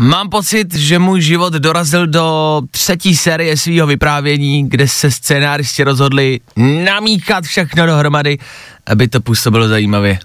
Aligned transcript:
Mám 0.00 0.28
pocit, 0.28 0.74
že 0.74 0.98
můj 0.98 1.20
život 1.20 1.52
dorazil 1.52 2.06
do 2.06 2.60
třetí 2.70 3.16
série 3.16 3.56
svého 3.56 3.86
vyprávění, 3.86 4.68
kde 4.68 4.88
se 4.88 5.10
scénáristi 5.10 5.84
rozhodli 5.84 6.40
namíchat 6.84 7.44
všechno 7.44 7.86
dohromady, 7.86 8.38
aby 8.86 9.08
to 9.08 9.20
působilo 9.20 9.68
zajímavě. 9.68 10.18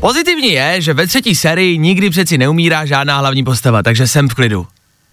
Pozitivní 0.00 0.52
je, 0.52 0.80
že 0.80 0.94
ve 0.94 1.06
třetí 1.06 1.34
sérii 1.34 1.78
nikdy 1.78 2.10
přeci 2.10 2.38
neumírá 2.38 2.86
žádná 2.86 3.18
hlavní 3.18 3.44
postava, 3.44 3.82
takže 3.82 4.06
jsem 4.06 4.28
v 4.28 4.34
klidu. 4.34 4.66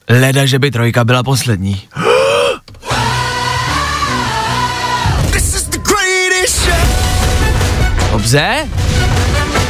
Leda, 0.10 0.46
že 0.46 0.60
by 0.60 0.72
trojka 0.72 1.06
byla 1.06 1.24
poslední. 1.24 1.82
Dobře? 8.12 8.70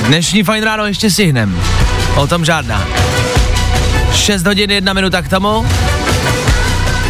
Dnešní 0.08 0.44
fajn 0.44 0.63
ráno 0.63 0.85
ještě 0.85 1.12
stihnem. 1.12 1.62
O 2.16 2.28
tom 2.28 2.46
žádná. 2.46 2.88
6 4.14 4.46
hodin, 4.48 4.72
1 4.72 4.94
minuta 4.94 5.22
k 5.22 5.30
tomu. 5.30 5.68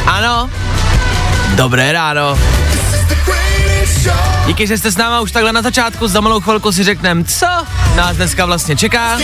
Ano. 0.05 0.49
Dobré 1.55 1.91
ráno. 1.91 2.37
Díky, 4.47 4.67
že 4.67 4.77
jste 4.77 4.91
s 4.91 4.97
náma 4.97 5.19
už 5.19 5.31
takhle 5.31 5.53
na 5.53 5.61
začátku, 5.61 6.07
za 6.07 6.21
malou 6.21 6.39
chvilku 6.39 6.71
si 6.71 6.83
řekneme, 6.83 7.23
co 7.23 7.45
nás 7.95 8.15
dneska 8.15 8.45
vlastně 8.45 8.75
čeká. 8.75 9.17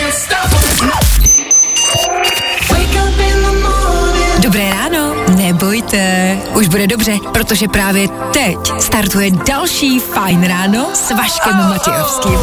Dobré 4.40 4.70
ráno, 4.70 5.16
nebojte, 5.36 6.38
už 6.54 6.68
bude 6.68 6.88
dobře, 6.88 7.12
protože 7.34 7.68
právě 7.68 8.08
teď 8.34 8.58
startuje 8.80 9.32
další 9.32 10.00
Fajn 10.00 10.48
ráno 10.48 10.90
s 10.94 11.12
Vaškem 11.12 11.58
Matějovským. 11.58 12.40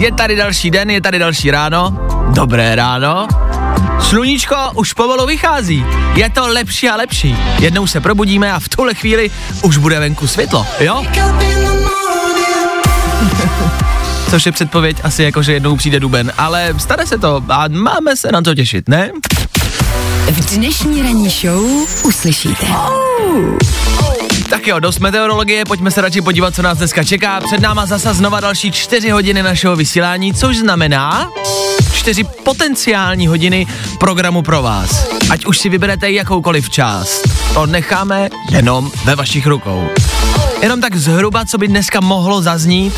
Je 0.00 0.12
tady 0.12 0.36
další 0.36 0.70
den, 0.70 0.90
je 0.90 1.00
tady 1.00 1.18
další 1.18 1.50
ráno. 1.50 1.98
Dobré 2.28 2.74
ráno. 2.74 3.28
Sluníčko 4.00 4.56
už 4.74 4.92
pomalu 4.92 5.26
vychází. 5.26 5.84
Je 6.14 6.30
to 6.30 6.48
lepší 6.48 6.88
a 6.88 6.96
lepší. 6.96 7.36
Jednou 7.58 7.86
se 7.86 8.00
probudíme 8.00 8.52
a 8.52 8.60
v 8.60 8.68
tuhle 8.68 8.94
chvíli 8.94 9.30
už 9.62 9.76
bude 9.76 10.00
venku 10.00 10.26
světlo, 10.26 10.66
jo? 10.80 11.04
Což 14.30 14.46
je 14.46 14.52
předpověď 14.52 14.96
asi 15.02 15.22
jako, 15.22 15.42
že 15.42 15.52
jednou 15.52 15.76
přijde 15.76 16.00
duben, 16.00 16.32
ale 16.38 16.74
stane 16.78 17.06
se 17.06 17.18
to 17.18 17.44
a 17.48 17.68
máme 17.68 18.16
se 18.16 18.32
na 18.32 18.42
to 18.42 18.54
těšit, 18.54 18.88
ne? 18.88 19.10
V 20.30 20.56
dnešní 20.56 21.02
ranní 21.02 21.28
show 21.28 21.64
uslyšíte. 22.04 22.66
Tak 24.50 24.66
jo, 24.66 24.80
dost 24.80 24.98
meteorologie, 24.98 25.64
pojďme 25.64 25.90
se 25.90 26.00
radši 26.00 26.20
podívat, 26.20 26.54
co 26.54 26.62
nás 26.62 26.78
dneska 26.78 27.04
čeká. 27.04 27.40
Před 27.40 27.60
náma 27.60 27.86
zasa 27.86 28.12
znova 28.12 28.40
další 28.40 28.72
čtyři 28.72 29.10
hodiny 29.10 29.42
našeho 29.42 29.76
vysílání, 29.76 30.34
což 30.34 30.56
znamená 30.56 31.30
čtyři 31.92 32.24
potenciální 32.24 33.26
hodiny 33.26 33.66
programu 33.98 34.42
pro 34.42 34.62
vás. 34.62 35.06
Ať 35.30 35.46
už 35.46 35.58
si 35.58 35.68
vyberete 35.68 36.10
jakoukoliv 36.10 36.70
část, 36.70 37.28
to 37.54 37.66
necháme 37.66 38.28
jenom 38.50 38.90
ve 39.04 39.16
vašich 39.16 39.46
rukou. 39.46 39.88
Jenom 40.62 40.80
tak 40.80 40.96
zhruba, 40.96 41.44
co 41.44 41.58
by 41.58 41.68
dneska 41.68 42.00
mohlo 42.00 42.42
zaznít. 42.42 42.94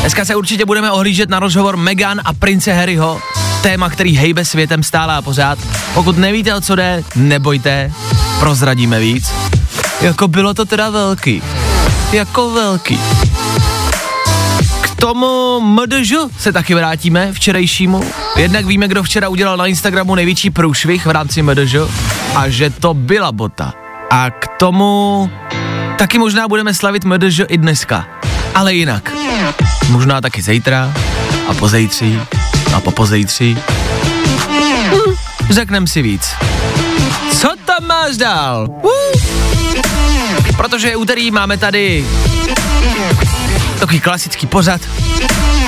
Dneska 0.00 0.24
se 0.24 0.36
určitě 0.36 0.64
budeme 0.64 0.92
ohlížet 0.92 1.30
na 1.30 1.40
rozhovor 1.40 1.76
Meghan 1.76 2.20
a 2.24 2.32
prince 2.32 2.72
Harryho, 2.72 3.20
téma, 3.62 3.90
který 3.90 4.16
hejbe 4.16 4.44
světem 4.44 4.82
stále 4.82 5.14
a 5.14 5.22
pořád. 5.22 5.58
Pokud 5.94 6.18
nevíte, 6.18 6.54
o 6.54 6.60
co 6.60 6.74
jde, 6.74 7.02
nebojte, 7.16 7.92
prozradíme 8.40 9.00
víc. 9.00 9.53
Jako 10.04 10.28
bylo 10.28 10.54
to 10.54 10.64
teda 10.64 10.90
velký. 10.90 11.42
Jako 12.12 12.50
velký. 12.50 13.00
K 14.80 14.94
tomu 15.00 15.60
MDŽ 15.60 16.12
se 16.38 16.52
taky 16.52 16.74
vrátíme, 16.74 17.32
včerejšímu. 17.32 18.04
Jednak 18.36 18.66
víme, 18.66 18.88
kdo 18.88 19.02
včera 19.02 19.28
udělal 19.28 19.56
na 19.56 19.66
Instagramu 19.66 20.14
největší 20.14 20.50
průšvih 20.50 21.06
v 21.06 21.10
rámci 21.10 21.42
MDŽ 21.42 21.74
a 22.34 22.48
že 22.48 22.70
to 22.70 22.94
byla 22.94 23.32
bota. 23.32 23.72
A 24.10 24.30
k 24.30 24.48
tomu 24.58 25.30
taky 25.98 26.18
možná 26.18 26.48
budeme 26.48 26.74
slavit 26.74 27.04
MDŽ 27.04 27.40
i 27.48 27.58
dneska. 27.58 28.06
Ale 28.54 28.74
jinak. 28.74 29.12
Možná 29.88 30.20
taky 30.20 30.42
zítra 30.42 30.92
a 31.48 31.54
pozejtří 31.54 32.20
a 32.76 32.80
popozejtří. 32.80 33.58
Hm, 34.50 35.14
řeknem 35.50 35.86
si 35.86 36.02
víc. 36.02 36.34
Co 37.40 37.48
tam 37.64 37.86
máš 37.86 38.16
dál? 38.16 38.68
Uh. 38.82 39.13
Protože 40.56 40.96
úterý, 40.96 41.30
máme 41.30 41.56
tady 41.56 42.06
takový 43.78 44.00
klasický 44.00 44.46
pořad. 44.46 44.80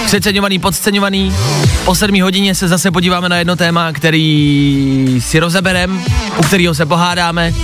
Přeceňovaný, 0.04 0.58
podceňovaný. 0.58 1.36
Po 1.84 1.94
sedmí 1.94 2.20
hodině 2.20 2.54
se 2.54 2.68
zase 2.68 2.90
podíváme 2.90 3.28
na 3.28 3.36
jedno 3.36 3.56
téma, 3.56 3.92
který 3.92 5.20
si 5.20 5.38
rozeberem, 5.38 6.04
u 6.36 6.42
kterého 6.42 6.74
se 6.74 6.86
pohádáme. 6.86 7.54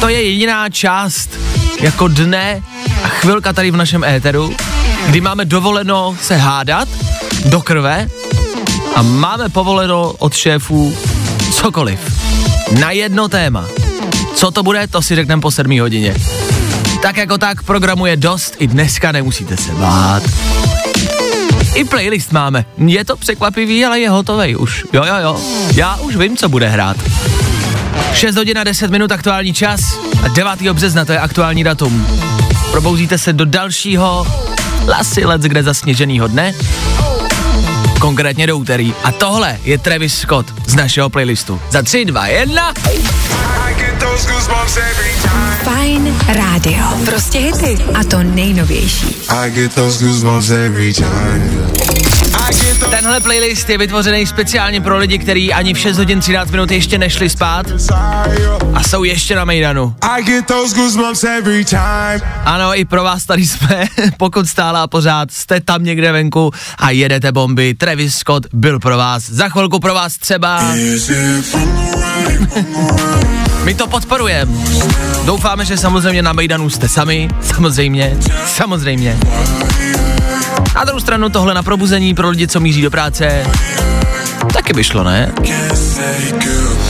To 0.00 0.08
je 0.08 0.22
jediná 0.22 0.68
část 0.68 1.30
jako 1.80 2.08
dne 2.08 2.62
a 3.04 3.08
chvilka 3.08 3.52
tady 3.52 3.70
v 3.70 3.76
našem 3.76 4.04
éteru, 4.04 4.56
kdy 5.06 5.20
máme 5.20 5.44
dovoleno 5.44 6.16
se 6.22 6.36
hádat 6.36 6.88
do 7.44 7.60
krve 7.60 8.08
a 8.94 9.02
máme 9.02 9.48
povoleno 9.48 10.12
od 10.18 10.34
šéfů 10.34 10.96
cokoliv. 11.52 12.00
Na 12.80 12.90
jedno 12.90 13.28
téma. 13.28 13.79
Co 14.34 14.50
to 14.50 14.62
bude, 14.62 14.86
to 14.86 15.02
si 15.02 15.14
řekneme 15.16 15.42
po 15.42 15.50
sedmí 15.50 15.80
hodině. 15.80 16.14
Tak 17.02 17.16
jako 17.16 17.38
tak, 17.38 17.62
programu 17.62 18.06
je 18.06 18.16
dost, 18.16 18.54
i 18.58 18.66
dneska 18.66 19.12
nemusíte 19.12 19.56
se 19.56 19.72
bát. 19.72 20.22
I 21.74 21.84
playlist 21.84 22.32
máme. 22.32 22.64
Je 22.86 23.04
to 23.04 23.16
překvapivý, 23.16 23.84
ale 23.84 24.00
je 24.00 24.10
hotovej 24.10 24.56
už. 24.56 24.84
Jo, 24.92 25.04
jo, 25.04 25.14
jo. 25.22 25.40
Já 25.74 25.96
už 25.96 26.16
vím, 26.16 26.36
co 26.36 26.48
bude 26.48 26.68
hrát. 26.68 26.96
6 28.14 28.36
hodin 28.36 28.58
a 28.58 28.64
10 28.64 28.90
minut 28.90 29.12
aktuální 29.12 29.52
čas 29.52 29.80
a 30.24 30.28
9. 30.28 30.72
března 30.72 31.04
to 31.04 31.12
je 31.12 31.18
aktuální 31.18 31.64
datum. 31.64 32.06
Probouzíte 32.70 33.18
se 33.18 33.32
do 33.32 33.44
dalšího 33.44 34.26
lasy 34.86 35.24
let 35.24 35.40
kde 35.40 35.62
zasněženýho 35.62 36.28
dne, 36.28 36.54
konkrétně 38.00 38.46
do 38.46 38.56
úterý. 38.56 38.94
A 39.04 39.12
tohle 39.12 39.58
je 39.64 39.78
Travis 39.78 40.14
Scott 40.14 40.46
z 40.66 40.74
našeho 40.74 41.10
playlistu. 41.10 41.60
Za 41.70 41.82
3, 41.82 42.04
2, 42.04 42.26
1. 42.26 42.74
Fajn 45.64 46.16
rádio. 46.28 46.84
Prostě 47.04 47.38
hity. 47.38 47.84
A 47.94 48.04
to 48.04 48.22
nejnovější. 48.22 49.16
I 49.28 49.50
get 49.50 49.74
those 49.74 50.04
goosebumps 50.04 50.50
every 50.50 50.94
time. 50.94 51.70
Tenhle 52.90 53.20
playlist 53.20 53.70
je 53.70 53.78
vytvořený 53.78 54.26
speciálně 54.26 54.80
pro 54.80 54.98
lidi, 54.98 55.18
kteří 55.18 55.52
ani 55.52 55.74
v 55.74 55.78
6 55.78 55.98
hodin 55.98 56.20
13 56.20 56.50
minut 56.50 56.70
ještě 56.70 56.98
nešli 56.98 57.30
spát 57.30 57.66
a 58.74 58.82
jsou 58.82 59.04
ještě 59.04 59.36
na 59.36 59.44
Mejdanu. 59.44 59.94
I 60.00 60.22
get 60.22 60.46
those 60.46 60.76
goosebumps 60.76 61.24
every 61.24 61.64
time. 61.64 62.20
Ano, 62.44 62.78
i 62.78 62.84
pro 62.84 63.02
vás 63.04 63.24
tady 63.24 63.46
jsme, 63.46 63.84
pokud 64.16 64.48
stále 64.48 64.80
a 64.80 64.86
pořád 64.86 65.30
jste 65.30 65.60
tam 65.60 65.84
někde 65.84 66.12
venku 66.12 66.50
a 66.78 66.90
jedete 66.90 67.32
bomby. 67.32 67.74
Travis 67.74 68.16
Scott 68.16 68.46
byl 68.52 68.78
pro 68.78 68.96
vás, 68.96 69.30
za 69.30 69.48
chvilku 69.48 69.80
pro 69.80 69.94
vás 69.94 70.18
třeba. 70.18 70.62
My 73.64 73.74
to 73.74 73.86
podporujeme. 73.86 74.52
Doufáme, 75.24 75.64
že 75.64 75.76
samozřejmě 75.76 76.22
na 76.22 76.32
Mejdanu 76.32 76.70
jste 76.70 76.88
sami, 76.88 77.28
samozřejmě, 77.42 78.16
samozřejmě. 78.46 79.18
Na 80.74 80.84
druhou 80.84 81.00
stranu 81.00 81.28
tohle 81.28 81.54
na 81.54 81.62
probuzení 81.62 82.14
pro 82.14 82.30
lidi, 82.30 82.48
co 82.48 82.60
míří 82.60 82.82
do 82.82 82.90
práce, 82.90 83.46
taky 84.52 84.72
by 84.72 84.84
šlo, 84.84 85.04
ne? 85.04 85.32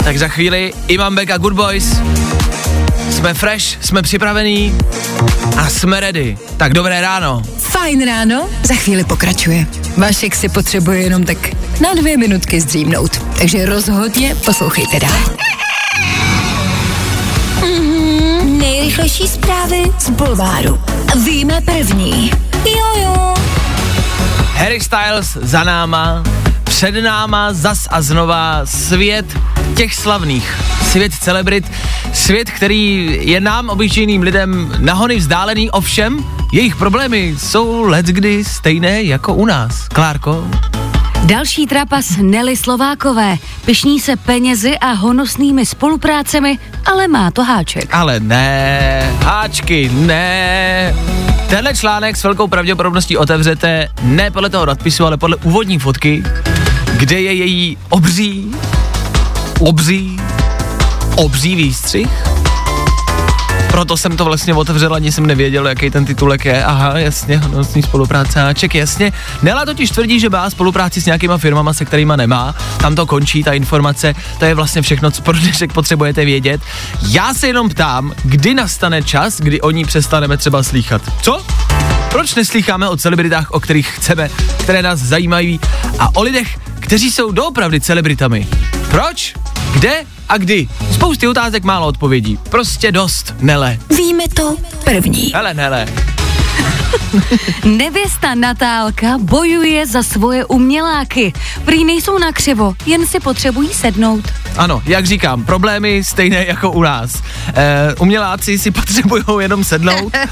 Tak 0.05 0.19
za 0.19 0.29
chvíli 0.29 0.73
Imam 0.89 1.15
Beck 1.15 1.31
a 1.31 1.39
Good 1.39 1.53
Boys. 1.53 1.97
Jsme 3.11 3.35
fresh, 3.35 3.65
jsme 3.81 4.03
připravení 4.03 4.79
a 5.57 5.69
jsme 5.69 6.01
ready. 6.01 6.39
Tak 6.57 6.75
dobré 6.75 7.01
ráno. 7.01 7.43
Fajn 7.59 8.07
ráno, 8.07 8.49
za 8.63 8.75
chvíli 8.75 9.05
pokračuje. 9.05 9.67
Vašek 9.97 10.35
si 10.35 10.49
potřebuje 10.49 11.01
jenom 11.01 11.25
tak 11.25 11.39
na 11.81 11.95
dvě 11.95 12.17
minutky 12.17 12.61
zdřímnout. 12.61 13.23
Takže 13.39 13.67
rozhodně 13.67 14.35
poslouchejte 14.35 15.01
dál. 15.01 15.50
Nejrychlejší 18.91 19.29
zprávy 19.29 19.83
z 19.99 20.11
Bulváru. 20.11 20.83
Víme 21.25 21.61
první. 21.61 22.31
Jo, 22.65 23.03
jo. 23.03 23.35
Harry 24.55 24.81
Styles 24.81 25.39
za 25.43 25.65
náma, 25.65 26.23
před 26.65 26.95
náma 27.05 27.53
zas 27.53 27.89
a 27.91 28.03
znova 28.03 28.61
svět 28.65 29.39
těch 29.77 29.95
slavných, 29.95 30.55
svět 30.83 31.13
celebrit, 31.15 31.73
svět, 32.13 32.51
který 32.51 33.19
je 33.21 33.41
nám, 33.41 33.69
obyčejným 33.69 34.23
lidem, 34.23 34.73
nahony 34.79 35.17
vzdálený, 35.17 35.71
ovšem 35.71 36.25
jejich 36.53 36.77
problémy 36.77 37.35
jsou 37.39 37.83
leckdy 37.83 38.45
stejné 38.45 39.03
jako 39.03 39.35
u 39.35 39.47
nás. 39.47 39.89
Klárko? 39.89 40.47
Další 41.31 41.67
trapas 41.67 42.17
Nelly 42.23 42.57
Slovákové. 42.57 43.37
Pišní 43.65 44.01
se 44.01 44.17
penězi 44.17 44.79
a 44.79 44.93
honosnými 44.93 45.67
spoluprácemi, 45.67 46.59
ale 46.87 47.09
má 47.09 47.31
to 47.31 47.45
háček. 47.45 47.95
Ale 47.95 48.21
ne, 48.21 49.17
háčky, 49.23 49.91
ne. 49.95 50.95
Tenhle 51.49 51.75
článek 51.75 52.17
s 52.17 52.23
velkou 52.25 52.49
pravděpodobností 52.49 53.17
otevřete 53.17 53.89
ne 54.03 54.31
podle 54.31 54.51
toho 54.51 54.67
nadpisu, 54.67 55.07
ale 55.07 55.17
podle 55.17 55.37
úvodní 55.37 55.79
fotky, 55.79 56.23
kde 56.97 57.21
je 57.21 57.33
její 57.33 57.79
obří, 57.89 58.55
obří, 59.61 60.21
obří 61.17 61.55
výstřih. 61.57 62.30
Proto 63.81 63.97
jsem 63.97 64.17
to 64.17 64.25
vlastně 64.25 64.55
otevřel, 64.55 64.95
ani 64.95 65.13
jsem 65.13 65.27
nevěděl, 65.27 65.69
jaký 65.69 65.91
ten 65.91 66.05
titulek 66.05 66.45
je. 66.45 66.65
Aha, 66.65 66.99
jasně, 66.99 67.39
honosní 67.39 67.83
spolupráce, 67.83 68.41
háček, 68.41 68.75
jasně. 68.75 69.13
Nela 69.43 69.65
totiž 69.65 69.91
tvrdí, 69.91 70.21
že 70.21 70.29
má 70.29 70.51
spolupráci 70.51 71.01
s 71.01 71.07
nějakýma 71.07 71.39
firmama, 71.39 71.73
se 71.73 71.85
kterými 71.85 72.13
nemá. 72.17 72.55
Tam 72.77 72.95
to 72.95 73.07
končí, 73.07 73.45
ta 73.45 73.53
informace, 73.53 74.15
to 74.39 74.45
je 74.45 74.55
vlastně 74.55 74.83
všechno, 74.83 75.11
co 75.11 75.23
pro 75.23 75.39
dnešek 75.39 75.73
potřebujete 75.73 76.25
vědět. 76.25 76.61
Já 77.09 77.35
se 77.35 77.47
jenom 77.47 77.69
ptám, 77.69 78.13
kdy 78.25 78.55
nastane 78.55 79.03
čas, 79.03 79.41
kdy 79.41 79.61
o 79.61 79.71
ní 79.71 79.85
přestaneme 79.85 80.37
třeba 80.37 80.63
slýchat. 80.63 81.03
Co? 81.23 81.45
Proč 82.11 82.35
neslýcháme 82.35 82.89
o 82.89 82.97
celebritách, 82.97 83.51
o 83.51 83.61
kterých 83.61 83.89
chceme, 83.89 84.29
které 84.59 84.83
nás 84.83 85.01
zajímají 85.01 85.61
a 85.99 86.17
o 86.17 86.23
lidech, 86.23 86.59
kteří 86.81 87.11
jsou 87.11 87.33
doopravdy 87.33 87.81
celebritami? 87.81 88.47
Proč? 88.91 89.35
Kde 89.73 90.05
a 90.31 90.39
kdy? 90.39 90.69
Spousty 90.93 91.29
otázek, 91.29 91.65
málo 91.65 91.87
odpovědí. 91.87 92.39
Prostě 92.49 92.93
dost, 92.93 93.35
Nele. 93.41 93.79
Víme 93.97 94.29
to 94.29 94.57
první. 94.85 95.33
Hele, 95.35 95.55
Nele. 95.55 95.87
Nevěsta 97.65 98.35
Natálka 98.35 99.19
bojuje 99.19 99.87
za 99.87 100.03
svoje 100.03 100.45
uměláky. 100.45 101.33
Prý 101.65 101.85
nejsou 101.85 102.19
na 102.19 102.33
křivo, 102.33 102.75
jen 102.87 103.07
si 103.07 103.21
potřebují 103.21 103.69
sednout. 103.69 104.25
Ano, 104.61 104.83
jak 104.87 105.07
říkám, 105.07 105.45
problémy 105.45 106.05
stejné 106.05 106.47
jako 106.47 106.71
u 106.71 106.83
nás. 106.83 107.23
E, 107.55 107.95
uměláci 107.99 108.59
si 108.59 108.71
potřebují 108.81 109.25
jenom 109.39 109.65
sednout. 109.65 110.15
E, 110.15 110.29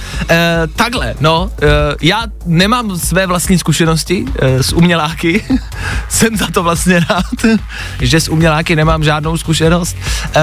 takhle, 0.76 1.14
no, 1.20 1.50
e, 1.62 1.66
já 2.02 2.22
nemám 2.46 2.98
své 2.98 3.26
vlastní 3.26 3.58
zkušenosti 3.58 4.24
e, 4.38 4.62
s 4.62 4.72
uměláky. 4.72 5.44
Jsem 6.08 6.36
za 6.36 6.46
to 6.46 6.62
vlastně 6.62 7.00
rád, 7.00 7.58
že 8.00 8.20
s 8.20 8.28
uměláky 8.28 8.76
nemám 8.76 9.04
žádnou 9.04 9.36
zkušenost. 9.36 9.96
E, 10.36 10.40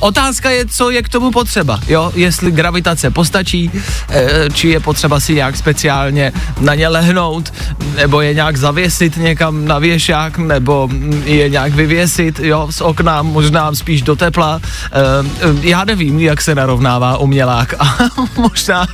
otázka 0.00 0.50
je, 0.50 0.66
co 0.66 0.90
je 0.90 1.02
k 1.02 1.08
tomu 1.08 1.30
potřeba, 1.30 1.80
jo, 1.86 2.12
jestli 2.14 2.50
gravitace 2.50 3.10
postačí, 3.10 3.70
e, 4.10 4.50
či 4.52 4.68
je 4.68 4.80
potřeba 4.80 5.20
si 5.20 5.34
nějak 5.34 5.56
speciálně 5.56 6.32
na 6.60 6.74
ně 6.74 6.88
lehnout, 6.88 7.52
nebo 7.96 8.20
je 8.20 8.34
nějak 8.34 8.56
zavěsit 8.56 9.16
někam 9.16 9.64
na 9.64 9.78
věšák, 9.78 10.38
nebo 10.38 10.88
je 11.24 11.48
nějak 11.48 11.74
vyvěsit, 11.74 12.40
jo, 12.40 12.68
z 12.70 12.80
okna, 12.80 13.03
možná 13.22 13.74
spíš 13.74 14.02
do 14.02 14.16
tepla. 14.16 14.60
E, 14.62 15.68
já 15.68 15.84
nevím, 15.84 16.20
jak 16.20 16.42
se 16.42 16.54
narovnává 16.54 17.18
umělák 17.18 17.74
a 17.78 17.96
možná, 18.36 18.86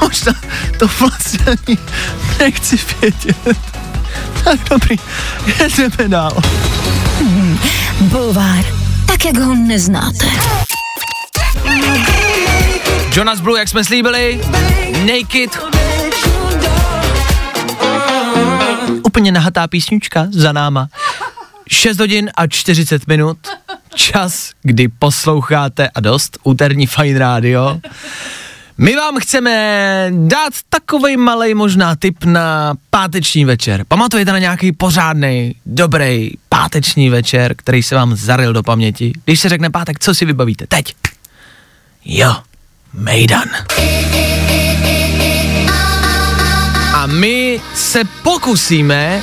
možná 0.00 0.32
to 0.78 0.86
vlastně 1.00 1.44
ani 1.46 1.78
nechci 2.38 2.78
vědět. 3.00 3.58
Tak 4.44 4.60
dobrý, 4.70 4.96
jedeme 5.46 6.08
dál. 6.08 6.32
Bulvár, 8.00 8.64
tak 9.06 9.24
jak 9.24 9.38
ho 9.38 9.54
neznáte. 9.54 10.26
Jonas 13.16 13.40
Blue, 13.40 13.58
jak 13.58 13.68
jsme 13.68 13.84
slíbili, 13.84 14.40
Naked. 15.06 15.58
Úplně 19.02 19.32
nahatá 19.32 19.66
písnička 19.68 20.26
za 20.30 20.52
náma. 20.52 20.88
6 21.70 21.98
hodin 21.98 22.30
a 22.34 22.46
40 22.46 23.06
minut. 23.06 23.38
Čas, 23.94 24.50
kdy 24.62 24.88
posloucháte 24.88 25.88
a 25.88 26.00
dost 26.00 26.38
úterní 26.42 26.86
Fine 26.86 27.18
Radio. 27.18 27.80
My 28.78 28.96
vám 28.96 29.18
chceme 29.20 30.10
dát 30.10 30.52
takovej 30.68 31.16
malej 31.16 31.54
možná 31.54 31.96
tip 31.96 32.24
na 32.24 32.74
páteční 32.90 33.44
večer. 33.44 33.84
Pamatujete 33.88 34.32
na 34.32 34.38
nějaký 34.38 34.72
pořádný, 34.72 35.54
dobrý 35.66 36.30
páteční 36.48 37.10
večer, 37.10 37.54
který 37.56 37.82
se 37.82 37.94
vám 37.94 38.16
zaril 38.16 38.52
do 38.52 38.62
paměti? 38.62 39.12
Když 39.24 39.40
se 39.40 39.48
řekne 39.48 39.70
pátek, 39.70 39.98
co 39.98 40.14
si 40.14 40.24
vybavíte? 40.24 40.66
Teď. 40.68 40.94
Jo, 42.04 42.36
Mejdan. 42.92 43.48
A 46.94 47.06
my 47.06 47.60
se 47.74 48.04
pokusíme 48.22 49.22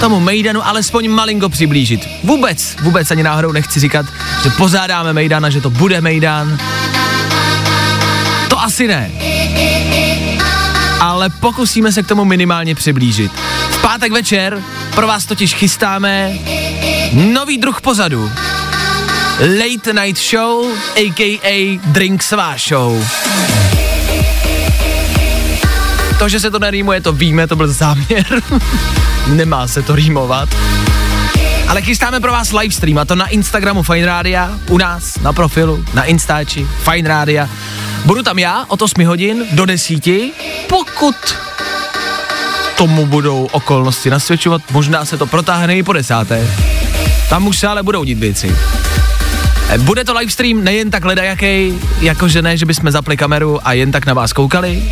tomu 0.00 0.20
Mejdanu 0.20 0.66
alespoň 0.66 1.08
malinko 1.08 1.48
přiblížit. 1.48 2.08
Vůbec, 2.24 2.76
vůbec 2.82 3.10
ani 3.10 3.22
náhodou 3.22 3.52
nechci 3.52 3.80
říkat, 3.80 4.06
že 4.42 4.50
pozádáme 4.50 5.12
Mejdana, 5.12 5.50
že 5.50 5.60
to 5.60 5.70
bude 5.70 6.00
Mejdan. 6.00 6.58
To 8.48 8.60
asi 8.60 8.86
ne. 8.88 9.10
Ale 11.00 11.30
pokusíme 11.30 11.92
se 11.92 12.02
k 12.02 12.06
tomu 12.06 12.24
minimálně 12.24 12.74
přiblížit. 12.74 13.32
V 13.70 13.82
pátek 13.82 14.12
večer 14.12 14.62
pro 14.94 15.06
vás 15.06 15.26
totiž 15.26 15.54
chystáme 15.54 16.32
nový 17.12 17.58
druh 17.58 17.80
pozadu. 17.80 18.32
Late 19.40 19.92
Night 19.92 20.22
Show, 20.30 20.66
a.k.a. 20.96 21.80
Drinksová 21.86 22.54
show. 22.68 23.06
To, 26.18 26.28
že 26.28 26.40
se 26.40 26.50
to 26.50 26.58
nerýmuje, 26.58 27.00
to 27.00 27.12
víme, 27.12 27.46
to 27.46 27.56
byl 27.56 27.68
záměr. 27.68 28.42
Nemá 29.26 29.68
se 29.68 29.82
to 29.82 29.94
rýmovat. 29.94 30.48
Ale 31.68 31.82
chystáme 31.82 32.20
pro 32.20 32.32
vás 32.32 32.52
livestream 32.52 32.98
a 32.98 33.04
to 33.04 33.14
na 33.14 33.26
Instagramu 33.26 33.82
Fine 33.82 34.06
Rádia, 34.06 34.50
u 34.68 34.78
nás 34.78 35.18
na 35.18 35.32
profilu, 35.32 35.84
na 35.94 36.04
Instači 36.04 36.66
Fine 36.90 37.08
Rádia. 37.08 37.48
Budu 38.04 38.22
tam 38.22 38.38
já 38.38 38.64
od 38.68 38.82
8 38.82 39.06
hodin 39.06 39.44
do 39.52 39.66
10, 39.66 40.04
pokud 40.68 41.14
tomu 42.76 43.06
budou 43.06 43.48
okolnosti 43.52 44.10
nasvědčovat, 44.10 44.62
možná 44.70 45.04
se 45.04 45.16
to 45.18 45.26
protáhne 45.26 45.76
i 45.76 45.82
po 45.82 45.92
desáté. 45.92 46.48
Tam 47.28 47.46
už 47.46 47.58
se 47.58 47.66
ale 47.66 47.82
budou 47.82 48.04
dít 48.04 48.18
věci. 48.18 48.56
Eh, 49.68 49.78
Bude 49.78 50.04
to 50.04 50.14
livestream 50.14 50.64
nejen 50.64 50.90
tak 50.90 51.04
ledajaký, 51.04 51.80
jakože 52.00 52.42
ne, 52.42 52.56
že 52.56 52.66
bychom 52.66 52.90
zapli 52.90 53.16
kameru 53.16 53.68
a 53.68 53.72
jen 53.72 53.92
tak 53.92 54.06
na 54.06 54.14
vás 54.14 54.32
koukali. 54.32 54.82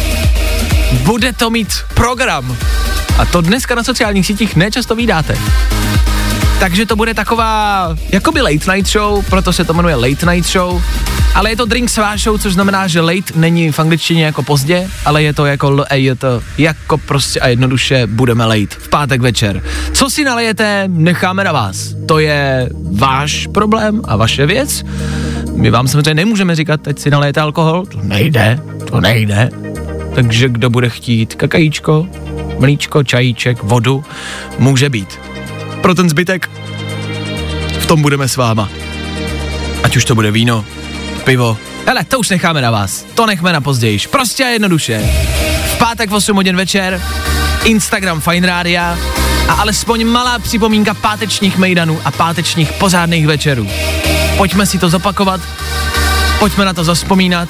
Bude 0.92 1.32
to 1.32 1.50
mít 1.50 1.72
program. 1.94 2.56
A 3.18 3.24
to 3.24 3.40
dneska 3.40 3.74
na 3.74 3.84
sociálních 3.84 4.26
sítích 4.26 4.56
nečasto 4.56 4.94
vydáte. 4.94 5.38
Takže 6.60 6.86
to 6.86 6.96
bude 6.96 7.14
taková 7.14 7.88
jakoby 8.12 8.40
late 8.40 8.74
night 8.74 8.92
show, 8.92 9.24
proto 9.30 9.52
se 9.52 9.64
to 9.64 9.74
jmenuje 9.74 9.94
late 9.94 10.34
night 10.34 10.50
show. 10.50 10.82
Ale 11.34 11.50
je 11.50 11.56
to 11.56 11.64
drink 11.64 11.90
svá 11.90 12.16
show, 12.16 12.40
což 12.40 12.52
znamená, 12.52 12.86
že 12.86 13.00
late 13.00 13.32
není 13.34 13.72
v 13.72 13.78
angličtině 13.78 14.24
jako 14.24 14.42
pozdě, 14.42 14.88
ale 15.04 15.22
je 15.22 15.32
to 15.32 15.46
jako 15.46 15.84
je 15.94 16.14
to 16.14 16.42
jako 16.58 16.98
prostě 16.98 17.40
a 17.40 17.48
jednoduše 17.48 18.06
budeme 18.06 18.46
late 18.46 18.76
v 18.78 18.88
pátek 18.88 19.20
večer. 19.20 19.62
Co 19.92 20.10
si 20.10 20.24
nalejete, 20.24 20.84
necháme 20.88 21.44
na 21.44 21.52
vás. 21.52 21.94
To 22.06 22.18
je 22.18 22.68
váš 22.92 23.48
problém 23.54 24.00
a 24.04 24.16
vaše 24.16 24.46
věc. 24.46 24.84
My 25.54 25.70
vám 25.70 25.88
samozřejmě 25.88 26.14
nemůžeme 26.14 26.54
říkat, 26.56 26.80
teď 26.80 26.98
si 26.98 27.10
nalejete 27.10 27.40
alkohol, 27.40 27.86
to 27.86 27.98
nejde, 28.02 28.60
to 28.90 29.00
nejde. 29.00 29.50
Takže 30.14 30.48
kdo 30.48 30.70
bude 30.70 30.88
chtít 30.88 31.34
kakajíčko, 31.34 32.06
mlíčko, 32.62 33.02
čajíček, 33.02 33.62
vodu, 33.62 34.04
může 34.58 34.88
být. 34.88 35.20
Pro 35.80 35.94
ten 35.94 36.10
zbytek 36.10 36.50
v 37.80 37.86
tom 37.86 38.02
budeme 38.02 38.28
s 38.28 38.36
váma. 38.36 38.68
Ať 39.82 39.96
už 39.96 40.04
to 40.04 40.14
bude 40.14 40.30
víno, 40.30 40.64
pivo. 41.24 41.58
Hele, 41.86 42.04
to 42.04 42.18
už 42.18 42.30
necháme 42.30 42.62
na 42.62 42.70
vás. 42.70 43.04
To 43.14 43.26
nechme 43.26 43.52
na 43.52 43.60
později. 43.60 43.98
Prostě 44.10 44.44
a 44.44 44.48
jednoduše. 44.48 45.02
V 45.74 45.78
pátek 45.78 46.10
v 46.10 46.14
8 46.14 46.36
hodin 46.36 46.56
večer, 46.56 47.02
Instagram 47.64 48.20
Fine 48.20 48.46
Rádia 48.46 48.98
a 49.48 49.52
alespoň 49.52 50.06
malá 50.06 50.38
připomínka 50.38 50.94
pátečních 50.94 51.58
mejdanů 51.58 52.00
a 52.04 52.10
pátečních 52.10 52.72
pořádných 52.72 53.26
večerů. 53.26 53.68
Pojďme 54.36 54.66
si 54.66 54.78
to 54.78 54.88
zopakovat, 54.88 55.40
pojďme 56.38 56.64
na 56.64 56.72
to 56.72 56.84
zaspomínat 56.84 57.48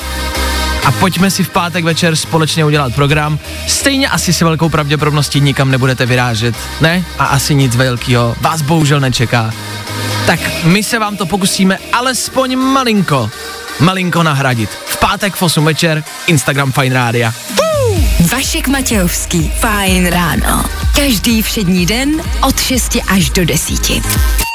a 0.85 0.93
pojďme 0.93 1.31
si 1.31 1.45
v 1.45 1.51
pátek 1.51 1.85
večer 1.85 2.17
společně 2.17 2.65
udělat 2.65 2.95
program. 2.95 3.39
Stejně 3.67 4.09
asi 4.09 4.33
se 4.33 4.45
velkou 4.45 4.69
pravděpodobností 4.69 5.41
nikam 5.41 5.71
nebudete 5.71 6.07
vyrážet, 6.07 6.55
ne? 6.81 7.05
A 7.19 7.25
asi 7.25 7.55
nic 7.55 7.77
velkého 7.77 8.37
vás 8.41 8.63
bohužel 8.63 9.01
nečeká. 9.01 9.53
Tak 10.27 10.41
my 10.65 10.83
se 10.83 10.99
vám 10.99 11.17
to 11.17 11.27
pokusíme 11.27 11.79
alespoň 11.93 12.57
malinko, 12.57 13.31
malinko 13.81 14.23
nahradit. 14.23 14.71
V 14.71 14.97
pátek 14.97 15.35
v 15.35 15.43
8 15.43 15.65
večer, 15.65 16.05
Instagram 16.27 16.73
Fine 16.73 16.95
Rádia. 16.95 17.35
Vašek 18.33 18.69
Matějovský, 18.69 19.53
fajn 19.61 20.07
ráno. 20.07 20.65
Každý 20.97 21.43
všední 21.43 21.87
den 21.87 22.23
od 22.41 22.61
6 22.61 22.97
až 23.09 23.31
do 23.31 23.45
10. 23.45 24.52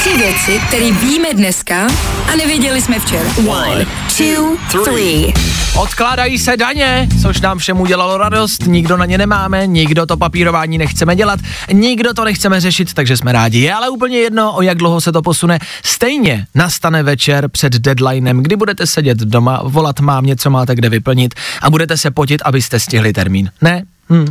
Tři 0.00 0.16
věci, 0.18 0.60
které 0.68 0.92
víme 0.92 1.34
dneska 1.34 1.86
a 2.32 2.36
nevěděli 2.36 2.82
jsme 2.82 2.98
včera. 2.98 3.30
One, 3.48 3.86
two, 4.16 4.56
three. 4.84 5.32
Odkládají 5.76 6.38
se 6.38 6.56
daně, 6.56 7.08
což 7.22 7.40
nám 7.40 7.58
všem 7.58 7.80
udělalo 7.80 8.18
radost, 8.18 8.66
nikdo 8.66 8.96
na 8.96 9.04
ně 9.04 9.18
nemáme, 9.18 9.66
nikdo 9.66 10.06
to 10.06 10.16
papírování 10.16 10.78
nechceme 10.78 11.16
dělat, 11.16 11.40
nikdo 11.72 12.14
to 12.14 12.24
nechceme 12.24 12.60
řešit, 12.60 12.94
takže 12.94 13.16
jsme 13.16 13.32
rádi. 13.32 13.58
Je 13.58 13.74
ale 13.74 13.88
úplně 13.88 14.18
jedno, 14.18 14.52
o 14.52 14.62
jak 14.62 14.78
dlouho 14.78 15.00
se 15.00 15.12
to 15.12 15.22
posune. 15.22 15.58
Stejně 15.84 16.46
nastane 16.54 17.02
večer 17.02 17.48
před 17.48 17.72
deadlinem, 17.72 18.42
kdy 18.42 18.56
budete 18.56 18.86
sedět 18.86 19.18
doma, 19.18 19.60
volat 19.64 20.00
mám 20.00 20.26
něco 20.26 20.50
máte 20.50 20.74
kde 20.74 20.88
vyplnit 20.88 21.34
a 21.62 21.70
budete 21.70 21.96
se 21.96 22.10
potit, 22.10 22.42
abyste 22.44 22.80
stihli 22.80 23.12
termín. 23.12 23.50
Ne? 23.62 23.82
Hm. 24.10 24.26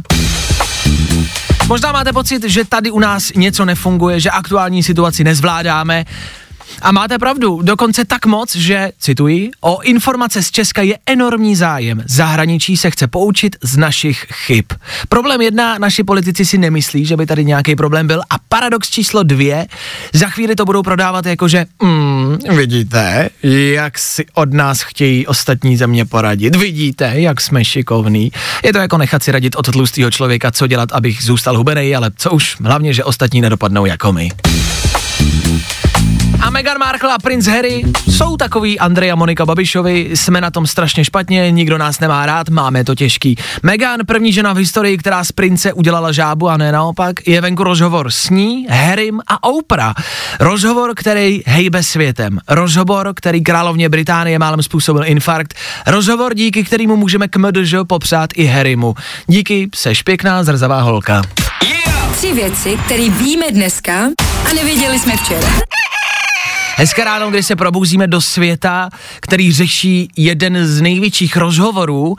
Možná 1.67 1.91
máte 1.91 2.13
pocit, 2.13 2.43
že 2.43 2.65
tady 2.65 2.91
u 2.91 2.99
nás 2.99 3.31
něco 3.35 3.65
nefunguje, 3.65 4.19
že 4.19 4.29
aktuální 4.29 4.83
situaci 4.83 5.23
nezvládáme. 5.23 6.05
A 6.81 6.91
máte 6.91 7.19
pravdu, 7.19 7.61
dokonce 7.61 8.05
tak 8.05 8.25
moc, 8.25 8.55
že, 8.55 8.91
cituji, 8.99 9.51
o 9.61 9.81
informace 9.81 10.43
z 10.43 10.51
Česka 10.51 10.81
je 10.81 10.97
enormní 11.05 11.55
zájem. 11.55 12.03
Zahraničí 12.05 12.77
se 12.77 12.91
chce 12.91 13.07
poučit 13.07 13.55
z 13.61 13.77
našich 13.77 14.25
chyb. 14.33 14.65
Problém 15.09 15.41
jedna, 15.41 15.77
naši 15.77 16.03
politici 16.03 16.45
si 16.45 16.57
nemyslí, 16.57 17.05
že 17.05 17.17
by 17.17 17.25
tady 17.25 17.45
nějaký 17.45 17.75
problém 17.75 18.07
byl. 18.07 18.21
A 18.29 18.35
paradox 18.49 18.89
číslo 18.89 19.23
dvě, 19.23 19.67
za 20.13 20.29
chvíli 20.29 20.55
to 20.55 20.65
budou 20.65 20.83
prodávat 20.83 21.25
jako, 21.25 21.47
že 21.47 21.65
mm, 21.83 22.37
vidíte, 22.49 23.29
jak 23.43 23.99
si 23.99 24.25
od 24.33 24.53
nás 24.53 24.81
chtějí 24.81 25.27
ostatní 25.27 25.77
země 25.77 26.05
poradit. 26.05 26.55
Vidíte, 26.55 27.11
jak 27.15 27.41
jsme 27.41 27.65
šikovní. 27.65 28.31
Je 28.63 28.73
to 28.73 28.79
jako 28.79 28.97
nechat 28.97 29.23
si 29.23 29.31
radit 29.31 29.55
od 29.55 29.71
tlustého 29.71 30.11
člověka, 30.11 30.51
co 30.51 30.67
dělat, 30.67 30.91
abych 30.91 31.23
zůstal 31.23 31.57
hubenej, 31.57 31.95
ale 31.95 32.11
co 32.17 32.31
už, 32.31 32.57
hlavně, 32.63 32.93
že 32.93 33.03
ostatní 33.03 33.41
nedopadnou 33.41 33.85
jako 33.85 34.13
my. 34.13 34.29
A 36.41 36.49
Meghan 36.49 36.77
Markle 36.79 37.13
a 37.13 37.17
princ 37.17 37.47
Harry 37.47 37.83
jsou 38.11 38.37
takový 38.37 38.79
Andrej 38.79 39.11
a 39.11 39.15
Monika 39.15 39.45
Babišovi, 39.45 40.09
jsme 40.13 40.41
na 40.41 40.51
tom 40.51 40.67
strašně 40.67 41.05
špatně, 41.05 41.51
nikdo 41.51 41.77
nás 41.77 41.99
nemá 41.99 42.25
rád, 42.25 42.49
máme 42.49 42.83
to 42.83 42.95
těžký. 42.95 43.35
Meghan, 43.63 43.99
první 44.05 44.33
žena 44.33 44.53
v 44.53 44.57
historii, 44.57 44.97
která 44.97 45.23
z 45.23 45.31
prince 45.31 45.73
udělala 45.73 46.11
žábu 46.11 46.49
a 46.49 46.57
ne 46.57 46.71
naopak, 46.71 47.27
je 47.27 47.41
venku 47.41 47.63
rozhovor 47.63 48.11
s 48.11 48.29
ní, 48.29 48.67
Harrym 48.69 49.19
a 49.27 49.43
Oprah. 49.43 49.95
Rozhovor, 50.39 50.91
který 50.95 51.41
hejbe 51.45 51.83
světem. 51.83 52.39
Rozhovor, 52.47 53.11
který 53.15 53.43
královně 53.43 53.89
Británie 53.89 54.39
málem 54.39 54.63
způsobil 54.63 55.05
infarkt. 55.05 55.53
Rozhovor, 55.87 56.33
díky 56.33 56.63
kterému 56.63 56.95
můžeme 56.95 57.27
k 57.27 57.37
MDŽ 57.37 57.75
popřát 57.87 58.29
i 58.35 58.45
Harrymu. 58.45 58.95
Díky, 59.27 59.69
seš 59.75 60.03
pěkná 60.03 60.43
zrzavá 60.43 60.81
holka. 60.81 61.21
Tři 62.11 62.33
věci, 62.33 62.77
které 62.85 63.09
víme 63.09 63.45
dneska 63.51 63.93
a 64.49 64.53
nevěděli 64.53 64.99
jsme 64.99 65.17
včera. 65.17 65.47
Hezké 66.79 67.03
ráno, 67.03 67.29
kdy 67.29 67.43
se 67.43 67.55
probouzíme 67.55 68.07
do 68.07 68.21
světa, 68.21 68.89
který 69.19 69.51
řeší 69.51 70.09
jeden 70.17 70.67
z 70.67 70.81
největších 70.81 71.37
rozhovorů 71.37 72.15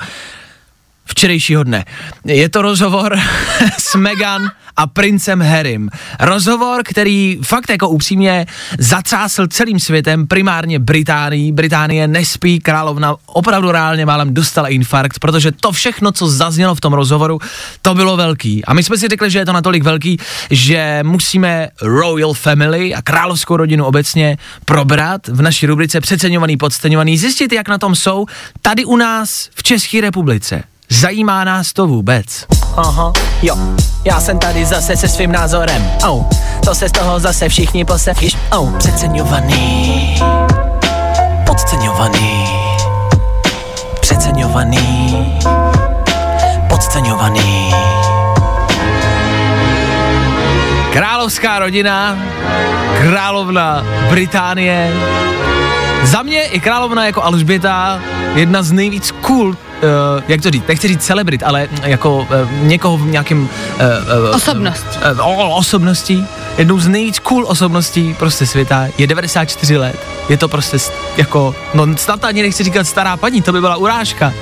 včerejšího 1.10 1.64
dne. 1.64 1.84
Je 2.24 2.48
to 2.48 2.62
rozhovor 2.62 3.18
s 3.78 3.94
Meghan 3.94 4.50
a 4.76 4.86
princem 4.86 5.42
Harrym. 5.42 5.90
Rozhovor, 6.20 6.82
který 6.84 7.38
fakt 7.42 7.70
jako 7.70 7.88
upřímně 7.88 8.46
zatřásl 8.78 9.46
celým 9.46 9.80
světem, 9.80 10.26
primárně 10.26 10.78
Británií. 10.78 11.52
Británie 11.52 12.08
nespí, 12.08 12.60
královna 12.60 13.14
opravdu 13.26 13.70
reálně 13.70 14.06
málem 14.06 14.34
dostala 14.34 14.68
infarkt, 14.68 15.18
protože 15.18 15.52
to 15.52 15.72
všechno, 15.72 16.12
co 16.12 16.28
zaznělo 16.28 16.74
v 16.74 16.80
tom 16.80 16.92
rozhovoru, 16.92 17.38
to 17.82 17.94
bylo 17.94 18.16
velký. 18.16 18.64
A 18.64 18.74
my 18.74 18.82
jsme 18.82 18.98
si 18.98 19.08
řekli, 19.08 19.30
že 19.30 19.38
je 19.38 19.46
to 19.46 19.52
natolik 19.52 19.82
velký, 19.82 20.18
že 20.50 21.00
musíme 21.02 21.68
Royal 21.82 22.34
Family 22.34 22.94
a 22.94 23.02
královskou 23.02 23.56
rodinu 23.56 23.84
obecně 23.84 24.38
probrat 24.64 25.28
v 25.28 25.42
naší 25.42 25.66
rubrice 25.66 26.00
Přeceňovaný, 26.00 26.56
podceňovaný, 26.56 27.18
zjistit, 27.18 27.52
jak 27.52 27.68
na 27.68 27.78
tom 27.78 27.94
jsou 27.94 28.26
tady 28.62 28.84
u 28.84 28.96
nás 28.96 29.48
v 29.54 29.62
České 29.62 30.00
republice. 30.00 30.62
Zajímá 30.92 31.44
nás 31.44 31.72
to 31.72 31.86
vůbec? 31.86 32.26
Aha, 32.76 33.12
jo, 33.42 33.56
já 34.04 34.20
jsem 34.20 34.38
tady 34.38 34.64
zase 34.66 34.96
se 34.96 35.08
svým 35.08 35.32
názorem. 35.32 35.90
Oh, 36.08 36.24
to 36.64 36.74
se 36.74 36.88
z 36.88 36.92
toho 36.92 37.20
zase 37.20 37.48
všichni 37.48 37.84
posevíš. 37.84 38.36
Oh, 38.52 38.76
přeceňovaný, 38.78 40.16
podceňovaný, 41.46 42.44
přeceňovaný, 44.00 45.38
podceňovaný. 46.68 47.74
Královská 50.92 51.58
rodina, 51.58 52.18
královna 53.00 53.84
Británie, 54.10 54.92
za 56.04 56.22
mě 56.22 56.38
je 56.38 56.60
královna 56.60 57.06
jako 57.06 57.22
Alžběta 57.24 58.00
jedna 58.34 58.62
z 58.62 58.72
nejvíc 58.72 59.10
cool 59.10 59.48
uh, 59.48 59.56
jak 60.28 60.42
to 60.42 60.50
říct, 60.50 60.66
nechci 60.68 60.88
říct 60.88 61.04
celebrit, 61.06 61.42
ale 61.42 61.68
jako 61.82 62.16
uh, 62.18 62.26
někoho 62.62 62.96
v 62.98 63.06
nějakém... 63.06 63.42
Uh, 63.42 63.48
uh, 64.28 64.36
Osobnost. 64.36 64.86
Uh, 65.20 65.28
uh, 65.28 65.56
osobností. 65.58 66.26
Jednou 66.58 66.78
z 66.78 66.88
nejvíc 66.88 67.18
cool 67.18 67.44
osobností 67.48 68.14
prostě 68.14 68.46
světa. 68.46 68.86
Je 68.98 69.06
94 69.06 69.76
let. 69.76 69.96
Je 70.28 70.36
to 70.36 70.48
prostě 70.48 70.76
st- 70.76 70.92
jako, 71.16 71.54
no 71.74 71.86
snad 71.96 72.24
ani 72.24 72.42
nechci 72.42 72.64
říkat 72.64 72.86
stará 72.86 73.16
paní, 73.16 73.42
to 73.42 73.52
by 73.52 73.60
byla 73.60 73.76
urážka. 73.76 74.32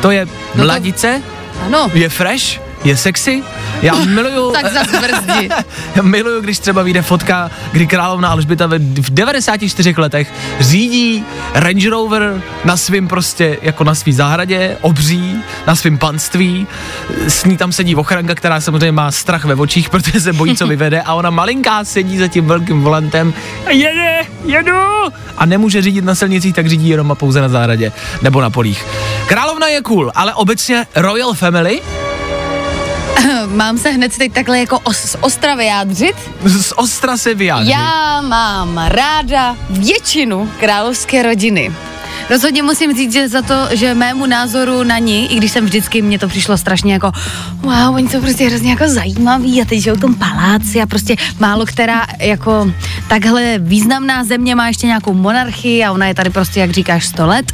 To 0.00 0.10
je 0.10 0.26
to- 0.26 0.32
mladice, 0.64 1.22
Ano, 1.66 1.90
je 1.94 2.08
fresh, 2.08 2.60
je 2.84 2.96
sexy. 2.96 3.42
Já 3.82 3.94
miluju... 3.94 4.50
tak 4.62 4.72
zas 4.72 4.86
brzdi. 5.00 5.48
Já 5.96 6.02
miluju, 6.02 6.40
když 6.40 6.58
třeba 6.58 6.82
vyjde 6.82 7.02
fotka, 7.02 7.50
kdy 7.72 7.86
královna 7.86 8.28
Alžběta 8.28 8.66
ve- 8.66 8.78
v 8.78 9.10
94 9.10 9.94
letech 9.96 10.32
řídí 10.60 11.24
Range 11.54 11.90
Rover 11.90 12.42
na 12.64 12.76
svým 12.76 13.08
prostě, 13.08 13.58
jako 13.62 13.84
na 13.84 13.94
svý 13.94 14.12
zahradě, 14.12 14.76
obří, 14.80 15.36
na 15.66 15.74
svým 15.74 15.98
panství. 15.98 16.66
S 17.28 17.44
ní 17.44 17.56
tam 17.56 17.72
sedí 17.72 17.94
ochranka, 17.94 18.34
která 18.34 18.60
samozřejmě 18.60 18.92
má 18.92 19.10
strach 19.10 19.44
ve 19.44 19.54
očích, 19.54 19.88
protože 19.90 20.20
se 20.20 20.32
bojí, 20.32 20.56
co 20.56 20.66
vyvede 20.66 21.02
a 21.02 21.14
ona 21.14 21.30
malinká 21.30 21.84
sedí 21.84 22.18
za 22.18 22.28
tím 22.28 22.46
velkým 22.46 22.80
volantem 22.82 23.34
a 23.66 23.70
jede, 23.70 24.18
jedu 24.44 24.76
a 25.38 25.46
nemůže 25.46 25.82
řídit 25.82 26.04
na 26.04 26.14
silnicích, 26.14 26.54
tak 26.54 26.66
řídí 26.68 26.88
jenom 26.88 27.12
a 27.12 27.14
pouze 27.14 27.40
na 27.40 27.48
zahradě 27.48 27.92
nebo 28.22 28.40
na 28.40 28.50
polích. 28.50 28.84
Královna 29.26 29.66
je 29.66 29.80
cool, 29.82 30.12
ale 30.14 30.34
obecně 30.34 30.86
Royal 30.96 31.34
Family 31.34 31.80
Mám 33.46 33.78
se 33.78 33.90
hned 33.90 34.18
teď 34.18 34.32
takhle 34.32 34.58
jako 34.58 34.78
os, 34.78 34.96
z 34.96 35.16
ostra 35.20 35.54
vyjádřit. 35.54 36.16
z 36.46 36.72
ostra 36.76 37.16
se 37.16 37.34
vyjádří. 37.34 37.70
Já 37.70 38.20
mám 38.20 38.78
ráda 38.78 39.56
většinu 39.70 40.52
královské 40.60 41.22
rodiny. 41.22 41.72
Rozhodně 42.32 42.62
musím 42.62 42.96
říct, 42.96 43.12
že 43.12 43.28
za 43.28 43.42
to, 43.42 43.54
že 43.72 43.94
mému 43.94 44.26
názoru 44.26 44.82
na 44.82 44.98
ní, 44.98 45.32
i 45.32 45.36
když 45.36 45.52
jsem 45.52 45.64
vždycky, 45.64 46.02
mně 46.02 46.18
to 46.18 46.28
přišlo 46.28 46.56
strašně 46.56 46.92
jako, 46.92 47.12
wow, 47.60 47.94
oni 47.94 48.08
jsou 48.08 48.20
prostě 48.20 48.48
hrozně 48.48 48.70
jako 48.70 48.88
zajímaví 48.88 49.62
a 49.62 49.64
teď 49.64 49.78
žijou 49.78 49.96
v 49.96 50.00
tom 50.00 50.14
paláci 50.14 50.80
a 50.80 50.86
prostě 50.86 51.16
málo 51.38 51.66
která 51.66 52.06
jako 52.18 52.72
takhle 53.08 53.58
významná 53.58 54.24
země 54.24 54.54
má 54.54 54.68
ještě 54.68 54.86
nějakou 54.86 55.14
monarchii 55.14 55.84
a 55.84 55.92
ona 55.92 56.06
je 56.06 56.14
tady 56.14 56.30
prostě, 56.30 56.60
jak 56.60 56.70
říkáš, 56.70 57.06
100 57.06 57.26
let. 57.26 57.52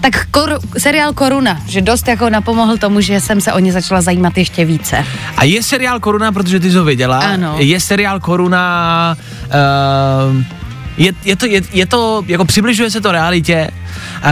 Tak 0.00 0.26
kor, 0.30 0.58
seriál 0.78 1.12
Koruna, 1.12 1.60
že 1.66 1.80
dost 1.80 2.08
jako 2.08 2.30
napomohl 2.30 2.76
tomu, 2.76 3.00
že 3.00 3.20
jsem 3.20 3.40
se 3.40 3.52
o 3.52 3.58
ně 3.58 3.72
začala 3.72 4.00
zajímat 4.00 4.38
ještě 4.38 4.64
více. 4.64 5.04
A 5.36 5.44
je 5.44 5.62
seriál 5.62 6.00
Koruna, 6.00 6.32
protože 6.32 6.60
ty 6.60 6.70
jsi 6.70 6.76
ho 6.76 6.84
viděla. 6.84 7.18
Ano. 7.18 7.56
Je 7.58 7.80
seriál 7.80 8.20
Koruna, 8.20 9.16
uh, 9.46 10.57
je, 10.98 11.12
je, 11.24 11.36
to, 11.36 11.46
je, 11.46 11.62
je 11.72 11.86
to, 11.86 12.24
jako 12.26 12.44
přibližuje 12.44 12.90
se 12.90 13.00
to 13.00 13.12
realitě, 13.12 13.70
uh, 13.70 14.30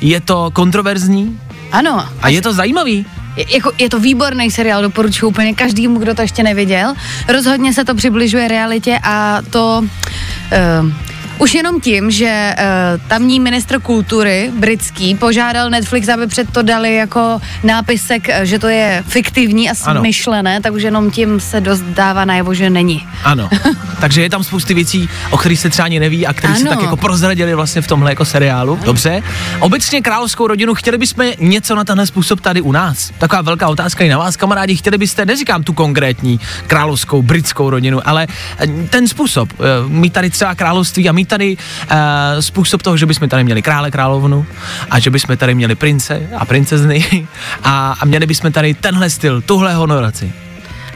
je 0.00 0.20
to 0.20 0.50
kontroverzní 0.50 1.40
Ano. 1.72 2.08
a 2.22 2.28
je 2.28 2.42
to 2.42 2.52
zajímavý. 2.52 3.06
Je, 3.36 3.44
jako, 3.54 3.72
je 3.78 3.88
to 3.88 4.00
výborný 4.00 4.50
seriál, 4.50 4.82
doporučuji 4.82 5.26
úplně 5.26 5.54
každému, 5.54 5.98
kdo 5.98 6.14
to 6.14 6.22
ještě 6.22 6.42
neviděl. 6.42 6.94
Rozhodně 7.28 7.72
se 7.72 7.84
to 7.84 7.94
přibližuje 7.94 8.48
realitě 8.48 8.98
a 9.02 9.38
to 9.50 9.84
uh, 9.84 10.92
už 11.38 11.54
jenom 11.54 11.80
tím, 11.80 12.10
že 12.10 12.54
uh, 12.58 13.08
tamní 13.08 13.40
ministr 13.40 13.80
kultury 13.80 14.50
britský 14.58 15.14
požádal 15.14 15.70
Netflix, 15.70 16.08
aby 16.08 16.26
před 16.26 16.50
to 16.52 16.62
dali 16.62 16.94
jako 16.94 17.40
nápisek, 17.64 18.28
eh, 18.28 18.46
že 18.46 18.58
to 18.58 18.68
je 18.68 19.04
fiktivní 19.06 19.70
a 19.70 19.74
Ano. 19.84 20.00
smyšlené, 20.00 20.60
tak 20.60 20.72
už 20.72 20.82
jenom 20.82 21.10
tím 21.10 21.40
se 21.40 21.60
dost 21.60 21.80
dává 21.82 22.24
najevo, 22.24 22.54
že 22.54 22.70
není. 22.70 23.06
Ano. 23.24 23.48
Takže 24.00 24.22
je 24.22 24.30
tam 24.30 24.44
spousty 24.44 24.74
věcí, 24.74 25.08
o 25.30 25.36
kterých 25.36 25.60
se 25.60 25.70
třeba 25.70 25.84
ani 25.84 26.00
neví 26.00 26.26
a 26.26 26.32
které 26.32 26.54
se 26.54 26.64
tak 26.64 26.82
jako 26.82 26.96
prozradili 26.96 27.54
vlastně 27.54 27.82
v 27.82 27.86
tomhle 27.86 28.10
jako 28.10 28.24
seriálu. 28.24 28.78
Dobře. 28.84 29.22
Obecně 29.60 30.00
královskou 30.00 30.46
rodinu, 30.46 30.74
chtěli 30.74 30.98
bychom 30.98 31.26
něco 31.38 31.74
na 31.74 31.84
tenhle 31.84 32.06
způsob 32.06 32.40
tady 32.40 32.60
u 32.60 32.72
nás? 32.72 33.12
Taková 33.18 33.42
velká 33.42 33.68
otázka 33.68 34.04
i 34.04 34.08
na 34.08 34.18
vás, 34.18 34.36
kamarádi. 34.36 34.76
Chtěli 34.76 34.98
byste, 34.98 35.26
neříkám 35.26 35.62
tu 35.62 35.72
konkrétní 35.72 36.40
královskou 36.66 37.22
britskou 37.22 37.70
rodinu, 37.70 38.08
ale 38.08 38.26
eh, 38.58 38.66
ten 38.90 39.08
způsob, 39.08 39.48
mít 39.88 40.12
tady 40.12 40.30
třeba 40.30 40.54
království 40.54 41.08
a 41.08 41.12
mít 41.12 41.21
tady 41.24 41.56
uh, 41.56 41.96
způsob 42.40 42.82
toho, 42.82 42.96
že 42.96 43.06
bychom 43.06 43.28
tady 43.28 43.44
měli 43.44 43.62
krále, 43.62 43.90
královnu 43.90 44.46
a 44.90 44.98
že 44.98 45.10
bychom 45.10 45.36
tady 45.36 45.54
měli 45.54 45.74
prince 45.74 46.28
a 46.36 46.44
princezny 46.44 47.28
a, 47.64 47.94
a 48.00 48.04
měli 48.04 48.26
bychom 48.26 48.52
tady 48.52 48.74
tenhle 48.74 49.10
styl, 49.10 49.40
tuhle 49.40 49.74
honoraci. 49.74 50.32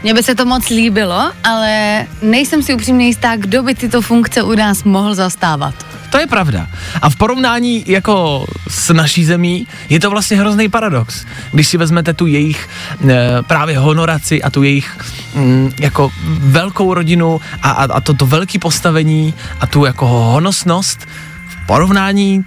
Mně 0.03 0.13
by 0.13 0.23
se 0.23 0.35
to 0.35 0.45
moc 0.45 0.69
líbilo, 0.69 1.31
ale 1.43 2.05
nejsem 2.21 2.63
si 2.63 2.73
upřímně 2.73 3.05
jistá, 3.05 3.35
kdo 3.35 3.63
by 3.63 3.75
tyto 3.75 4.01
funkce 4.01 4.43
u 4.43 4.55
nás 4.55 4.83
mohl 4.83 5.15
zastávat. 5.15 5.75
To 6.09 6.17
je 6.17 6.27
pravda. 6.27 6.67
A 7.01 7.09
v 7.09 7.15
porovnání 7.15 7.83
jako 7.87 8.45
s 8.69 8.93
naší 8.93 9.25
zemí 9.25 9.67
je 9.89 9.99
to 9.99 10.09
vlastně 10.09 10.37
hrozný 10.37 10.69
paradox. 10.69 11.25
Když 11.51 11.67
si 11.67 11.77
vezmete 11.77 12.13
tu 12.13 12.25
jejich 12.25 12.69
e, 13.09 13.43
právě 13.43 13.77
honoraci 13.77 14.43
a 14.43 14.49
tu 14.49 14.63
jejich 14.63 14.97
mm, 15.35 15.71
jako 15.79 16.11
velkou 16.39 16.93
rodinu 16.93 17.41
a, 17.61 17.71
a, 17.71 17.83
a 17.83 18.01
to, 18.01 18.25
velké 18.25 18.59
postavení 18.59 19.33
a 19.59 19.67
tu 19.67 19.85
jako 19.85 20.07
honosnost 20.07 21.07
v 21.47 21.67
porovnání 21.67 22.45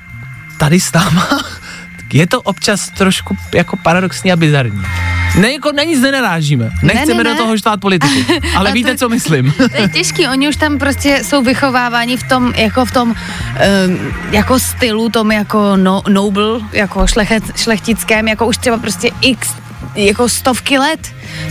tady 0.59 0.81
s 0.81 0.93
náma, 0.93 1.29
je 2.13 2.27
to 2.27 2.43
občas 2.43 2.91
trošku 2.91 3.37
jako 3.55 3.77
paradoxní 3.77 4.33
a 4.33 4.37
bizarní. 4.37 4.83
Ne, 5.39 5.53
jako 5.53 5.73
na 5.73 5.83
nic 5.83 6.01
nenarážíme. 6.01 6.71
Nechceme 6.83 7.25
ne, 7.25 7.31
ne. 7.31 7.31
do 7.31 7.43
toho 7.43 7.59
štát 7.59 7.81
politiku. 7.81 8.15
Ale 8.57 8.71
A 8.71 8.73
víte, 8.73 8.91
to- 8.91 8.99
co 8.99 9.09
myslím. 9.09 9.53
To 9.77 9.83
je 9.83 9.89
těžký, 9.89 10.29
oni 10.29 10.49
už 10.49 10.57
tam 10.57 10.79
prostě 10.79 11.23
jsou 11.25 11.43
vychováváni 11.43 12.17
v 12.17 12.29
tom, 12.29 12.53
jako 12.57 12.85
v 12.85 12.93
tom, 12.93 13.09
um, 13.09 13.17
jako 14.31 14.59
stylu, 14.59 15.09
tom 15.09 15.33
jako 15.33 15.77
no, 15.77 16.03
noble, 16.09 16.61
jako 16.73 17.07
šlechet, 17.07 17.43
šlechtickém, 17.57 18.29
jako 18.29 18.47
už 18.47 18.57
třeba 18.59 18.79
prostě 18.79 19.11
x, 19.21 19.49
jako 19.95 20.29
stovky 20.29 20.79
let. 20.79 21.01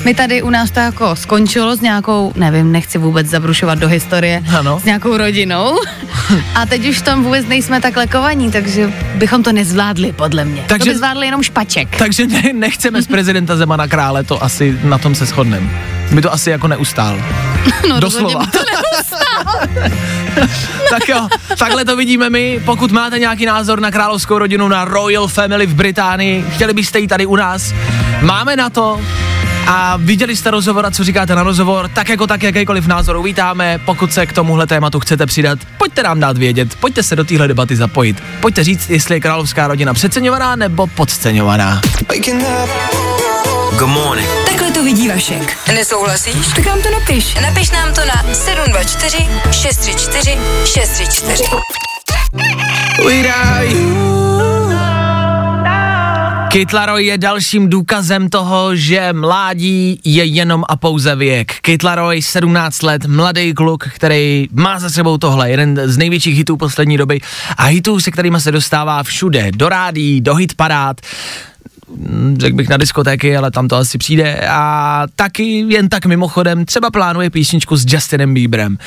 My 0.05 0.13
tady 0.13 0.41
u 0.41 0.49
nás 0.49 0.71
to 0.71 0.79
jako 0.79 1.15
skončilo 1.15 1.75
s 1.75 1.81
nějakou, 1.81 2.31
nevím, 2.35 2.71
nechci 2.71 2.97
vůbec 2.97 3.27
zabrušovat 3.27 3.79
do 3.79 3.87
historie, 3.87 4.43
Ano. 4.57 4.79
s 4.79 4.83
nějakou 4.83 5.17
rodinou. 5.17 5.75
A 6.55 6.65
teď 6.65 6.87
už 6.89 6.97
v 6.97 7.01
tom 7.01 7.23
vůbec 7.23 7.45
nejsme 7.47 7.81
takhle 7.81 8.07
kovaní, 8.07 8.51
takže 8.51 8.93
bychom 9.15 9.43
to 9.43 9.51
nezvládli, 9.51 10.11
podle 10.13 10.45
mě. 10.45 10.63
Takže- 10.67 10.85
To 10.85 10.91
by 10.93 10.97
zvládli 10.97 11.25
jenom 11.27 11.43
špaček. 11.43 11.97
Takže 11.97 12.27
ne, 12.27 12.43
nechceme 12.53 13.01
z 13.01 13.07
prezidenta 13.07 13.55
Zemana 13.57 13.87
krále, 13.87 14.23
to 14.23 14.43
asi 14.43 14.79
na 14.83 14.97
tom 14.97 15.15
se 15.15 15.25
shodneme. 15.25 15.69
My 16.11 16.21
to 16.21 16.33
asi 16.33 16.49
jako 16.49 16.67
neustál. 16.67 17.17
no, 17.89 17.99
Doslova. 17.99 18.39
by 18.39 18.51
to 18.51 18.59
tak 20.89 21.09
jo, 21.09 21.27
takhle 21.57 21.85
to 21.85 21.95
vidíme 21.95 22.29
my. 22.29 22.61
Pokud 22.65 22.91
máte 22.91 23.19
nějaký 23.19 23.45
názor 23.45 23.79
na 23.79 23.91
královskou 23.91 24.37
rodinu, 24.37 24.67
na 24.67 24.85
Royal 24.85 25.27
Family 25.27 25.65
v 25.65 25.73
Británii, 25.73 26.45
chtěli 26.55 26.73
byste 26.73 26.99
ji 26.99 27.07
tady 27.07 27.25
u 27.25 27.35
nás, 27.35 27.73
máme 28.21 28.55
na 28.55 28.69
to. 28.69 29.01
A 29.67 29.97
viděli 29.97 30.35
jste 30.35 30.51
rozhovor 30.51 30.85
a 30.85 30.91
co 30.91 31.03
říkáte 31.03 31.35
na 31.35 31.43
rozhovor, 31.43 31.87
tak 31.87 32.09
jako 32.09 32.27
tak 32.27 32.43
jakýkoliv 32.43 32.87
názor 32.87 33.15
uvítáme. 33.15 33.79
Pokud 33.85 34.13
se 34.13 34.25
k 34.25 34.33
tomuhle 34.33 34.67
tématu 34.67 34.99
chcete 34.99 35.25
přidat, 35.25 35.59
pojďte 35.77 36.03
nám 36.03 36.19
dát 36.19 36.37
vědět, 36.37 36.75
pojďte 36.75 37.03
se 37.03 37.15
do 37.15 37.23
téhle 37.23 37.47
debaty 37.47 37.75
zapojit. 37.75 38.23
Pojďte 38.41 38.63
říct, 38.63 38.89
jestli 38.89 39.15
je 39.15 39.19
královská 39.19 39.67
rodina 39.67 39.93
přeceňovaná 39.93 40.55
nebo 40.55 40.87
podceňovaná. 40.87 41.81
Good 43.79 43.89
morning. 43.89 44.29
Takhle 44.49 44.71
to 44.71 44.83
vidí 44.83 45.07
Vašek. 45.07 45.57
Nesouhlasíš? 45.67 46.47
Tak 46.55 46.65
nám 46.65 46.81
to 46.81 46.91
napiš. 46.91 47.35
Napiš 47.41 47.71
nám 47.71 47.93
to 47.93 48.01
na 48.05 48.33
724 48.33 49.27
634 49.51 50.37
634. 50.65 51.43
Kit 53.01 54.18
Laroi 56.73 57.05
je 57.05 57.17
dalším 57.17 57.69
důkazem 57.69 58.29
toho, 58.29 58.75
že 58.75 59.13
mládí 59.13 60.01
je 60.03 60.25
jenom 60.25 60.63
a 60.69 60.75
pouze 60.75 61.15
věk. 61.15 61.53
Kit 61.61 61.83
Laroi, 61.83 62.21
17 62.21 62.81
let, 62.81 63.05
mladý 63.05 63.53
kluk, 63.53 63.87
který 63.95 64.47
má 64.51 64.79
za 64.79 64.89
sebou 64.89 65.17
tohle, 65.17 65.51
jeden 65.51 65.81
z 65.85 65.97
největších 65.97 66.37
hitů 66.37 66.57
poslední 66.57 66.97
doby 66.97 67.19
a 67.57 67.63
hitů, 67.63 67.99
se 67.99 68.11
kterými 68.11 68.41
se 68.41 68.51
dostává 68.51 69.03
všude, 69.03 69.51
do 69.51 69.69
rádí, 69.69 70.21
do 70.21 70.35
hit 70.35 70.53
parád, 70.53 71.01
Mm, 71.95 72.35
řekl 72.39 72.55
bych 72.55 72.69
na 72.69 72.77
diskotéky, 72.77 73.37
ale 73.37 73.51
tam 73.51 73.67
to 73.67 73.75
asi 73.75 73.97
přijde 73.97 74.47
a 74.49 75.03
taky 75.15 75.43
jen 75.67 75.89
tak 75.89 76.05
mimochodem 76.05 76.65
třeba 76.65 76.91
plánuje 76.91 77.29
písničku 77.29 77.75
s 77.77 77.85
Justinem 77.93 78.33
Bieberem. 78.33 78.77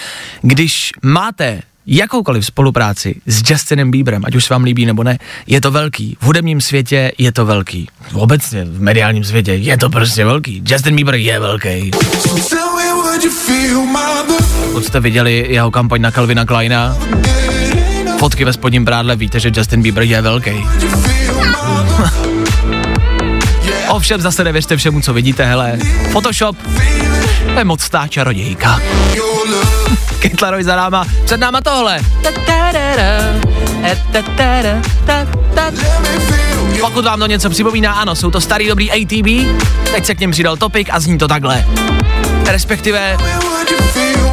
Když 0.42 0.92
máte 1.02 1.62
jakoukoliv 1.86 2.46
spolupráci 2.46 3.20
s 3.26 3.50
Justinem 3.50 3.90
Bieberem, 3.90 4.22
ať 4.24 4.34
už 4.34 4.44
se 4.44 4.54
vám 4.54 4.64
líbí 4.64 4.86
nebo 4.86 5.02
ne, 5.02 5.18
je 5.46 5.60
to 5.60 5.70
velký. 5.70 6.16
V 6.20 6.24
hudebním 6.26 6.60
světě 6.60 7.12
je 7.18 7.32
to 7.32 7.46
velký. 7.46 7.88
Obecně 8.14 8.64
v 8.64 8.80
mediálním 8.80 9.24
světě 9.24 9.52
je 9.52 9.78
to 9.78 9.90
prostě 9.90 10.24
velký. 10.24 10.62
Justin 10.66 10.96
Bieber 10.96 11.14
je 11.14 11.40
velký. 11.40 11.90
Pokud 14.64 14.84
jste 14.84 15.00
viděli 15.00 15.46
jeho 15.48 15.70
kampaň 15.70 16.00
na 16.00 16.10
Calvina 16.10 16.44
Kleina, 16.44 16.96
fotky 18.18 18.44
ve 18.44 18.52
spodním 18.52 18.84
prádle, 18.84 19.16
víte, 19.16 19.40
že 19.40 19.50
Justin 19.56 19.82
Bieber 19.82 20.02
je 20.02 20.22
velký. 20.22 20.50
Ovšem 23.88 24.20
zase 24.20 24.44
nevěřte 24.44 24.76
všemu, 24.76 25.00
co 25.00 25.14
vidíte, 25.14 25.44
hele. 25.44 25.78
Photoshop, 26.10 26.56
to 27.52 27.58
je 27.58 27.64
mocná 27.64 28.08
čarodějka. 28.08 28.80
Kytlaroj 30.22 30.64
za 30.64 30.76
náma, 30.76 31.06
před 31.24 31.40
náma 31.40 31.60
tohle. 31.60 32.00
Pokud 36.80 37.04
vám 37.04 37.20
to 37.20 37.26
něco 37.26 37.50
připomíná, 37.50 37.92
ano, 37.92 38.14
jsou 38.14 38.30
to 38.30 38.40
starý 38.40 38.68
dobrý 38.68 38.90
ATB, 38.90 39.26
teď 39.92 40.06
se 40.06 40.14
k 40.14 40.20
něm 40.20 40.30
přidal 40.30 40.56
topik 40.56 40.88
a 40.92 41.00
zní 41.00 41.18
to 41.18 41.28
takhle. 41.28 41.64
Respektive, 42.46 43.16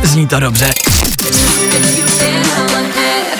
zní 0.03 0.27
to 0.27 0.39
dobře. 0.39 0.73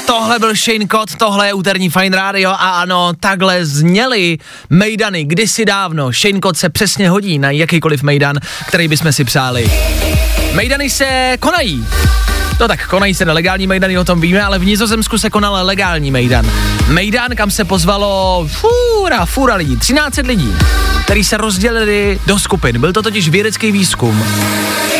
Tohle 0.06 0.40
byl 0.40 0.56
Shane 0.56 0.88
Cott, 0.92 1.16
tohle 1.16 1.48
je 1.48 1.54
úterní 1.54 1.90
Fine 1.90 2.18
Radio 2.18 2.50
a 2.50 2.56
ano, 2.56 3.12
takhle 3.20 3.66
zněly 3.66 4.38
mejdany 4.70 5.24
kdysi 5.24 5.66
dávno. 5.66 6.12
Shane 6.12 6.40
Cott 6.44 6.58
se 6.58 6.70
přesně 6.70 7.10
hodí 7.10 7.40
na 7.40 7.52
jakýkoliv 7.52 8.04
mejdan, 8.04 8.36
který 8.68 8.88
bychom 8.88 9.14
si 9.14 9.24
přáli. 9.24 9.72
Mejdany 10.54 10.90
se 10.90 11.38
konají. 11.40 11.86
No 12.60 12.68
tak 12.68 12.88
konají 12.88 13.14
se 13.14 13.26
nelegální 13.26 13.68
mejdany, 13.68 13.98
o 13.98 14.04
tom 14.04 14.22
víme, 14.22 14.44
ale 14.44 14.60
v 14.60 14.66
Nizozemsku 14.66 15.18
se 15.18 15.30
konal 15.30 15.66
legální 15.66 16.12
mejdan. 16.12 16.52
Mejdan, 16.88 17.36
kam 17.36 17.52
se 17.52 17.66
pozvalo 17.66 18.48
fůra, 18.52 19.26
fůra 19.26 19.56
lidí, 19.56 19.78
13 19.78 20.18
lidí, 20.18 20.56
který 21.10 21.24
se 21.24 21.38
rozdělili 21.38 22.20
do 22.26 22.40
skupin. 22.40 22.80
Byl 22.80 22.94
to 22.94 23.02
totiž 23.02 23.30
vědecký 23.30 23.72
výzkum. 23.72 24.24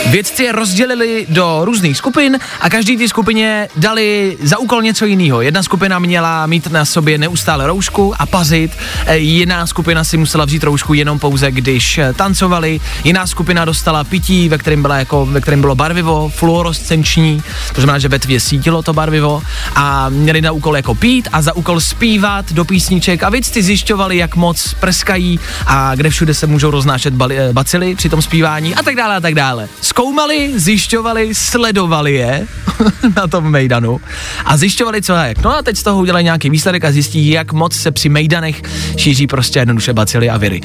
Vědci 0.08 0.44
je 0.44 0.52
rozdělili 0.52 1.26
do 1.30 1.62
různých 1.64 1.98
skupin 1.98 2.40
a 2.62 2.70
každý 2.70 2.98
té 2.98 3.08
skupině 3.08 3.68
dali 3.76 4.38
za 4.44 4.58
úkol 4.58 4.82
něco 4.82 5.06
jiného. 5.06 5.42
Jedna 5.42 5.64
skupina 5.64 6.00
měla 6.00 6.46
mít 6.46 6.68
na 6.68 6.86
sobě 6.86 7.18
neustále 7.18 7.68
roušku 7.68 8.22
a 8.22 8.26
pazit, 8.26 8.72
e, 9.06 9.18
jiná 9.18 9.68
skupina 9.68 10.04
si 10.04 10.18
musela 10.18 10.46
vzít 10.46 10.64
roušku 10.64 10.94
jenom 10.94 11.20
pouze, 11.20 11.52
když 11.52 11.98
e, 11.98 12.14
tancovali, 12.14 12.80
jiná 13.04 13.28
skupina 13.28 13.66
dostala 13.66 14.04
pití, 14.04 14.50
ve 14.50 14.58
kterém, 14.58 14.82
byla 14.82 14.98
jako, 14.98 15.26
ve 15.26 15.42
kterém 15.42 15.62
bylo 15.62 15.76
barvivo, 15.76 16.32
fluorescenční, 16.36 17.44
to 17.76 17.82
znamená, 17.82 18.00
že 18.00 18.08
ve 18.08 18.20
tvě 18.20 18.40
svítilo 18.40 18.82
to 18.82 18.94
barvivo 18.94 19.44
a 19.76 20.10
měli 20.10 20.42
na 20.42 20.52
úkol 20.52 20.76
jako 20.76 20.96
pít 20.96 21.30
a 21.32 21.42
za 21.42 21.56
úkol 21.56 21.80
zpívat 21.80 22.54
do 22.54 22.66
písniček 22.66 23.24
a 23.24 23.30
vědci 23.30 23.64
zjišťovali, 23.64 24.18
jak 24.18 24.36
moc 24.36 24.74
prskají 24.74 25.40
a 25.66 25.96
kde 26.00 26.10
všude 26.10 26.34
se 26.34 26.48
můžou 26.48 26.72
roznášet 26.72 27.14
bali, 27.14 27.40
eh, 27.40 27.54
bacily 27.54 27.96
při 27.96 28.10
tom 28.10 28.22
zpívání 28.22 28.76
a 28.76 28.84
tak 28.84 28.96
dále 28.96 29.16
a 29.16 29.20
tak 29.20 29.36
dále. 29.36 29.68
Zkoumali, 29.82 30.60
zjišťovali, 30.60 31.36
sledovali 31.36 32.14
je 32.14 32.48
na 33.16 33.28
tom 33.28 33.52
mejdanu 33.52 34.00
a 34.46 34.58
zjišťovali, 34.58 35.02
co 35.02 35.14
a 35.14 35.26
jak. 35.26 35.44
No 35.44 35.58
a 35.58 35.62
teď 35.62 35.78
z 35.78 35.84
toho 35.84 36.02
udělají 36.02 36.24
nějaký 36.24 36.50
výsledek 36.50 36.86
a 36.86 36.92
zjistí, 36.92 37.30
jak 37.30 37.54
moc 37.54 37.76
se 37.76 37.92
při 37.92 38.10
mejdanech 38.10 38.62
šíří 38.98 39.28
prostě 39.28 39.60
jednoduše 39.60 39.94
bacily 39.94 40.30
a 40.30 40.38
viry. 40.38 40.62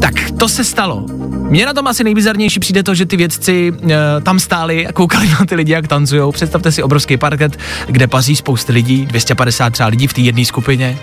Tak 0.00 0.14
to 0.38 0.48
se 0.48 0.64
stalo. 0.64 1.06
Mně 1.50 1.66
na 1.66 1.72
tom 1.72 1.86
asi 1.86 2.04
nejbizarnější 2.04 2.60
přijde 2.60 2.82
to, 2.82 2.94
že 2.94 3.06
ty 3.06 3.16
vědci 3.16 3.72
e, 3.90 4.20
tam 4.20 4.40
stáli 4.40 4.86
a 4.86 4.92
koukali 4.92 5.28
na 5.28 5.44
ty 5.48 5.54
lidi, 5.54 5.72
jak 5.72 5.88
tancují. 5.88 6.32
Představte 6.32 6.72
si 6.72 6.82
obrovský 6.82 7.16
parket, 7.16 7.58
kde 7.86 8.06
paří 8.06 8.36
spousty 8.36 8.72
lidí, 8.72 9.06
250 9.06 9.70
třeba 9.70 9.88
lidí 9.88 10.06
v 10.06 10.12
té 10.12 10.20
jedné 10.20 10.44
skupině. 10.44 10.98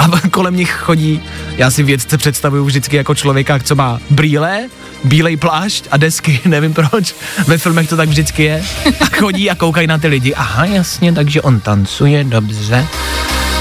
A 0.00 0.08
kolem 0.30 0.56
nich 0.56 0.70
chodí, 0.70 1.22
já 1.56 1.70
si 1.70 1.82
vědce 1.82 2.18
představuju 2.18 2.64
vždycky 2.64 2.96
jako 2.96 3.14
člověka, 3.14 3.58
co 3.58 3.74
má 3.74 3.98
brýle, 4.10 4.68
bílej 5.04 5.36
plášť 5.36 5.84
a 5.90 5.96
desky, 5.96 6.40
nevím 6.48 6.74
proč, 6.74 7.14
ve 7.46 7.58
filmech 7.58 7.88
to 7.88 7.96
tak 7.96 8.08
vždycky 8.08 8.42
je. 8.42 8.64
A 9.00 9.04
chodí 9.04 9.50
a 9.50 9.54
koukají 9.54 9.86
na 9.86 9.98
ty 9.98 10.08
lidi. 10.08 10.34
Aha, 10.34 10.64
jasně, 10.64 11.12
takže 11.12 11.42
on 11.42 11.60
tancuje, 11.60 12.24
dobře. 12.24 12.86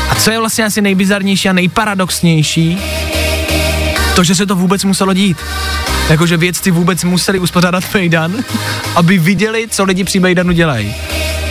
A 0.10 0.15
co 0.15 0.32
je 0.32 0.39
vlastně 0.39 0.65
asi 0.65 0.82
nejbizarnější 0.82 1.49
a 1.49 1.54
nejparadoxnější, 1.54 2.80
to, 4.15 4.23
že 4.23 4.36
se 4.36 4.45
to 4.45 4.56
vůbec 4.56 4.84
muselo 4.84 5.13
dít. 5.13 5.38
Jakože 6.10 6.38
vědci 6.38 6.71
vůbec 6.71 7.04
museli 7.04 7.39
uspořádat 7.39 7.84
Mejdan, 7.93 8.36
aby 8.95 9.17
viděli, 9.17 9.67
co 9.69 9.84
lidi 9.84 10.04
při 10.04 10.19
Mejdanu 10.19 10.52
dělají. 10.52 10.95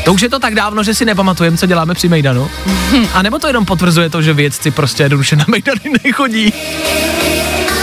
To 0.08 0.14
už 0.14 0.22
je 0.22 0.28
to 0.28 0.38
tak 0.38 0.54
dávno, 0.54 0.82
že 0.82 0.94
si 0.94 1.04
nepamatujeme, 1.04 1.56
co 1.56 1.66
děláme 1.66 1.94
při 1.94 2.08
Mejdanu. 2.08 2.50
A 3.12 3.22
nebo 3.22 3.38
to 3.38 3.46
jenom 3.46 3.64
potvrzuje 3.64 4.10
to, 4.10 4.22
že 4.22 4.32
vědci 4.32 4.70
prostě 4.70 5.02
jednoduše 5.02 5.36
na 5.36 5.44
Mejdany 5.48 5.80
nechodí. 6.04 6.52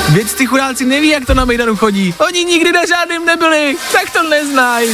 Vědci 0.10 0.46
chudáci 0.46 0.86
neví, 0.86 1.10
jak 1.10 1.26
to 1.26 1.34
na 1.34 1.46
Mejdanu 1.46 1.76
chodí. 1.76 2.14
Oni 2.28 2.46
nikdy 2.46 2.72
na 2.72 2.86
žádným 2.86 3.26
nebyli, 3.26 3.76
tak 3.92 4.10
to 4.10 4.30
neznají. 4.30 4.90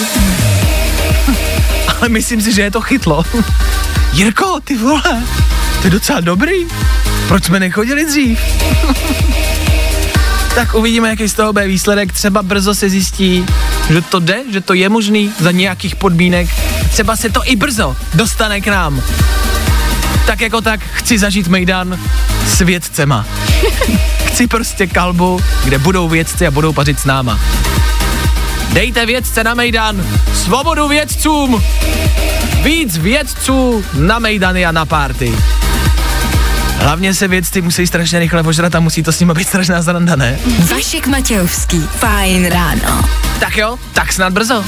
Ale 1.99 2.09
myslím 2.09 2.41
si, 2.41 2.51
že 2.51 2.61
je 2.61 2.71
to 2.71 2.81
chytlo. 2.81 3.23
Jirko, 4.13 4.59
ty 4.63 4.77
vole, 4.77 5.23
to 5.81 5.87
je 5.87 5.91
docela 5.91 6.19
dobrý. 6.19 6.67
Proč 7.27 7.43
jsme 7.43 7.59
nechodili 7.59 8.05
dřív? 8.05 8.39
Tak 10.55 10.75
uvidíme, 10.75 11.09
jaký 11.09 11.27
z 11.27 11.33
toho 11.33 11.53
bude 11.53 11.67
výsledek. 11.67 12.13
Třeba 12.13 12.43
brzo 12.43 12.75
se 12.75 12.89
zjistí, 12.89 13.45
že 13.89 14.01
to 14.01 14.19
jde, 14.19 14.39
že 14.51 14.61
to 14.61 14.73
je 14.73 14.89
možný 14.89 15.33
za 15.39 15.51
nějakých 15.51 15.95
podmínek. 15.95 16.49
Třeba 16.89 17.15
se 17.15 17.29
to 17.29 17.41
i 17.45 17.55
brzo 17.55 17.95
dostane 18.13 18.61
k 18.61 18.67
nám. 18.67 19.01
Tak 20.25 20.41
jako 20.41 20.61
tak 20.61 20.79
chci 20.93 21.19
zažít 21.19 21.47
Mejdan 21.47 21.99
s 22.47 22.59
vědcema. 22.59 23.25
chci 24.25 24.47
prostě 24.47 24.87
kalbu, 24.87 25.39
kde 25.63 25.79
budou 25.79 26.09
vědci 26.09 26.47
a 26.47 26.51
budou 26.51 26.73
pařit 26.73 26.99
s 26.99 27.05
náma. 27.05 27.39
Dejte 28.73 29.05
vědce 29.05 29.43
na 29.43 29.53
Mejdan! 29.53 30.05
Svobodu 30.33 30.87
vědcům! 30.87 31.63
Víc 32.63 32.97
vědců 32.97 33.85
na 33.93 34.19
Mejdany 34.19 34.65
a 34.65 34.71
na 34.71 34.85
párty. 34.85 35.33
Hlavně 36.81 37.13
se 37.13 37.27
vědci 37.27 37.61
musí 37.61 37.87
strašně 37.87 38.19
rychle 38.19 38.43
požrat 38.43 38.75
a 38.75 38.79
musí 38.79 39.03
to 39.03 39.11
s 39.11 39.19
nimi 39.19 39.33
být 39.33 39.47
strašná 39.47 39.81
zranda, 39.81 40.15
ne? 40.15 40.39
Vašek 40.71 41.07
Matějovský, 41.07 41.79
fajn 41.79 42.45
ráno. 42.45 43.09
Tak 43.39 43.57
jo, 43.57 43.77
tak 43.93 44.13
snad 44.13 44.33
brzo. 44.33 44.63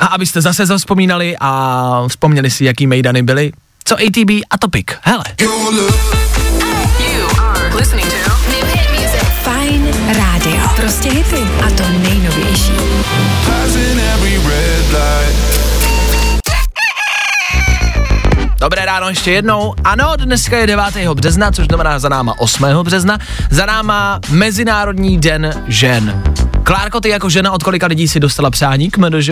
A 0.00 0.06
abyste 0.06 0.40
zase 0.40 0.66
zavzpomínali 0.66 1.36
a 1.40 2.04
vzpomněli 2.08 2.50
si, 2.50 2.64
jaký 2.64 2.86
Mejdany 2.86 3.22
byly, 3.22 3.52
co 3.84 3.94
ATB 3.94 4.30
a 4.50 4.58
Topic. 4.58 4.86
Hele, 5.02 5.24
Fajn 9.42 9.88
rádio. 10.16 10.68
Prostě 10.76 11.10
hity. 11.10 11.42
A 11.66 11.70
to 11.70 11.82
dobré 18.64 18.84
ráno 18.84 19.08
ještě 19.08 19.30
jednou. 19.30 19.74
Ano, 19.84 20.12
dneska 20.16 20.58
je 20.58 20.66
9. 20.66 20.84
března, 21.14 21.52
což 21.52 21.66
znamená 21.66 21.98
za 21.98 22.08
náma 22.08 22.34
8. 22.38 22.66
března. 22.82 23.18
Za 23.50 23.66
náma 23.66 24.20
Mezinárodní 24.30 25.18
den 25.18 25.64
žen. 25.66 26.22
Klárko, 26.62 27.00
ty 27.00 27.08
jako 27.08 27.30
žena 27.30 27.52
od 27.52 27.62
kolika 27.62 27.86
lidí 27.86 28.08
si 28.08 28.20
dostala 28.20 28.50
přání 28.50 28.90
k 28.90 28.98
MDŽ? 28.98 29.30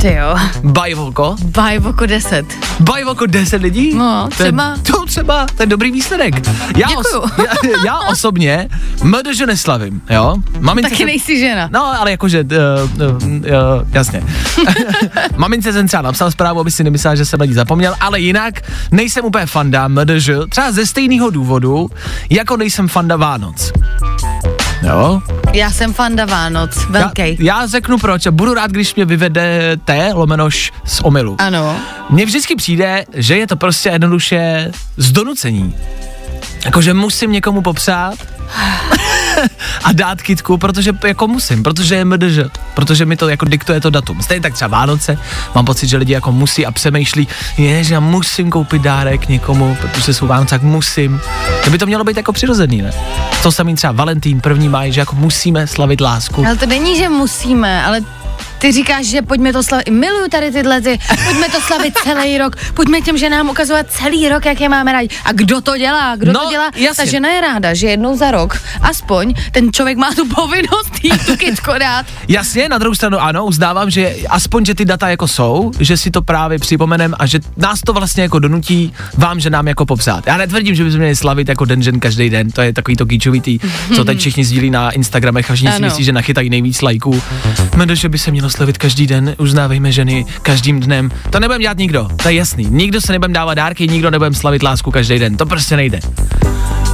Ty 0.00 0.14
jo, 0.14 0.36
Bajvoko? 0.64 1.36
bajvoko 1.44 2.06
10. 2.06 2.46
Bajvoko 2.80 3.26
10 3.26 3.62
lidí? 3.62 3.94
No, 3.94 4.28
To 4.36 4.42
je- 4.42 4.52
třeba. 4.52 4.76
To 4.82 5.06
třeba, 5.06 5.46
to 5.56 5.62
je 5.62 5.66
dobrý 5.66 5.90
výsledek. 5.92 6.34
Já, 6.76 6.88
Děkuju. 6.88 7.22
já, 7.38 7.84
já 7.86 7.98
osobně 8.00 8.68
MDŽ 9.04 9.40
neslavím, 9.46 10.02
jo? 10.10 10.34
Mamince 10.60 10.90
Taky 10.90 11.04
nejsi 11.04 11.38
žena. 11.38 11.68
No, 11.72 12.00
ale 12.00 12.10
jakože, 12.10 12.44
uh, 12.44 13.06
uh, 13.10 13.22
uh, 13.26 13.42
jasně. 13.92 14.22
Mamince 15.36 15.72
jsem 15.72 15.88
třeba 15.88 16.02
napsal 16.02 16.30
zprávu, 16.30 16.60
aby 16.60 16.70
si 16.70 16.84
nemyslela, 16.84 17.14
že 17.14 17.24
jsem 17.24 17.38
na 17.38 17.44
ní 17.46 17.54
zapomněl, 17.54 17.94
ale 18.00 18.20
jinak 18.20 18.60
nejsem 18.90 19.24
úplně 19.24 19.46
fanda 19.46 19.88
MDŽ, 19.88 20.30
třeba 20.50 20.72
ze 20.72 20.86
stejného 20.86 21.30
důvodu, 21.30 21.90
jako 22.30 22.56
nejsem 22.56 22.88
fanda 22.88 23.16
Vánoc. 23.16 23.72
Jo? 24.82 25.20
Já 25.52 25.70
jsem 25.70 25.92
fanda 25.94 26.24
Vánoc, 26.24 26.76
Já, 26.76 26.86
velký. 26.90 27.36
já 27.44 27.66
řeknu 27.66 27.98
proč 27.98 28.26
a 28.26 28.30
budu 28.30 28.54
rád, 28.54 28.70
když 28.70 28.94
mě 28.94 29.04
vyvedete 29.04 30.10
lomenoš 30.12 30.72
z 30.84 31.00
omylu. 31.00 31.36
Ano. 31.38 31.76
Mně 32.10 32.26
vždycky 32.26 32.56
přijde, 32.56 33.04
že 33.14 33.36
je 33.36 33.46
to 33.46 33.56
prostě 33.56 33.88
jednoduše 33.88 34.70
z 34.96 35.12
donucení. 35.12 35.74
Jakože 36.64 36.94
musím 36.94 37.32
někomu 37.32 37.62
popřát 37.62 38.14
a 39.84 39.92
dát 39.92 40.22
kitku, 40.22 40.58
protože 40.58 40.92
jako 41.06 41.28
musím, 41.28 41.62
protože 41.62 41.94
je 41.94 42.04
MDŽ, 42.04 42.38
protože 42.74 43.06
mi 43.06 43.16
to 43.16 43.28
jako 43.28 43.44
diktuje 43.44 43.80
to 43.80 43.90
datum. 43.90 44.22
Stejně 44.22 44.40
tak 44.40 44.54
třeba 44.54 44.68
Vánoce, 44.78 45.18
mám 45.54 45.64
pocit, 45.64 45.88
že 45.88 45.96
lidi 45.96 46.12
jako 46.12 46.32
musí 46.32 46.66
a 46.66 46.70
přemýšlí, 46.70 47.28
že 47.80 47.94
já 47.94 48.00
musím 48.00 48.50
koupit 48.50 48.82
dárek 48.82 49.28
někomu, 49.28 49.76
protože 49.80 50.14
jsou 50.14 50.26
Vánoce, 50.26 50.50
tak 50.50 50.62
musím. 50.62 51.20
To 51.64 51.70
by 51.70 51.78
to 51.78 51.86
mělo 51.86 52.04
být 52.04 52.16
jako 52.16 52.32
přirozený, 52.32 52.82
ne? 52.82 52.90
To 53.42 53.52
samý 53.52 53.74
třeba 53.74 53.92
Valentín, 53.92 54.40
první 54.40 54.68
maj, 54.68 54.92
že 54.92 55.00
jako 55.00 55.16
musíme 55.16 55.66
slavit 55.66 56.00
lásku. 56.00 56.46
Ale 56.46 56.56
to 56.56 56.66
není, 56.66 56.96
že 56.96 57.08
musíme, 57.08 57.84
ale 57.84 58.00
ty 58.58 58.72
říkáš, 58.72 59.06
že 59.06 59.22
pojďme 59.22 59.52
to 59.52 59.62
slavit. 59.62 59.88
Miluju 59.88 60.28
tady 60.28 60.50
tyhle 60.52 60.80
ty, 60.80 60.98
pojďme 61.24 61.48
to 61.48 61.60
slavit 61.60 61.94
celý 62.04 62.38
rok, 62.38 62.56
pojďme 62.74 63.00
těm 63.00 63.18
ženám 63.18 63.48
ukazovat 63.50 63.86
celý 63.90 64.28
rok, 64.28 64.44
jak 64.46 64.60
je 64.60 64.68
máme 64.68 64.92
rádi. 64.92 65.08
A 65.24 65.32
kdo 65.32 65.60
to 65.60 65.76
dělá? 65.76 66.16
Kdo 66.16 66.32
No, 66.32 66.40
to 66.44 66.50
dělá? 66.50 66.70
jasně. 66.76 67.04
Ta 67.04 67.10
žena 67.10 67.28
je 67.28 67.40
ráda, 67.40 67.74
že 67.74 67.86
jednou 67.86 68.16
za 68.16 68.30
rok, 68.30 68.58
aspoň 68.82 69.34
ten 69.52 69.72
člověk 69.72 69.98
má 69.98 70.10
tu 70.16 70.28
povinnost 70.34 70.92
jít 71.02 71.26
tu 71.26 71.36
kytku 71.36 71.70
dát. 71.80 72.06
Jasně, 72.28 72.68
na 72.68 72.78
druhou 72.78 72.94
stranu 72.94 73.18
ano, 73.20 73.44
uznávám, 73.44 73.90
že 73.90 74.14
aspoň, 74.28 74.64
že 74.64 74.74
ty 74.74 74.84
data 74.84 75.08
jako 75.08 75.28
jsou, 75.28 75.70
že 75.80 75.96
si 75.96 76.10
to 76.10 76.22
právě 76.22 76.58
připomenem 76.58 77.14
a 77.18 77.26
že 77.26 77.40
nás 77.56 77.80
to 77.80 77.92
vlastně 77.92 78.22
jako 78.22 78.38
donutí 78.38 78.92
vám, 79.16 79.40
že 79.40 79.50
nám 79.50 79.68
jako 79.68 79.86
popsat. 79.86 80.26
Já 80.26 80.36
netvrdím, 80.36 80.74
že 80.74 80.84
bychom 80.84 80.98
měli 80.98 81.16
slavit 81.16 81.48
jako 81.48 81.64
den 81.64 81.82
žen 81.82 82.00
každý 82.00 82.30
den, 82.30 82.50
to 82.50 82.62
je 82.62 82.72
takový 82.72 82.96
to 82.96 83.06
kýčovitý, 83.06 83.58
co 83.96 84.04
teď 84.04 84.18
všichni 84.18 84.44
sdílí 84.44 84.70
na 84.70 84.90
Instagramech 84.90 85.50
a 85.50 85.54
všichni 85.54 85.72
si 85.72 85.82
myslí, 85.82 86.04
že 86.04 86.12
nachytají 86.12 86.50
nejvíc 86.50 86.82
lajků. 86.82 87.22
Mendo, 87.76 87.94
že 87.94 88.08
by 88.08 88.18
se 88.18 88.30
mělo 88.30 88.47
slavit 88.50 88.78
každý 88.78 89.06
den, 89.06 89.34
uznávejme 89.38 89.92
ženy 89.92 90.24
každým 90.42 90.80
dnem. 90.80 91.10
To 91.30 91.40
nebudeme 91.40 91.62
dělat 91.62 91.78
nikdo, 91.78 92.08
to 92.22 92.28
je 92.28 92.34
jasný. 92.34 92.66
Nikdo 92.70 93.00
se 93.00 93.12
nebudeme 93.12 93.34
dávat 93.34 93.54
dárky, 93.54 93.88
nikdo 93.88 94.10
nebudeme 94.10 94.36
slavit 94.36 94.62
lásku 94.62 94.90
každý 94.90 95.18
den, 95.18 95.36
to 95.36 95.46
prostě 95.46 95.76
nejde. 95.76 96.00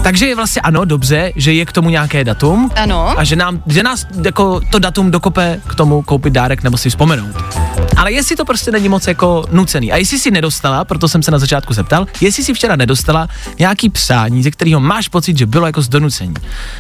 Takže 0.03 0.27
je 0.27 0.35
vlastně 0.37 0.63
ano, 0.63 0.85
dobře, 0.85 1.33
že 1.37 1.53
je 1.53 1.65
k 1.67 1.73
tomu 1.73 1.91
nějaké 1.91 2.25
datum, 2.25 2.71
Ano. 2.77 3.19
a 3.19 3.25
že, 3.25 3.37
nám, 3.37 3.63
že 3.67 3.83
nás 3.83 4.07
jako 4.25 4.61
to 4.71 4.79
datum 4.79 5.11
dokope 5.11 5.61
k 5.67 5.75
tomu 5.75 6.03
koupit 6.03 6.33
dárek 6.33 6.63
nebo 6.63 6.79
si 6.79 6.91
vzpomenout. 6.91 7.64
Ale 7.97 8.13
jestli 8.13 8.37
to 8.37 8.45
prostě 8.45 8.71
není 8.71 8.89
moc 8.89 9.07
jako 9.07 9.45
nucený. 9.51 9.93
A 9.93 9.97
jestli 9.97 10.19
si 10.19 10.31
nedostala, 10.31 10.85
proto 10.85 11.09
jsem 11.09 11.23
se 11.23 11.31
na 11.31 11.39
začátku 11.39 11.75
zeptal, 11.75 12.07
jestli 12.21 12.45
si 12.45 12.55
včera 12.55 12.77
nedostala 12.77 13.29
nějaký 13.59 13.91
přání, 13.91 14.43
ze 14.43 14.51
kterého 14.51 14.81
máš 14.81 15.09
pocit, 15.09 15.39
že 15.39 15.47
bylo 15.47 15.67
jako 15.67 15.83
z 15.83 15.89
donucení. 15.89 16.35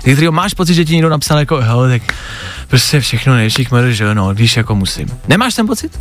Ze 0.04 0.12
kterého 0.12 0.32
máš 0.32 0.54
pocit, 0.54 0.74
že 0.74 0.84
ti 0.84 0.92
někdo 0.92 1.08
napsal 1.08 1.38
jako, 1.38 1.56
hele, 1.56 1.88
tak 1.88 2.14
prostě 2.68 3.00
všechno 3.00 3.34
nejlepší 3.34 3.64
k 3.64 3.90
že 3.90 4.14
no, 4.14 4.34
víš, 4.34 4.56
jako 4.56 4.74
musím. 4.74 5.08
Nemáš 5.28 5.54
ten 5.54 5.66
pocit? 5.66 6.00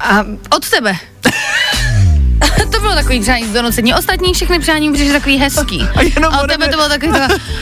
A 0.00 0.24
od 0.56 0.68
tebe. 0.70 0.96
to 2.72 2.80
bylo 2.80 2.94
takový 2.94 3.20
přání 3.20 3.46
z 3.46 3.52
donocení. 3.52 3.94
Ostatní 3.94 4.34
všechny 4.34 4.58
přání 4.58 4.92
přišly 4.92 5.12
takový 5.12 5.38
hezký. 5.38 5.82
A 5.96 6.02
jenom 6.02 6.34
a 6.34 6.42
od 6.42 6.46
tebe 6.50 6.68
to 6.68 6.76
bylo 6.76 6.88
takový 6.88 7.12
to, 7.12 7.18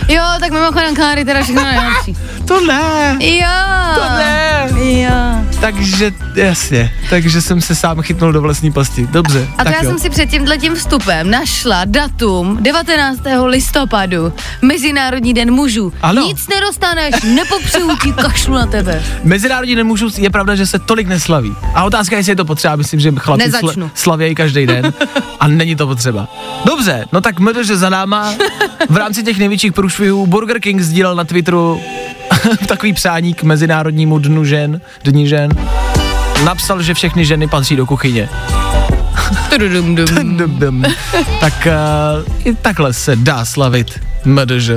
jo, 0.09 0.23
tak 0.41 0.53
mimochodem 0.53 0.97
Kláry, 0.97 1.25
teda 1.25 1.43
všechno 1.43 1.65
nejlepší. 1.65 2.17
To 2.49 2.61
ne. 2.61 3.17
Jo. 3.21 3.47
To 3.95 4.05
ne. 4.17 4.69
Jo. 4.81 5.38
Takže 5.61 6.13
jasně, 6.35 6.93
takže 7.11 7.43
jsem 7.43 7.61
se 7.61 7.75
sám 7.75 8.03
chytnul 8.03 8.33
do 8.33 8.41
vlastní 8.41 8.73
pasti. 8.73 9.07
Dobře, 9.11 9.49
A 9.59 9.65
to 9.65 9.65
tak 9.65 9.75
já 9.75 9.83
jo. 9.85 9.91
jsem 9.91 9.99
si 9.99 10.11
před 10.11 10.27
tímhle 10.31 10.59
tím 10.59 10.75
vstupem 10.75 11.31
našla 11.31 11.85
datum 11.85 12.59
19. 12.63 13.21
listopadu, 13.47 14.33
Mezinárodní 14.63 15.35
den 15.35 15.51
mužů. 15.51 15.93
Ano. 16.03 16.23
Nic 16.27 16.49
nedostaneš, 16.49 17.15
nepopřeju 17.23 17.97
ti, 18.03 18.13
kašlu 18.13 18.55
na 18.55 18.67
tebe. 18.67 19.03
Mezinárodní 19.25 19.77
den 19.77 19.87
mužů 19.87 20.09
je 20.19 20.31
pravda, 20.31 20.55
že 20.55 20.67
se 20.67 20.79
tolik 20.79 21.09
neslaví. 21.09 21.55
A 21.75 21.85
otázka 21.85 22.17
je, 22.17 22.21
jestli 22.21 22.33
je 22.33 22.37
to 22.37 22.45
potřeba. 22.45 22.77
Myslím, 22.77 23.01
že 23.01 23.11
Nezačnu. 23.39 23.87
sl- 23.87 23.91
slavějí 23.95 24.35
každý 24.35 24.67
den 24.67 24.93
a 25.41 25.49
není 25.49 25.77
to 25.77 25.87
potřeba. 25.87 26.29
Dobře, 26.65 27.05
no 27.13 27.21
tak 27.21 27.41
že 27.65 27.77
za 27.77 27.89
náma 27.89 28.35
v 28.89 28.97
rámci 28.97 29.23
těch 29.23 29.39
největších 29.39 29.73
průšvihů 29.73 30.27
Burger 30.27 30.61
King 30.61 30.81
sdílel 30.81 31.15
na 31.15 31.25
Twitteru 31.25 31.81
takový 32.69 32.93
přání 32.93 33.35
k 33.35 33.43
Mezinárodnímu 33.43 34.19
dnu 34.19 34.45
žen, 34.45 34.81
dní 35.05 35.29
žen. 35.29 35.51
Napsal, 36.45 36.83
že 36.83 36.95
všechny 36.95 37.25
ženy 37.25 37.49
patří 37.49 37.77
do 37.77 37.87
kuchyně. 37.87 38.29
Dum, 39.59 40.85
tak 41.41 41.67
uh, 41.67 42.47
i 42.47 42.55
takhle 42.55 42.93
se 42.93 43.17
dá 43.17 43.45
slavit 43.45 44.01
MDŽ. 44.25 44.71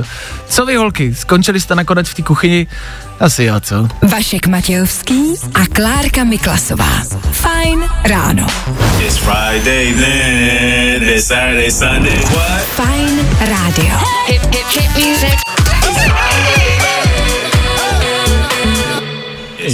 Co 0.48 0.66
vy 0.66 0.76
holky, 0.76 1.16
skončili 1.16 1.60
jste 1.60 1.76
nakonec 1.76 2.10
v 2.10 2.14
té 2.14 2.22
kuchyni? 2.22 2.68
Asi 3.20 3.44
jo, 3.44 3.60
co? 3.60 3.88
Vašek 4.02 4.48
Matějovský 4.48 5.36
a 5.54 5.66
Klárka 5.66 6.24
Miklasová. 6.24 7.04
Fajn 7.32 7.86
ráno. 8.04 8.48
It's 9.00 9.18
Friday 9.18 9.94
then, 9.94 11.04
it's 11.04 11.28
Saturday, 11.28 11.72
Sunday, 11.72 12.20
what? 12.20 12.62
Fajn 12.62 13.20
rádio. 13.40 13.96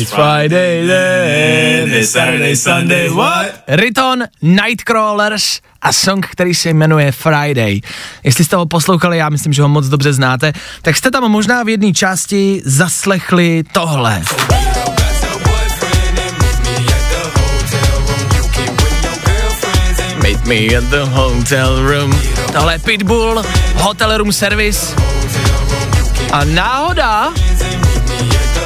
It's 0.01 0.11
Friday 0.11 0.87
Then 0.87 1.89
it's 1.89 2.11
Saturday, 2.11 2.55
Sunday, 2.55 3.09
what? 3.09 3.63
Riton, 3.67 4.23
Nightcrawlers 4.41 5.61
a 5.81 5.93
song, 5.93 6.25
který 6.25 6.53
se 6.53 6.69
jmenuje 6.69 7.11
Friday. 7.11 7.81
Jestli 8.23 8.43
jste 8.43 8.55
ho 8.55 8.65
poslouchali, 8.65 9.17
já 9.17 9.29
myslím, 9.29 9.53
že 9.53 9.61
ho 9.61 9.69
moc 9.69 9.87
dobře 9.87 10.13
znáte, 10.13 10.53
tak 10.81 10.95
jste 10.95 11.11
tam 11.11 11.31
možná 11.31 11.63
v 11.63 11.69
jedné 11.69 11.93
části 11.93 12.61
zaslechli 12.65 13.63
tohle. 13.71 14.21
Meet 20.21 20.45
me 20.45 20.77
at 20.77 20.83
the 20.89 21.03
hotel 21.03 21.89
room. 21.89 22.19
Tohle 22.53 22.73
je 22.73 22.79
Pitbull, 22.79 23.43
Hotel 23.75 24.17
Room 24.17 24.33
Service. 24.33 24.95
A 26.31 26.43
náhoda, 26.43 27.33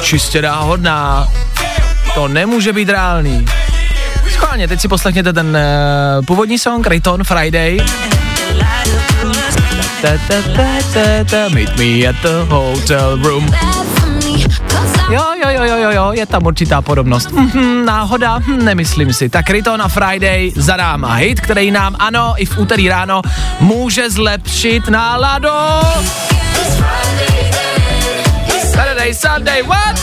čistě 0.02 0.42
náhodná, 0.42 1.28
to 2.14 2.28
nemůže 2.28 2.72
být 2.72 2.88
reálný. 2.88 3.46
Schválně, 4.30 4.68
teď 4.68 4.80
si 4.80 4.88
poslechněte 4.88 5.32
ten 5.32 5.46
uh, 6.18 6.24
původní 6.24 6.58
song, 6.58 6.86
Riton 6.86 7.24
Friday. 7.24 7.78
ta, 10.02 10.08
ta, 10.28 10.34
ta, 10.56 10.64
ta, 10.94 11.24
ta, 11.30 11.48
meet 11.48 11.76
me 11.76 12.08
at 12.08 12.16
the 12.22 12.52
hotel 12.54 13.18
room. 13.22 13.54
Jo, 15.10 15.24
jo, 15.44 15.50
jo, 15.50 15.64
jo, 15.64 15.76
jo, 15.76 15.90
jo, 15.90 16.12
je 16.12 16.26
tam 16.26 16.46
určitá 16.46 16.82
podobnost. 16.82 17.30
Mhm, 17.30 17.84
náhoda, 17.84 18.38
hm, 18.38 18.64
nemyslím 18.64 19.12
si. 19.12 19.28
Tak 19.28 19.50
Rito 19.50 19.76
na 19.76 19.88
Friday 19.88 20.52
za 20.56 20.76
náma 20.76 21.14
hit, 21.14 21.40
který 21.40 21.70
nám, 21.70 21.96
ano, 21.98 22.34
i 22.36 22.46
v 22.46 22.58
úterý 22.58 22.88
ráno 22.88 23.22
může 23.60 24.10
zlepšit 24.10 24.88
náladu. 24.88 25.48
Saturday, 29.02 29.14
Sunday, 29.14 29.62
what? 29.62 30.00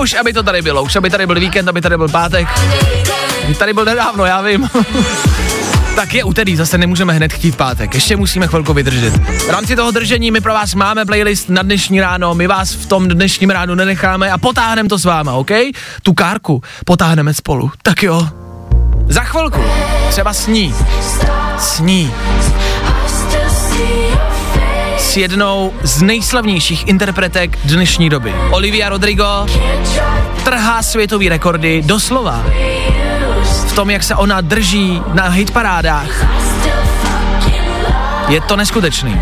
Už, 0.00 0.14
aby 0.14 0.32
to 0.32 0.42
tady 0.42 0.62
bylo, 0.62 0.82
už 0.82 0.96
aby 0.96 1.10
tady 1.10 1.26
byl 1.26 1.40
víkend, 1.40 1.68
aby 1.68 1.80
tady 1.80 1.96
byl 1.96 2.08
pátek. 2.08 2.48
Tady 3.58 3.72
byl 3.72 3.84
nedávno, 3.84 4.24
já 4.24 4.40
vím. 4.40 4.70
tak 5.96 6.14
je 6.14 6.24
úterý, 6.24 6.56
zase 6.56 6.78
nemůžeme 6.78 7.12
hned 7.12 7.32
chtít 7.32 7.56
pátek, 7.56 7.94
ještě 7.94 8.16
musíme 8.16 8.46
chvilku 8.46 8.72
vydržet. 8.74 9.14
V 9.46 9.50
rámci 9.50 9.76
toho 9.76 9.90
držení 9.90 10.30
my 10.30 10.40
pro 10.40 10.52
vás 10.52 10.74
máme 10.74 11.04
playlist 11.04 11.48
na 11.48 11.62
dnešní 11.62 12.00
ráno, 12.00 12.34
my 12.34 12.46
vás 12.46 12.72
v 12.72 12.86
tom 12.86 13.08
dnešním 13.08 13.50
ránu 13.50 13.74
nenecháme 13.74 14.30
a 14.30 14.38
potáhneme 14.38 14.88
to 14.88 14.98
s 14.98 15.04
váma, 15.04 15.32
OK? 15.32 15.50
Tu 16.02 16.12
kárku 16.12 16.62
potáhneme 16.84 17.34
spolu, 17.34 17.70
tak 17.82 18.02
jo. 18.02 18.28
Za 19.08 19.20
chvilku, 19.20 19.64
třeba 20.10 20.32
sní, 20.32 20.74
sní 21.58 22.12
jednou 25.16 25.72
z 25.82 26.02
nejslavnějších 26.02 26.88
interpretek 26.88 27.58
dnešní 27.64 28.10
doby. 28.10 28.34
Olivia 28.50 28.88
Rodrigo 28.88 29.46
trhá 30.44 30.82
světový 30.82 31.28
rekordy 31.28 31.82
doslova 31.82 32.44
v 33.68 33.72
tom, 33.72 33.90
jak 33.90 34.02
se 34.02 34.14
ona 34.14 34.40
drží 34.40 35.02
na 35.12 35.28
hitparádách. 35.28 36.26
Je 38.28 38.40
to 38.40 38.56
neskutečný. 38.56 39.20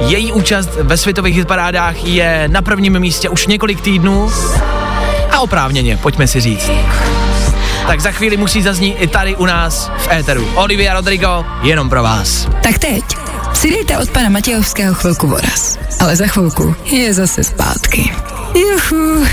Její 0.00 0.32
účast 0.32 0.70
ve 0.74 0.96
světových 0.96 1.36
hitparádách 1.36 2.04
je 2.04 2.48
na 2.48 2.62
prvním 2.62 2.98
místě 2.98 3.28
už 3.28 3.46
několik 3.46 3.80
týdnů 3.80 4.30
a 5.30 5.40
oprávněně, 5.40 5.96
pojďme 5.96 6.26
si 6.26 6.40
říct. 6.40 6.70
Tak 7.86 8.00
za 8.00 8.10
chvíli 8.10 8.36
musí 8.36 8.62
zaznít 8.62 8.96
i 8.98 9.06
tady 9.06 9.36
u 9.36 9.46
nás 9.46 9.90
v 9.96 10.08
éteru. 10.12 10.48
Olivia 10.54 10.94
Rodrigo, 10.94 11.44
jenom 11.62 11.88
pro 11.88 12.02
vás. 12.02 12.48
Tak 12.62 12.78
teď 12.78 13.27
si 13.58 13.70
dejte 13.70 13.98
od 13.98 14.10
pana 14.10 14.28
Matějovského 14.28 14.94
chvilku 14.94 15.26
voraz. 15.26 15.78
Ale 16.00 16.16
za 16.16 16.26
chvilku 16.26 16.74
je 16.84 17.14
zase 17.14 17.44
zpátky. 17.44 18.12
Juhu. 18.54 19.24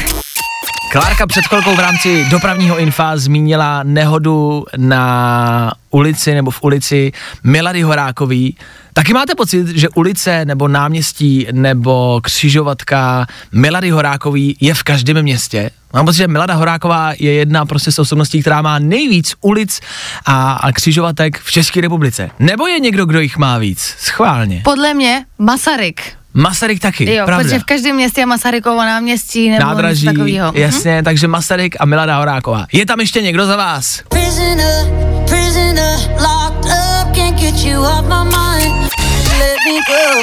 Klárka 0.96 1.28
před 1.28 1.48
chvilkou 1.48 1.76
v 1.76 1.80
rámci 1.80 2.26
dopravního 2.30 2.78
infa 2.78 3.18
zmínila 3.18 3.84
nehodu 3.84 4.66
na 4.78 5.74
ulici 5.90 6.34
nebo 6.34 6.52
v 6.52 6.64
ulici 6.64 7.12
Milady 7.44 7.82
Horákový. 7.82 8.58
Taky 8.94 9.14
máte 9.14 9.36
pocit, 9.36 9.68
že 9.68 9.90
ulice 9.90 10.46
nebo 10.46 10.68
náměstí 10.68 11.48
nebo 11.52 12.20
křižovatka 12.24 13.28
Milady 13.52 13.90
Horákový 13.90 14.58
je 14.60 14.74
v 14.74 14.84
každém 14.84 15.22
městě? 15.22 15.70
Mám 15.94 16.06
pocit, 16.06 16.18
že 16.18 16.28
Milada 16.28 16.54
Horáková 16.54 17.14
je 17.20 17.34
jedna 17.34 17.66
prostě 17.66 17.92
z 17.92 18.00
osobností, 18.00 18.42
která 18.42 18.62
má 18.62 18.80
nejvíc 18.80 19.36
ulic 19.42 19.82
a, 20.26 20.54
a 20.54 20.72
křižovatek 20.72 21.40
v 21.40 21.52
České 21.52 21.82
republice. 21.82 22.30
Nebo 22.40 22.68
je 22.68 22.80
někdo, 22.80 23.06
kdo 23.06 23.20
jich 23.20 23.38
má 23.38 23.58
víc? 23.58 23.96
Schválně. 24.00 24.62
Podle 24.64 24.94
mě 24.94 25.26
Masaryk. 25.40 26.02
Masaryk 26.36 26.80
taky, 26.80 27.14
Jo, 27.14 27.26
pravda. 27.26 27.44
protože 27.44 27.60
v 27.60 27.64
každém 27.64 27.96
městě 27.96 28.22
je 28.22 28.26
Masarykovo 28.26 28.78
náměstí 28.78 29.50
nebo 29.50 29.64
Nádraží, 29.66 30.06
něco 30.06 30.14
takového. 30.14 30.52
jasně, 30.56 31.04
takže 31.04 31.28
Masaryk 31.28 31.76
a 31.80 31.86
Milada 31.86 32.18
Horáková. 32.18 32.66
Je 32.74 32.86
tam 32.86 33.00
ještě 33.00 33.22
někdo 33.22 33.46
za 33.46 33.56
vás? 33.56 34.02
Prisoner, 34.10 34.86
prisoner, 35.30 36.00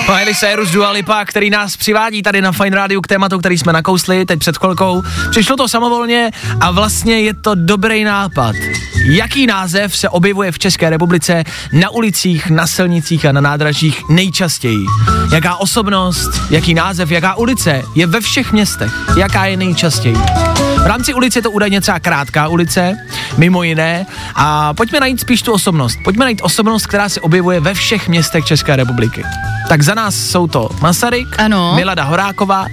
Miley 0.08 0.34
Cyrus 0.34 0.70
Dua 0.70 0.90
Lipa, 0.90 1.24
který 1.24 1.50
nás 1.50 1.76
přivádí 1.76 2.22
tady 2.22 2.42
na 2.42 2.52
Fine 2.52 2.76
Radio 2.76 3.00
k 3.00 3.06
tématu, 3.06 3.38
který 3.38 3.58
jsme 3.58 3.72
nakousli 3.72 4.24
teď 4.24 4.38
před 4.38 4.56
chvilkou. 4.56 5.02
Přišlo 5.30 5.56
to 5.56 5.68
samovolně 5.68 6.30
a 6.60 6.70
vlastně 6.70 7.20
je 7.20 7.34
to 7.34 7.54
dobrý 7.54 8.04
nápad. 8.04 8.56
Jaký 9.04 9.46
název 9.46 9.96
se 9.96 10.08
objevuje 10.08 10.52
v 10.52 10.58
České 10.58 10.90
republice 10.90 11.44
na 11.72 11.90
ulicích, 11.90 12.50
na 12.50 12.66
silnicích 12.66 13.26
a 13.26 13.32
na 13.32 13.40
nádražích 13.40 14.02
nejčastěji? 14.08 14.86
Jaká 15.32 15.56
osobnost, 15.56 16.30
jaký 16.50 16.74
název, 16.74 17.10
jaká 17.10 17.34
ulice 17.34 17.82
je 17.94 18.06
ve 18.06 18.20
všech 18.20 18.52
městech? 18.52 18.92
Jaká 19.16 19.46
je 19.46 19.56
nejčastěji? 19.56 20.16
V 20.82 20.86
rámci 20.86 21.14
ulice 21.14 21.38
je 21.38 21.42
to 21.42 21.50
údajně 21.50 21.80
třeba 21.80 21.98
krátká 21.98 22.48
ulice, 22.48 22.96
mimo 23.36 23.62
jiné. 23.62 24.06
A 24.34 24.74
pojďme 24.74 25.00
najít 25.00 25.20
spíš 25.20 25.42
tu 25.42 25.52
osobnost. 25.52 25.98
Pojďme 26.04 26.24
najít 26.24 26.40
osobnost, 26.42 26.86
která 26.86 27.08
se 27.08 27.20
objevuje 27.20 27.60
ve 27.60 27.74
všech 27.74 28.08
městech 28.08 28.44
České 28.44 28.76
republiky. 28.76 29.24
Tak 29.68 29.82
za 29.82 29.94
nás 29.94 30.14
jsou 30.14 30.46
to 30.46 30.68
Masaryk, 30.80 31.28
Ano. 31.38 31.72
Milada 31.76 32.04
Horáková, 32.04 32.66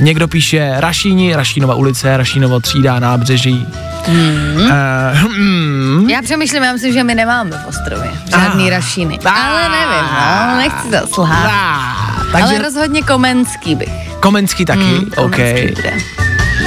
někdo 0.00 0.28
píše 0.28 0.72
Rašíni, 0.76 1.34
Rašínova 1.36 1.74
ulice, 1.74 2.16
Rašínovo 2.16 2.60
třída, 2.60 2.98
nábřeží. 2.98 3.66
Mm. 4.08 4.56
Uh, 4.56 5.32
mm. 5.38 6.10
Já 6.10 6.22
přemýšlím, 6.22 6.62
já 6.62 6.72
myslím, 6.72 6.92
že 6.92 7.04
my 7.04 7.14
nemáme 7.14 7.50
v 7.50 7.68
Ostrově 7.68 8.10
žádný 8.30 8.66
Ah. 8.66 8.70
rašíny. 8.70 9.18
Ah. 9.24 9.30
Ale 9.30 9.68
nevím, 9.68 10.06
no, 10.14 10.56
nechci 10.56 10.88
to 11.00 11.14
slhát. 11.14 11.50
Ah, 11.52 12.18
Ale 12.18 12.26
takže 12.32 12.62
rozhodně 12.62 13.02
Komenský 13.02 13.74
bych. 13.74 14.10
Komenský 14.20 14.64
taky, 14.64 14.80
Mm, 14.80 15.04
OK. 15.16 15.30
Komenský 15.36 15.74
bude. 15.74 15.92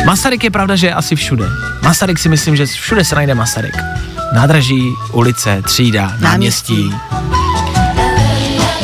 Masaryk 0.06 0.44
je 0.44 0.52
pravda, 0.52 0.76
že 0.76 0.88
je 0.88 0.94
asi 0.94 1.16
všude. 1.16 1.46
Masaryk 1.84 2.20
si 2.20 2.30
myslím, 2.30 2.56
že 2.56 2.66
všude 2.66 3.06
se 3.06 3.16
najde 3.16 3.36
Masaryk. 3.36 3.78
Nádraží, 4.34 4.94
ulice, 5.12 5.62
třída, 5.62 6.14
náměstí. 6.20 6.96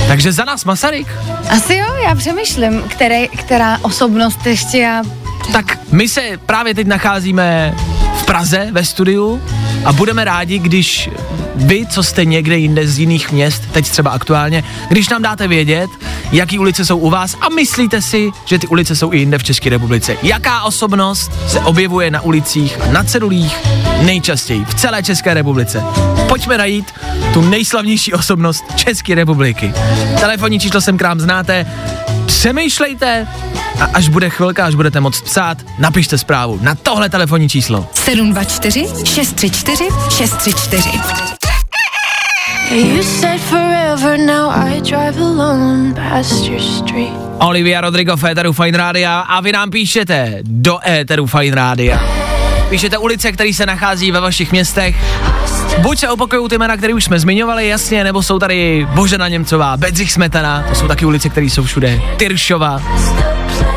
Takže 0.07 0.31
za 0.31 0.45
nás 0.45 0.65
Masaryk. 0.65 1.07
Asi 1.49 1.75
jo, 1.75 1.95
já 2.07 2.15
přemýšlím, 2.15 2.81
které, 2.81 3.27
která 3.27 3.77
osobnost 3.81 4.45
ještě 4.45 4.77
já... 4.77 5.03
Tak 5.51 5.79
my 5.91 6.09
se 6.09 6.21
právě 6.45 6.75
teď 6.75 6.87
nacházíme 6.87 7.75
v 8.17 8.25
Praze 8.25 8.67
ve 8.71 8.85
studiu 8.85 9.41
a 9.85 9.93
budeme 9.93 10.23
rádi, 10.23 10.59
když 10.59 11.09
vy, 11.59 11.85
co 11.85 12.03
jste 12.03 12.25
někde 12.25 12.57
jinde 12.57 12.87
z 12.87 12.99
jiných 12.99 13.31
měst, 13.31 13.63
teď 13.71 13.89
třeba 13.89 14.11
aktuálně, 14.11 14.63
když 14.89 15.09
nám 15.09 15.21
dáte 15.21 15.47
vědět, 15.47 15.89
jaký 16.31 16.59
ulice 16.59 16.85
jsou 16.85 16.97
u 16.97 17.09
vás 17.09 17.35
a 17.41 17.49
myslíte 17.49 18.01
si, 18.01 18.31
že 18.45 18.59
ty 18.59 18.67
ulice 18.67 18.95
jsou 18.95 19.13
i 19.13 19.17
jinde 19.17 19.37
v 19.37 19.43
České 19.43 19.69
republice. 19.69 20.17
Jaká 20.23 20.63
osobnost 20.63 21.31
se 21.47 21.59
objevuje 21.59 22.11
na 22.11 22.21
ulicích 22.21 22.81
a 22.81 22.91
na 22.91 23.03
cedulích 23.03 23.57
nejčastěji 24.01 24.65
v 24.65 24.73
celé 24.75 25.03
České 25.03 25.33
republice. 25.33 25.83
Pojďme 26.27 26.57
najít 26.57 26.85
tu 27.33 27.41
nejslavnější 27.41 28.13
osobnost 28.13 28.63
České 28.75 29.15
republiky. 29.15 29.73
Telefonní 30.19 30.59
číslo 30.59 30.81
sem 30.81 30.97
k 30.97 31.01
nám 31.01 31.19
znáte, 31.19 31.65
přemýšlejte 32.25 33.27
a 33.79 33.85
až 33.93 34.09
bude 34.09 34.29
chvilka, 34.29 34.65
až 34.65 34.75
budete 34.75 34.99
moct 34.99 35.21
psát, 35.21 35.57
napište 35.79 36.17
zprávu 36.17 36.59
na 36.61 36.75
tohle 36.75 37.09
telefonní 37.09 37.49
číslo. 37.49 37.87
724 37.93 39.05
634 39.05 39.87
634. 40.09 41.28
Olivia 47.39 47.81
Rodrigo 47.81 48.17
v 48.17 48.23
éteru 48.23 48.53
Fine 48.53 48.77
Rádia. 48.77 49.19
A 49.19 49.41
vy 49.41 49.51
nám 49.51 49.69
píšete 49.69 50.39
do 50.43 50.79
éteru 50.89 51.25
Fine 51.25 51.55
Rádia. 51.55 52.01
Píšete 52.69 52.97
ulice, 52.97 53.31
které 53.31 53.53
se 53.53 53.65
nachází 53.65 54.11
ve 54.11 54.19
vašich 54.19 54.51
městech. 54.51 54.95
Buď 55.81 55.99
se 55.99 56.09
opakují 56.09 56.49
ty 56.49 56.57
jména, 56.57 56.77
které 56.77 56.93
už 56.93 57.03
jsme 57.03 57.19
zmiňovali, 57.19 57.67
jasně, 57.67 58.03
nebo 58.03 58.23
jsou 58.23 58.39
tady 58.39 58.87
Božena 58.93 59.27
Němcová, 59.27 59.77
Bedřich 59.77 60.11
Smetana, 60.11 60.65
to 60.69 60.75
jsou 60.75 60.87
taky 60.87 61.05
ulice, 61.05 61.29
které 61.29 61.45
jsou 61.45 61.63
všude, 61.63 62.01
Tyršova, 62.17 62.81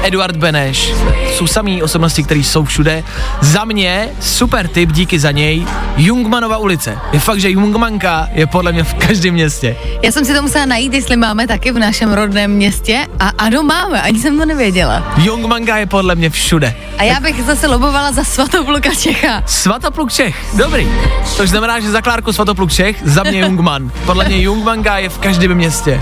Eduard 0.02 0.36
Beneš, 0.36 0.92
jsou 1.32 1.46
samý 1.46 1.82
osobnosti, 1.82 2.22
které 2.22 2.40
jsou 2.40 2.64
všude. 2.64 3.04
Za 3.40 3.64
mě 3.64 4.08
super 4.20 4.68
tip, 4.68 4.92
díky 4.92 5.18
za 5.18 5.30
něj, 5.30 5.66
Jungmanova 5.96 6.56
ulice. 6.56 6.98
Je 7.12 7.20
fakt, 7.20 7.40
že 7.40 7.50
Jungmanka 7.50 8.28
je 8.32 8.46
podle 8.46 8.72
mě 8.72 8.84
v 8.84 8.94
každém 8.94 9.34
městě. 9.34 9.76
Já 10.02 10.12
jsem 10.12 10.24
si 10.24 10.34
to 10.34 10.42
musela 10.42 10.66
najít, 10.66 10.94
jestli 10.94 11.16
máme 11.16 11.46
taky 11.46 11.72
v 11.72 11.78
našem 11.78 12.12
rodném 12.12 12.50
městě 12.50 13.06
a 13.20 13.28
ano 13.38 13.62
máme, 13.62 14.02
ani 14.02 14.18
jsem 14.18 14.38
to 14.38 14.46
nevěděla. 14.46 15.12
Jungmanka 15.16 15.76
je 15.76 15.86
podle 15.86 16.14
mě 16.14 16.30
všude. 16.30 16.74
A 16.98 17.02
já 17.04 17.20
bych 17.20 17.42
zase 17.42 17.66
lobovala 17.66 18.12
za 18.12 18.24
Svatopluka 18.24 18.94
Čecha. 18.94 19.42
Svatopluk 19.46 20.12
Čech, 20.12 20.56
dobrý. 20.56 20.88
To 21.36 21.46
znamená, 21.46 21.80
že 21.80 21.90
za 21.90 22.00
Klárku 22.00 22.32
Svatopluk 22.32 22.72
Čech, 22.72 22.96
za 23.04 23.22
mě 23.22 23.40
Jungman. 23.40 23.90
Podle 24.06 24.24
mě 24.24 24.42
Jungmanka 24.42 24.98
je 24.98 25.08
v 25.08 25.18
každém 25.18 25.54
městě. 25.54 26.00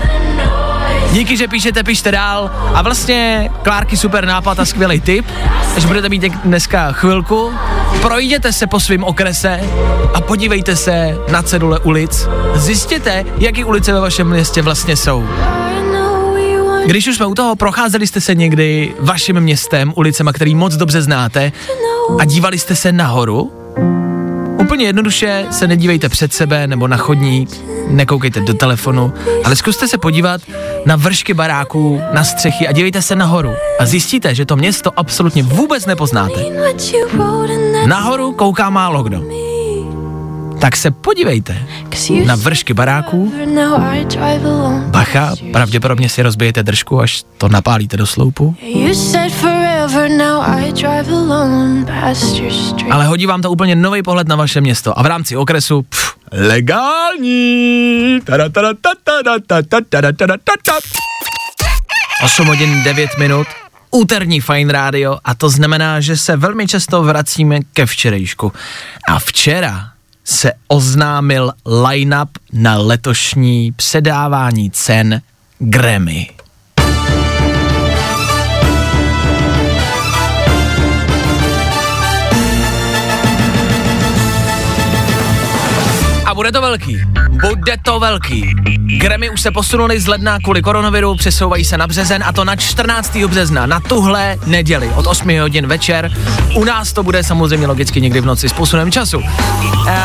Díky, 1.11 1.37
že 1.37 1.47
píšete, 1.47 1.83
pište 1.83 2.11
dál. 2.11 2.51
A 2.73 2.81
vlastně 2.81 3.49
Klárky 3.63 3.97
super 3.97 4.25
nápad 4.25 4.59
a 4.59 4.65
skvělý 4.65 5.01
tip. 5.01 5.25
Až 5.77 5.85
budete 5.85 6.09
mít 6.09 6.21
dneska 6.21 6.91
chvilku, 6.91 7.51
projděte 8.01 8.53
se 8.53 8.67
po 8.67 8.79
svém 8.79 9.03
okrese 9.03 9.59
a 10.13 10.21
podívejte 10.21 10.75
se 10.75 11.17
na 11.31 11.41
cedule 11.41 11.79
ulic. 11.79 12.27
Zjistěte, 12.55 13.25
jaký 13.37 13.63
ulice 13.63 13.93
ve 13.93 13.99
vašem 13.99 14.29
městě 14.29 14.61
vlastně 14.61 14.95
jsou. 14.95 15.27
Když 16.85 17.07
už 17.07 17.15
jsme 17.15 17.25
u 17.25 17.35
toho, 17.35 17.55
procházeli 17.55 18.07
jste 18.07 18.21
se 18.21 18.35
někdy 18.35 18.93
vaším 18.99 19.39
městem, 19.39 19.93
ulicema, 19.95 20.33
který 20.33 20.55
moc 20.55 20.75
dobře 20.75 21.01
znáte 21.01 21.51
a 22.19 22.25
dívali 22.25 22.57
jste 22.57 22.75
se 22.75 22.91
nahoru 22.91 23.51
Úplně 24.71 24.85
jednoduše 24.85 25.45
se 25.51 25.67
nedívejte 25.67 26.09
před 26.09 26.33
sebe 26.33 26.67
nebo 26.67 26.87
na 26.87 26.97
chodník, 26.97 27.49
nekoukejte 27.87 28.39
do 28.39 28.53
telefonu, 28.53 29.13
ale 29.43 29.55
zkuste 29.55 29.87
se 29.87 29.97
podívat 29.97 30.41
na 30.85 30.95
vršky 30.95 31.33
baráků, 31.33 32.01
na 32.13 32.23
střechy 32.23 32.67
a 32.67 32.71
dívejte 32.71 33.01
se 33.01 33.15
nahoru. 33.15 33.51
A 33.79 33.85
zjistíte, 33.85 34.35
že 34.35 34.45
to 34.45 34.55
město 34.55 34.91
absolutně 34.95 35.43
vůbec 35.43 35.85
nepoznáte. 35.85 36.45
Nahoru 37.85 38.31
kouká 38.31 38.69
málo 38.69 39.03
kdo. 39.03 39.50
Tak 40.61 40.77
se 40.77 40.91
podívejte 40.91 41.57
na 42.25 42.35
vršky 42.35 42.73
baráků. 42.73 43.33
Bacha, 44.85 45.33
pravděpodobně 45.51 46.09
si 46.09 46.21
rozbijete 46.21 46.63
držku, 46.63 47.01
až 47.01 47.23
to 47.37 47.49
napálíte 47.49 47.97
do 47.97 48.07
sloupu. 48.07 48.55
Ale 52.91 53.05
hodí 53.05 53.25
vám 53.25 53.41
to 53.41 53.51
úplně 53.51 53.75
nový 53.75 54.03
pohled 54.03 54.27
na 54.27 54.35
vaše 54.35 54.61
město 54.61 54.99
a 54.99 55.03
v 55.03 55.05
rámci 55.05 55.37
okresu 55.37 55.81
pff, 55.81 56.13
legální. 56.31 58.19
Tada, 58.23 58.49
tada, 58.49 58.73
tada, 58.81 59.39
tada, 59.47 59.81
tada, 59.89 60.11
tada, 60.11 60.35
tada. 60.43 60.79
8 62.23 62.47
hodin 62.47 62.83
9 62.83 63.09
minut, 63.17 63.47
úterní 63.91 64.41
Fine 64.41 64.73
Radio 64.73 65.17
a 65.23 65.35
to 65.35 65.49
znamená, 65.49 65.99
že 65.99 66.17
se 66.17 66.37
velmi 66.37 66.67
často 66.67 67.03
vracíme 67.03 67.59
ke 67.73 67.85
včerejšku. 67.85 68.53
A 69.07 69.19
včera 69.19 69.90
se 70.31 70.53
oznámil 70.67 71.51
line-up 71.65 72.29
na 72.53 72.77
letošní 72.77 73.71
předávání 73.71 74.71
cen 74.71 75.21
Grammy. 75.59 76.29
Bude 86.41 86.51
to 86.51 86.61
velký. 86.61 87.01
Bude 87.29 87.77
to 87.83 87.99
velký. 87.99 88.53
Grammy 88.99 89.29
už 89.29 89.41
se 89.41 89.51
posunuli 89.51 89.99
z 89.99 90.07
ledna 90.07 90.39
kvůli 90.39 90.61
koronaviru, 90.61 91.15
přesouvají 91.15 91.65
se 91.65 91.77
na 91.77 91.87
březen 91.87 92.23
a 92.25 92.33
to 92.33 92.43
na 92.43 92.55
14. 92.55 93.17
března, 93.27 93.65
na 93.65 93.79
tuhle 93.79 94.37
neděli 94.45 94.91
od 94.95 95.07
8 95.07 95.39
hodin 95.39 95.67
večer. 95.67 96.11
U 96.55 96.63
nás 96.63 96.93
to 96.93 97.03
bude 97.03 97.23
samozřejmě 97.23 97.67
logicky 97.67 98.01
někdy 98.01 98.21
v 98.21 98.25
noci 98.25 98.49
s 98.49 98.53
posunem 98.53 98.91
času. 98.91 99.21
E, 99.87 100.01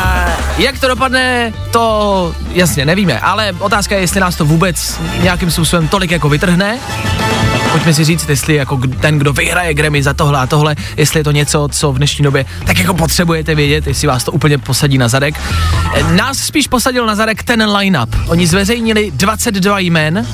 jak 0.57 0.79
to 0.79 0.87
dopadne, 0.87 1.53
to 1.71 2.35
jasně 2.51 2.85
nevíme, 2.85 3.19
ale 3.19 3.53
otázka 3.59 3.95
je, 3.95 4.01
jestli 4.01 4.19
nás 4.19 4.35
to 4.35 4.45
vůbec 4.45 4.99
nějakým 5.21 5.51
způsobem 5.51 5.87
tolik 5.87 6.11
jako 6.11 6.29
vytrhne. 6.29 6.79
Pojďme 7.71 7.93
si 7.93 8.03
říct, 8.03 8.29
jestli 8.29 8.55
jako 8.55 8.79
ten, 8.99 9.17
kdo 9.17 9.33
vyhraje 9.33 9.73
Grammy 9.73 10.03
za 10.03 10.13
tohle 10.13 10.39
a 10.39 10.47
tohle, 10.47 10.75
jestli 10.97 11.19
je 11.19 11.23
to 11.23 11.31
něco, 11.31 11.67
co 11.71 11.91
v 11.91 11.97
dnešní 11.97 12.23
době 12.23 12.45
tak 12.65 12.79
jako 12.79 12.93
potřebujete 12.93 13.55
vědět, 13.55 13.87
jestli 13.87 14.07
vás 14.07 14.23
to 14.23 14.31
úplně 14.31 14.57
posadí 14.57 14.97
na 14.97 15.07
zadek. 15.07 15.35
E, 15.95 16.03
nás 16.27 16.37
spíš 16.37 16.67
posadil 16.67 17.05
na 17.05 17.15
zadek 17.15 17.43
ten 17.43 17.69
line-up. 17.69 18.15
Oni 18.27 18.47
zveřejnili 18.47 19.11
22 19.11 19.79
jmen 19.79 20.27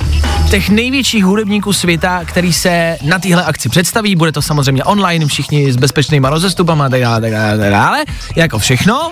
těch 0.49 0.69
největších 0.69 1.25
hudebníků 1.25 1.73
světa, 1.73 2.21
který 2.25 2.53
se 2.53 2.97
na 3.01 3.19
téhle 3.19 3.43
akci 3.43 3.69
představí. 3.69 4.15
Bude 4.15 4.31
to 4.31 4.41
samozřejmě 4.41 4.83
online, 4.83 5.25
všichni 5.25 5.73
s 5.73 5.75
bezpečnýma 5.75 6.29
rozestupama, 6.29 6.89
tak 6.89 7.01
dále, 7.01 7.21
tak 7.21 7.31
dále, 7.31 7.57
tak 7.57 7.69
dále, 7.69 8.05
jako 8.35 8.59
všechno. 8.59 9.11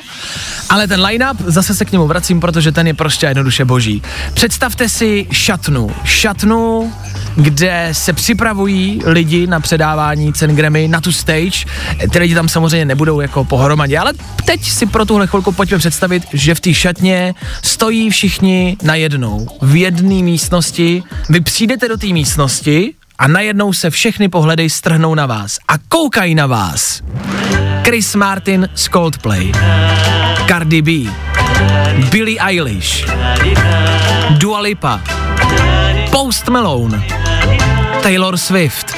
Ale 0.70 0.88
ten 0.88 1.02
line-up, 1.02 1.38
zase 1.46 1.76
se 1.76 1.86
k 1.86 1.92
němu 1.92 2.08
vracím, 2.08 2.40
protože 2.40 2.72
ten 2.72 2.88
je 2.88 2.94
prostě 2.94 3.26
jednoduše 3.26 3.66
boží. 3.66 4.02
Představte 4.34 4.90
si 4.90 5.28
šatnu. 5.32 5.92
Šatnu, 6.04 6.94
kde 7.36 7.90
se 7.92 8.14
připravují 8.14 9.02
lidi 9.06 9.48
na 9.48 9.60
předávání 9.60 10.34
cen 10.34 10.56
Grammy 10.56 10.88
na 10.88 11.02
tu 11.02 11.12
stage. 11.12 11.66
Ty 12.12 12.20
lidi 12.20 12.36
tam 12.36 12.50
samozřejmě 12.50 12.86
nebudou 12.86 13.22
jako 13.22 13.46
pohromadě, 13.46 14.00
ale 14.00 14.14
teď 14.46 14.70
si 14.70 14.86
pro 14.86 15.06
tuhle 15.06 15.28
chvilku 15.28 15.52
pojďme 15.52 15.78
představit, 15.78 16.24
že 16.34 16.56
v 16.56 16.60
té 16.60 16.74
šatně 16.74 17.34
stojí 17.64 18.10
všichni 18.10 18.78
najednou 18.84 19.48
v 19.62 19.76
jedné 19.76 20.24
místnosti. 20.24 21.04
Vy 21.30 21.42
přijdete 21.42 21.88
do 21.88 21.98
té 21.98 22.08
místnosti 22.08 22.94
a 23.20 23.28
najednou 23.28 23.74
se 23.74 23.90
všechny 23.90 24.30
pohledy 24.30 24.70
strhnou 24.70 25.16
na 25.16 25.26
vás 25.26 25.58
a 25.68 25.74
koukají 25.90 26.36
na 26.36 26.48
vás. 26.48 27.02
Chris 27.84 28.16
Martin 28.16 28.70
z 28.76 28.90
Coldplay, 28.90 29.52
Cardi 30.48 30.82
B, 30.82 30.92
Billie 32.10 32.40
Eilish, 32.40 33.06
Dua 34.30 34.60
Lipa, 34.60 35.02
Post 36.12 36.50
Malone, 36.50 37.21
Taylor 38.02 38.36
Swift, 38.36 38.94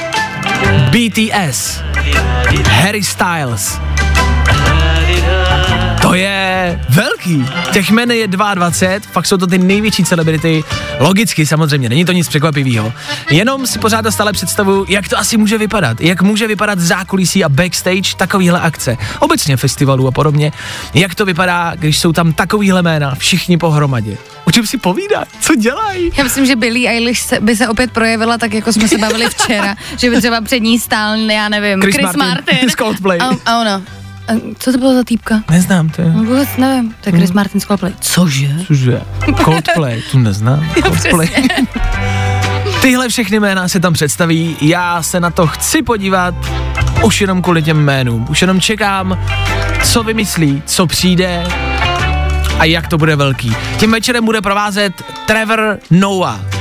BTS, 0.90 1.80
Harry 2.66 3.02
Styles. 3.02 3.93
Je 6.64 6.84
velký. 6.88 7.46
Těch 7.72 7.90
jmen 7.90 8.10
je 8.10 8.28
22, 8.28 9.00
fakt 9.12 9.26
jsou 9.26 9.36
to 9.36 9.46
ty 9.46 9.58
největší 9.58 10.04
celebrity. 10.04 10.64
Logicky 11.00 11.46
samozřejmě, 11.46 11.88
není 11.88 12.04
to 12.04 12.12
nic 12.12 12.28
překvapivého. 12.28 12.92
Jenom 13.30 13.66
si 13.66 13.78
pořád 13.78 14.04
stále 14.10 14.32
představuju, 14.32 14.86
jak 14.88 15.08
to 15.08 15.18
asi 15.18 15.36
může 15.36 15.58
vypadat. 15.58 16.00
Jak 16.00 16.22
může 16.22 16.46
vypadat 16.46 16.78
zákulisí 16.78 17.44
a 17.44 17.48
backstage 17.48 18.16
takovýhle 18.16 18.60
akce. 18.60 18.96
Obecně 19.18 19.56
festivalů 19.56 20.08
a 20.08 20.10
podobně. 20.10 20.52
Jak 20.94 21.14
to 21.14 21.24
vypadá, 21.24 21.72
když 21.74 21.98
jsou 21.98 22.12
tam 22.12 22.32
takovýhle 22.32 22.82
jména, 22.82 23.14
všichni 23.14 23.58
pohromadě. 23.58 24.16
O 24.44 24.50
čem 24.50 24.66
si 24.66 24.78
povídá? 24.78 25.24
Co 25.40 25.54
dělají? 25.54 26.12
Já 26.16 26.24
myslím, 26.24 26.46
že 26.46 26.56
Billie 26.56 26.90
Eilish 26.90 27.20
se, 27.20 27.40
by 27.40 27.56
se 27.56 27.68
opět 27.68 27.90
projevila 27.90 28.38
tak, 28.38 28.54
jako 28.54 28.72
jsme 28.72 28.88
se 28.88 28.98
bavili 28.98 29.26
včera, 29.26 29.76
že 29.98 30.10
by 30.10 30.18
třeba 30.18 30.40
před 30.40 30.60
ní 30.60 30.78
stál, 30.78 31.16
já 31.18 31.48
nevím, 31.48 31.80
Chris 31.80 31.94
Chris, 31.94 32.04
Martin 32.04 32.28
Martin. 32.28 32.70
z 32.70 32.72
Coldplay. 32.78 33.18
A, 33.20 33.30
a 33.46 33.60
ono. 33.60 33.82
Co 34.58 34.72
to 34.72 34.78
bylo 34.78 34.94
za 34.94 35.04
týpka? 35.04 35.42
Neznám 35.50 35.88
to. 35.88 36.02
No, 36.02 36.24
Vůbec 36.24 36.48
nevím. 36.58 36.94
To 37.00 37.08
je 37.08 37.12
Chris 37.12 37.32
Martin 37.32 37.60
z 37.60 37.64
Coldplay. 37.64 37.92
Cože? 38.00 38.48
Cože? 38.66 39.02
Coldplay, 39.44 40.02
tu 40.10 40.18
neznám. 40.18 40.66
Coldplay. 40.82 41.28
Tyhle 42.82 43.08
všechny 43.08 43.40
jména 43.40 43.68
se 43.68 43.80
tam 43.80 43.92
představí, 43.92 44.56
já 44.60 45.02
se 45.02 45.20
na 45.20 45.30
to 45.30 45.46
chci 45.46 45.82
podívat 45.82 46.34
už 47.04 47.20
jenom 47.20 47.42
kvůli 47.42 47.62
těm 47.62 47.76
jménům. 47.78 48.26
Už 48.30 48.40
jenom 48.40 48.60
čekám, 48.60 49.18
co 49.84 50.02
vymyslí, 50.02 50.62
co 50.66 50.86
přijde 50.86 51.46
a 52.58 52.64
jak 52.64 52.88
to 52.88 52.98
bude 52.98 53.16
velký. 53.16 53.56
Tím 53.76 53.92
večerem 53.92 54.24
bude 54.24 54.40
provázet 54.40 55.02
Trevor 55.26 55.78
Noah. 55.90 56.53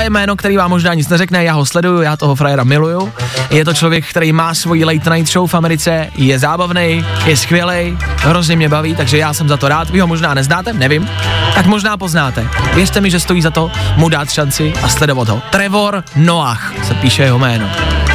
Je 0.00 0.10
jméno, 0.10 0.36
který 0.36 0.56
vám 0.56 0.70
možná 0.70 0.94
nic 0.94 1.08
neřekne, 1.08 1.44
já 1.44 1.52
ho 1.52 1.66
sleduju, 1.66 2.02
já 2.02 2.16
toho 2.16 2.34
frajera 2.34 2.64
miluju. 2.64 3.12
Je 3.50 3.64
to 3.64 3.74
člověk, 3.74 4.06
který 4.06 4.32
má 4.32 4.54
svoji 4.54 4.84
late 4.84 5.10
night 5.10 5.32
show 5.32 5.50
v 5.50 5.54
Americe, 5.54 6.10
je 6.14 6.38
zábavný, 6.38 7.04
je 7.24 7.36
skvělý, 7.36 7.98
hrozně 8.16 8.56
mě 8.56 8.68
baví, 8.68 8.94
takže 8.94 9.18
já 9.18 9.34
jsem 9.34 9.48
za 9.48 9.56
to 9.56 9.68
rád. 9.68 9.90
Vy 9.90 10.00
ho 10.00 10.06
možná 10.06 10.34
neznáte, 10.34 10.72
nevím, 10.72 11.08
tak 11.54 11.66
možná 11.66 11.96
poznáte. 11.96 12.48
Věřte 12.74 13.00
mi, 13.00 13.10
že 13.10 13.20
stojí 13.20 13.42
za 13.42 13.50
to 13.50 13.70
mu 13.96 14.08
dát 14.08 14.30
šanci 14.30 14.72
a 14.82 14.88
sledovat 14.88 15.28
ho. 15.28 15.42
Trevor 15.50 16.04
Noah 16.16 16.72
se 16.84 16.94
píše 16.94 17.22
jeho 17.22 17.38
jméno. 17.38 17.70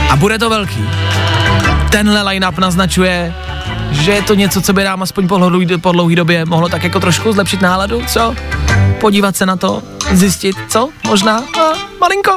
A 0.10 0.16
bude 0.16 0.40
to 0.40 0.50
velký. 0.50 0.90
Tenhle 1.90 2.22
line-up 2.22 2.58
naznačuje, 2.58 3.34
že 3.92 4.12
je 4.12 4.22
to 4.22 4.34
něco, 4.34 4.62
co 4.62 4.74
by 4.74 4.84
nám 4.84 5.04
aspoň 5.04 5.28
po 5.28 5.38
dlouhý, 5.38 5.68
po 5.78 5.92
dlouhý 5.92 6.16
době 6.16 6.46
mohlo 6.46 6.70
tak 6.70 6.84
jako 6.84 7.00
trošku 7.00 7.34
zlepšit 7.34 7.62
náladu, 7.62 8.04
co? 8.08 8.36
Podívat 9.00 9.36
se 9.36 9.46
na 9.46 9.56
to, 9.56 9.84
zjistit, 10.12 10.56
co? 10.70 10.90
Možná 11.08 11.38
a 11.38 11.74
malinko. 12.00 12.32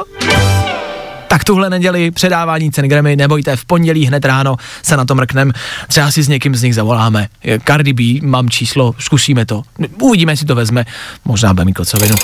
Tak 1.27 1.43
tuhle 1.43 1.69
neděli 1.69 2.11
předávání 2.11 2.71
cen 2.71 2.87
Grammy, 2.87 3.15
nebojte, 3.15 3.55
v 3.55 3.65
pondělí 3.65 4.05
hned 4.05 4.25
ráno 4.25 4.55
se 4.83 4.97
na 4.97 5.05
to 5.05 5.15
mrknem, 5.15 5.53
třeba 5.87 6.11
si 6.11 6.23
s 6.23 6.27
někým 6.27 6.55
z 6.55 6.63
nich 6.63 6.75
zavoláme. 6.75 7.27
Cardi 7.67 7.93
B, 7.93 8.27
mám 8.27 8.49
číslo, 8.49 8.93
zkusíme 8.99 9.45
to. 9.45 9.61
Uvidíme, 10.01 10.31
jestli 10.31 10.45
to 10.45 10.55
vezme, 10.55 10.85
možná 11.25 11.53
bude 11.53 11.65
mít 11.65 11.73
kocovinu. 11.73 12.15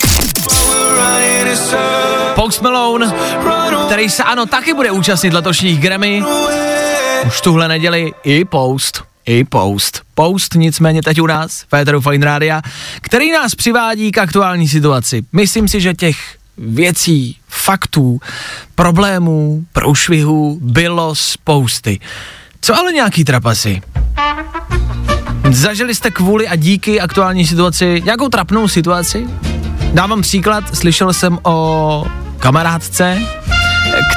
Post 2.36 2.62
Malone, 2.62 3.14
který 3.86 4.10
se 4.10 4.24
ano 4.24 4.46
taky 4.46 4.74
bude 4.74 4.92
účastnit 4.92 5.34
letošních 5.34 5.80
Grammy, 5.80 6.24
už 7.28 7.42
tuhle 7.42 7.68
neděli 7.68 8.12
i 8.24 8.46
Post 8.46 9.11
i 9.26 9.44
Post. 9.44 10.02
Post 10.16 10.56
nicméně 10.56 11.02
teď 11.02 11.22
u 11.22 11.28
nás, 11.28 11.66
Féteru 11.70 12.02
Fine 12.02 12.26
Rádia, 12.26 12.62
který 13.02 13.32
nás 13.32 13.56
přivádí 13.56 14.12
k 14.12 14.18
aktuální 14.18 14.68
situaci. 14.68 15.24
Myslím 15.34 15.68
si, 15.68 15.82
že 15.82 15.94
těch 15.94 16.18
věcí, 16.58 17.38
faktů, 17.48 18.20
problémů, 18.76 19.66
průšvihů 19.74 20.60
bylo 20.62 21.16
spousty. 21.16 22.00
Co 22.62 22.76
ale 22.76 22.92
nějaký 22.92 23.24
trapasy? 23.24 23.82
Zažili 25.50 25.96
jste 25.96 26.12
kvůli 26.12 26.48
a 26.48 26.56
díky 26.56 27.02
aktuální 27.02 27.48
situaci 27.48 28.02
nějakou 28.06 28.30
trapnou 28.30 28.68
situaci? 28.68 29.28
Dávám 29.94 30.22
příklad, 30.22 30.76
slyšel 30.76 31.14
jsem 31.14 31.40
o 31.44 32.06
kamarádce, 32.40 33.22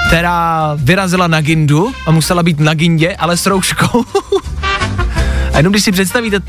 která 0.07 0.73
vyrazila 0.75 1.27
na 1.27 1.41
gindu 1.41 1.93
a 2.07 2.11
musela 2.11 2.43
být 2.43 2.61
na 2.61 2.75
gindě, 2.75 3.17
ale 3.17 3.37
s 3.37 3.47
rouškou. 3.47 4.05
a 5.55 5.57
jenom 5.57 5.73
když 5.73 5.85
si 5.85 5.93
představíte 5.93 6.41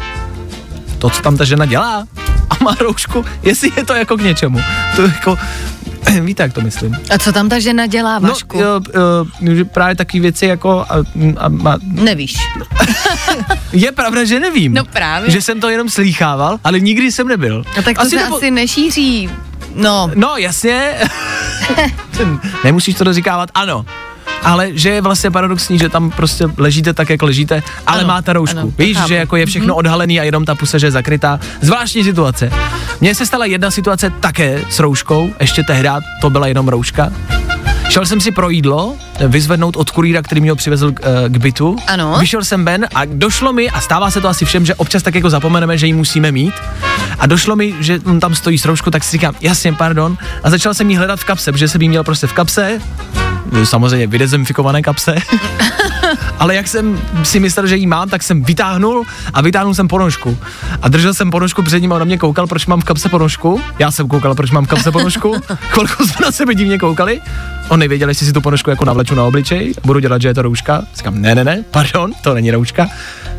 to, 0.99 1.09
co 1.09 1.21
tam 1.21 1.37
ta 1.37 1.43
žena 1.43 1.65
dělá 1.65 2.07
a 2.49 2.63
má 2.63 2.75
roušku, 2.79 3.25
jestli 3.43 3.71
je 3.77 3.85
to 3.85 3.93
jako 3.93 4.17
k 4.17 4.21
něčemu. 4.21 4.59
To 4.95 5.01
je 5.01 5.07
jako, 5.07 5.37
Víte, 6.21 6.43
jak 6.43 6.53
to 6.53 6.61
myslím? 6.61 6.97
A 7.09 7.17
co 7.17 7.31
tam 7.31 7.49
ta 7.49 7.59
žena 7.59 7.85
dělá, 7.87 8.19
Vašku? 8.19 8.57
No, 8.57 8.63
jo, 8.63 8.81
jo, 9.41 9.65
právě 9.65 9.95
taky 9.95 10.19
věci 10.19 10.45
jako... 10.45 10.85
A, 10.89 10.95
a, 11.37 11.45
a, 11.45 11.77
Nevíš. 11.83 12.35
je 13.73 13.91
pravda, 13.91 14.23
že 14.23 14.39
nevím. 14.39 14.73
No 14.73 14.85
právě. 14.85 15.31
Že 15.31 15.41
jsem 15.41 15.59
to 15.59 15.69
jenom 15.69 15.89
slýchával, 15.89 16.59
ale 16.63 16.79
nikdy 16.79 17.11
jsem 17.11 17.27
nebyl. 17.27 17.63
No 17.77 17.83
tak 17.83 17.95
to 17.95 18.01
Asi 18.01 18.17
se 18.19 18.25
po- 18.29 18.35
asi 18.35 18.51
nešíří. 18.51 19.29
No, 19.75 20.11
No, 20.15 20.37
jasně. 20.37 20.93
Nemusíš 22.63 22.95
to 22.95 23.03
doříkávat, 23.03 23.49
ano. 23.53 23.85
Ale 24.45 24.69
že 24.73 24.89
je 24.89 25.01
vlastně 25.01 25.31
paradoxní, 25.31 25.79
že 25.79 25.89
tam 25.89 26.11
prostě 26.11 26.45
ležíte 26.57 26.93
tak, 26.93 27.09
jak 27.09 27.21
ležíte, 27.21 27.63
ale 27.87 27.99
Ano, 27.99 28.07
máte 28.07 28.33
roušku. 28.33 28.57
ano, 28.59 28.71
Víš, 28.77 28.97
že 29.07 29.15
jako 29.15 29.35
je 29.35 29.45
všechno 29.45 29.75
odhalený 29.75 30.19
a 30.19 30.23
jenom 30.23 30.45
ta 30.45 30.55
pusa, 30.55 30.77
že 30.77 30.87
je 30.87 30.91
zakrytá. 30.91 31.39
Zvláštní 31.61 32.03
situace. 32.03 32.51
Mně 33.01 33.15
se 33.15 33.25
stala 33.25 33.45
jedna 33.45 33.71
situace 33.71 34.09
také 34.19 34.61
s 34.69 34.79
rouškou, 34.79 35.29
ještě 35.39 35.63
tehdy 35.63 35.89
to 36.21 36.29
byla 36.29 36.47
jenom 36.47 36.67
rouška. 36.67 37.11
Šel 37.95 38.05
jsem 38.05 38.21
si 38.21 38.31
pro 38.31 38.49
jídlo, 38.49 38.95
vyzvednout 39.27 39.75
od 39.75 39.91
kurýra, 39.91 40.21
který 40.21 40.41
mě 40.41 40.51
ho 40.51 40.55
přivezl 40.55 40.91
k, 40.91 40.99
eh, 41.03 41.29
k 41.29 41.37
bytu. 41.37 41.75
Ano. 41.87 42.17
Vyšel 42.19 42.43
jsem 42.43 42.65
ven 42.65 42.87
a 42.95 43.05
došlo 43.05 43.53
mi, 43.53 43.69
a 43.69 43.81
stává 43.81 44.11
se 44.11 44.21
to 44.21 44.29
asi 44.29 44.45
všem, 44.45 44.65
že 44.65 44.75
občas 44.75 45.03
tak 45.03 45.15
jako 45.15 45.29
zapomeneme, 45.29 45.77
že 45.77 45.87
ji 45.87 45.93
musíme 45.93 46.31
mít. 46.31 46.53
A 47.19 47.25
došlo 47.25 47.55
mi, 47.55 47.73
že 47.79 47.99
on 48.05 48.19
tam 48.19 48.35
stojí 48.35 48.57
s 48.57 48.65
rouškou, 48.65 48.91
tak 48.91 49.03
si 49.03 49.11
říkám, 49.11 49.35
jasně, 49.41 49.73
pardon. 49.73 50.17
A 50.43 50.49
začal 50.49 50.73
jsem 50.73 50.89
jí 50.89 50.95
hledat 50.95 51.19
v 51.19 51.23
kapse, 51.23 51.51
protože 51.51 51.67
jsem 51.67 51.81
jí 51.81 51.89
měl 51.89 52.03
prostě 52.03 52.27
v 52.27 52.33
kapse, 52.33 52.81
samozřejmě 53.63 54.07
vydezinfikované 54.07 54.81
kapse. 54.81 55.15
Ale 56.39 56.55
jak 56.55 56.67
jsem 56.67 57.01
si 57.23 57.39
myslel, 57.39 57.67
že 57.67 57.77
ji 57.77 57.87
mám, 57.87 58.09
tak 58.09 58.23
jsem 58.23 58.43
vytáhnul 58.43 59.03
a 59.33 59.41
vytáhnul 59.41 59.73
jsem 59.73 59.87
ponožku. 59.87 60.37
A 60.81 60.89
držel 60.89 61.13
jsem 61.13 61.31
ponožku 61.31 61.63
před 61.63 61.79
ním 61.79 61.91
a 61.91 61.95
on 61.95 61.99
na 61.99 62.05
mě 62.05 62.17
koukal, 62.17 62.47
proč 62.47 62.65
mám 62.65 62.81
v 62.81 62.83
kapse 62.83 63.09
ponožku. 63.09 63.61
Já 63.79 63.91
jsem 63.91 64.07
koukal, 64.07 64.35
proč 64.35 64.51
mám 64.51 64.65
v 64.65 64.67
kapse 64.67 64.91
ponožku. 64.91 65.35
Chvilku 65.69 66.07
jsme 66.07 66.25
na 66.25 66.31
sebe 66.31 66.55
divně 66.55 66.77
koukali. 66.79 67.21
On 67.69 67.79
nevěděl, 67.79 68.09
jestli 68.09 68.25
si 68.25 68.33
tu 68.33 68.41
ponožku 68.41 68.69
jako 68.69 68.85
navleču 68.85 69.15
na 69.15 69.23
obličej, 69.23 69.73
budu 69.83 69.99
dělat, 69.99 70.21
že 70.21 70.27
je 70.27 70.33
to 70.33 70.41
rouška. 70.41 70.83
Říkám, 70.95 71.21
ne, 71.21 71.35
ne, 71.35 71.43
ne, 71.43 71.63
pardon, 71.71 72.11
to 72.23 72.33
není 72.33 72.51
rouška. 72.51 72.87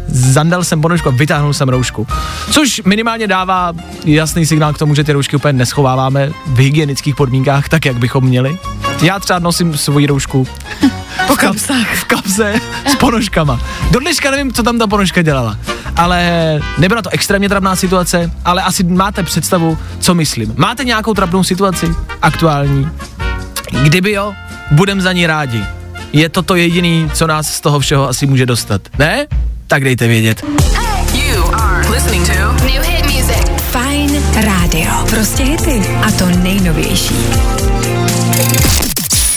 Zandal 0.07 0.65
jsem 0.65 0.81
ponožku 0.81 1.09
a 1.09 1.13
vytáhnul 1.13 1.53
jsem 1.53 1.69
roušku. 1.69 2.07
Což 2.51 2.83
minimálně 2.85 3.27
dává 3.27 3.73
jasný 4.05 4.47
signál 4.47 4.73
k 4.73 4.79
tomu, 4.79 4.95
že 4.95 5.05
ty 5.05 5.13
roušky 5.13 5.37
úplně 5.37 5.53
neschováváme 5.53 6.31
v 6.47 6.59
hygienických 6.59 7.17
podmínkách 7.17 7.69
tak, 7.69 7.85
jak 7.85 7.99
bychom 7.99 8.25
měli. 8.25 8.59
Já 9.03 9.19
třeba 9.19 9.39
nosím 9.39 9.77
svoji 9.77 10.07
roušku 10.07 10.47
po 11.27 11.37
kapsách. 11.37 11.95
V 11.95 12.05
kapse 12.05 12.55
s 12.87 12.95
ponožkama. 12.95 13.61
Do 13.91 14.01
dneška 14.01 14.31
nevím, 14.31 14.53
co 14.53 14.63
tam 14.63 14.79
ta 14.79 14.87
ponožka 14.87 15.23
dělala. 15.23 15.59
Ale 15.97 16.61
nebyla 16.79 17.03
to 17.03 17.11
extrémně 17.11 17.49
trapná 17.49 17.77
situace, 17.77 18.31
ale 18.45 18.63
asi 18.63 18.85
máte 18.85 19.23
představu, 19.23 19.79
co 20.01 20.15
myslím. 20.15 20.55
Máte 20.57 20.85
nějakou 20.85 21.15
trapnou 21.15 21.45
situaci? 21.45 21.95
Aktuální? 22.23 22.89
Kdyby 23.83 24.13
jo, 24.13 24.35
budem 24.71 25.01
za 25.01 25.13
ní 25.13 25.27
rádi. 25.27 25.65
Je 26.13 26.29
to 26.29 26.43
to 26.43 26.57
jediný, 26.57 27.11
co 27.15 27.27
nás 27.27 27.55
z 27.55 27.61
toho 27.61 27.81
všeho 27.81 28.09
asi 28.09 28.27
může 28.27 28.47
dostat. 28.47 28.83
Ne? 28.99 29.27
Tak 29.67 29.85
dejte 29.85 30.09
vědět. 30.09 30.45
You 31.13 31.55
are 31.55 31.89
listening 31.91 32.27
to 32.27 32.53
New 32.65 32.83
Hit 32.83 33.05
Music. 33.05 33.47
Fine 33.73 34.21
Radio. 34.35 34.91
Prostě 35.11 35.43
hity. 35.43 35.83
A 36.03 36.11
to 36.11 36.27
nejnovější. 36.27 37.15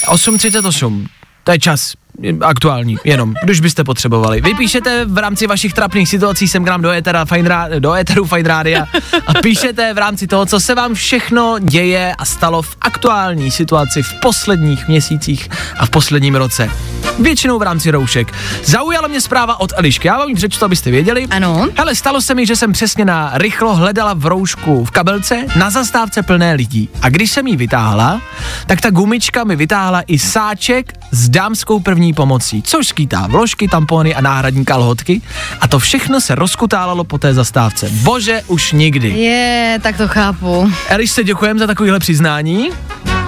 8.38. 0.07 1.07
To 1.43 1.51
je 1.51 1.59
čas 1.59 1.98
aktuální, 2.41 2.97
jenom, 3.03 3.33
když 3.43 3.59
byste 3.59 3.83
potřebovali. 3.83 4.41
Vy 4.41 4.53
píšete 4.53 5.05
v 5.05 5.17
rámci 5.17 5.47
vašich 5.47 5.73
trapných 5.73 6.09
situací 6.09 6.47
sem 6.47 6.63
k 6.63 6.67
nám 6.67 6.81
do, 6.81 6.91
etera, 6.91 7.25
Fine 7.25 7.49
Ra- 7.49 7.79
do 7.79 7.93
Eteru 7.93 8.25
Fine 8.25 8.49
Rádia 8.49 8.85
a 9.27 9.33
píšete 9.33 9.93
v 9.93 9.97
rámci 9.97 10.27
toho, 10.27 10.45
co 10.45 10.59
se 10.59 10.75
vám 10.75 10.93
všechno 10.93 11.55
děje 11.59 12.15
a 12.17 12.25
stalo 12.25 12.61
v 12.61 12.77
aktuální 12.81 13.51
situaci 13.51 14.03
v 14.03 14.13
posledních 14.21 14.87
měsících 14.87 15.49
a 15.77 15.85
v 15.85 15.89
posledním 15.89 16.35
roce. 16.35 16.71
Většinou 17.19 17.59
v 17.59 17.61
rámci 17.61 17.91
roušek. 17.91 18.33
Zaujala 18.63 19.07
mě 19.07 19.21
zpráva 19.21 19.59
od 19.59 19.73
Elišky, 19.75 20.07
já 20.07 20.17
vám 20.17 20.29
ji 20.29 20.35
přečtu, 20.35 20.65
abyste 20.65 20.91
věděli. 20.91 21.27
Ano. 21.29 21.67
Hele, 21.77 21.95
stalo 21.95 22.21
se 22.21 22.35
mi, 22.35 22.45
že 22.45 22.55
jsem 22.55 22.73
přesně 22.73 23.05
na 23.05 23.31
rychlo 23.33 23.75
hledala 23.75 24.13
v 24.13 24.25
roušku 24.25 24.85
v 24.85 24.91
kabelce 24.91 25.45
na 25.55 25.69
zastávce 25.69 26.23
plné 26.23 26.53
lidí. 26.53 26.89
A 27.01 27.09
když 27.09 27.31
jsem 27.31 27.47
ji 27.47 27.57
vytáhla, 27.57 28.21
tak 28.67 28.81
ta 28.81 28.89
gumička 28.89 29.43
mi 29.43 29.55
vytáhla 29.55 30.01
i 30.07 30.19
sáček 30.19 30.93
s 31.11 31.29
dámskou 31.29 31.79
první 31.79 32.08
pomocí, 32.13 32.61
což 32.61 32.87
skýtá 32.87 33.27
vložky, 33.27 33.67
tampony 33.67 34.15
a 34.15 34.21
náhradní 34.21 34.65
kalhotky. 34.65 35.21
A 35.61 35.67
to 35.67 35.79
všechno 35.79 36.21
se 36.21 36.35
rozkutálalo 36.35 37.03
po 37.03 37.17
té 37.17 37.33
zastávce. 37.33 37.89
Bože, 37.89 38.41
už 38.47 38.71
nikdy. 38.71 39.09
Je, 39.09 39.79
tak 39.81 39.97
to 39.97 40.07
chápu. 40.07 40.71
Elišce, 40.87 41.23
děkujem 41.23 41.59
za 41.59 41.67
takovéhle 41.67 41.99
přiznání. 41.99 42.69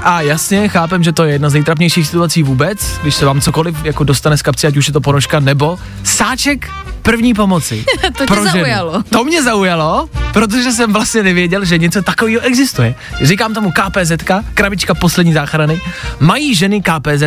A 0.04 0.22
jasně, 0.22 0.68
chápem, 0.68 1.04
že 1.04 1.12
to 1.12 1.24
je 1.24 1.32
jedna 1.34 1.50
z 1.50 1.54
nejtrapnějších 1.54 2.06
situací 2.08 2.44
vůbec, 2.44 2.98
když 3.02 3.16
se 3.16 3.26
vám 3.26 3.42
cokoliv 3.42 3.86
jako 3.86 4.04
dostane 4.04 4.38
z 4.38 4.42
kapsy, 4.42 4.68
ať 4.68 4.78
už 4.78 4.88
je 4.88 4.94
to 4.94 5.02
ponožka 5.02 5.40
nebo 5.40 5.80
sáček 6.04 6.70
první 7.02 7.34
pomoci. 7.34 7.86
To 8.02 8.24
tě 8.24 8.28
pro 8.28 8.36
ženu. 8.36 8.52
zaujalo. 8.52 9.04
To 9.10 9.24
mě 9.24 9.44
zaujalo, 9.44 10.10
protože 10.34 10.72
jsem 10.72 10.94
vlastně 10.94 11.24
nevěděl, 11.24 11.66
že 11.66 11.78
něco 11.78 12.02
takového 12.02 12.42
existuje. 12.42 12.96
Říkám 13.22 13.54
tomu 13.54 13.72
KPZ, 13.72 14.12
krabička 14.54 14.94
poslední 14.94 15.34
záchrany. 15.34 15.82
Mají 16.20 16.56
ženy 16.56 16.82
KPZ? 16.82 17.24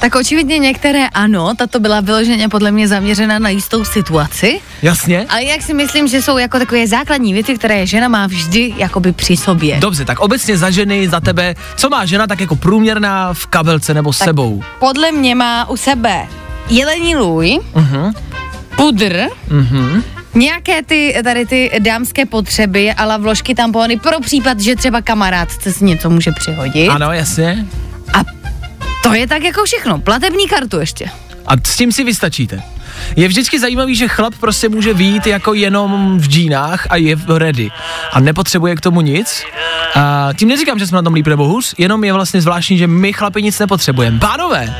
Tak 0.00 0.14
očividně 0.14 0.58
některé 0.58 1.08
ano, 1.08 1.54
tato 1.58 1.80
byla 1.80 2.00
vyloženě 2.00 2.48
podle 2.48 2.70
mě 2.70 2.88
zaměřena 2.88 3.38
na 3.38 3.48
jistou 3.48 3.84
situaci, 3.84 4.60
Jasně? 4.82 5.26
ale 5.28 5.44
jak 5.44 5.62
si 5.62 5.74
myslím, 5.74 6.08
že 6.08 6.22
jsou 6.22 6.38
jako 6.38 6.58
takové 6.58 6.86
základní 6.86 7.32
věci, 7.32 7.54
které 7.54 7.86
žena 7.86 8.08
má 8.08 8.26
vždy 8.26 8.74
jakoby 8.76 9.12
při 9.12 9.36
sobě. 9.36 9.76
Dobře, 9.80 10.04
tak 10.04 10.20
obecně 10.20 10.56
za 10.58 10.70
ženy, 10.70 11.08
za 11.08 11.20
tebe, 11.20 11.54
co 11.76 11.88
má 11.90 11.97
žena 12.04 12.26
tak 12.26 12.40
jako 12.40 12.56
průměrná 12.56 13.34
v 13.34 13.46
kabelce 13.46 13.94
nebo 13.94 14.12
s 14.12 14.18
Tak 14.18 14.26
sebou? 14.28 14.62
Podle 14.80 15.12
mě 15.12 15.34
má 15.34 15.68
u 15.68 15.76
sebe 15.76 16.26
jelení 16.68 17.16
lůj, 17.16 17.58
Mhm. 17.74 18.12
pudr, 18.76 19.22
Mhm. 19.50 20.02
nějaké 20.34 20.82
ty, 20.82 21.16
tady 21.24 21.46
ty 21.46 21.70
dámské 21.78 22.26
potřeby, 22.26 22.92
ale 22.92 23.18
vložky 23.18 23.54
tampony 23.54 23.96
pro 23.96 24.20
případ, 24.20 24.60
že 24.60 24.76
třeba 24.76 25.02
kamarádce 25.02 25.72
si 25.72 25.84
něco 25.84 26.10
může 26.10 26.32
přihodit. 26.32 26.88
Ano, 26.90 27.12
jasně. 27.12 27.66
A 28.12 28.20
to 29.02 29.14
je 29.14 29.26
tak 29.26 29.42
jako 29.42 29.64
všechno. 29.64 29.98
Platební 30.00 30.48
kartu 30.48 30.78
ještě. 30.80 31.06
A 31.46 31.52
s 31.66 31.76
tím 31.76 31.92
si 31.92 32.04
vystačíte. 32.04 32.62
Je 33.16 33.28
vždycky 33.28 33.60
zajímavý, 33.60 33.94
že 33.94 34.08
chlap 34.08 34.34
prostě 34.40 34.68
může 34.68 34.94
výjít 34.94 35.26
jako 35.26 35.54
jenom 35.54 36.18
v 36.18 36.28
džínách 36.28 36.86
a 36.90 36.96
je 36.96 37.16
ready. 37.36 37.70
A 38.12 38.20
nepotřebuje 38.20 38.76
k 38.76 38.80
tomu 38.80 39.00
nic. 39.00 39.42
A 39.94 40.28
tím 40.36 40.48
neříkám, 40.48 40.78
že 40.78 40.86
jsme 40.86 40.96
na 40.96 41.02
tom 41.02 41.14
líp 41.14 41.26
nebo 41.26 41.48
hůř, 41.48 41.74
jenom 41.78 42.04
je 42.04 42.12
vlastně 42.12 42.40
zvláštní, 42.40 42.78
že 42.78 42.86
my 42.86 43.12
chlapi 43.12 43.42
nic 43.42 43.58
nepotřebujeme. 43.58 44.18
Pánové, 44.18 44.74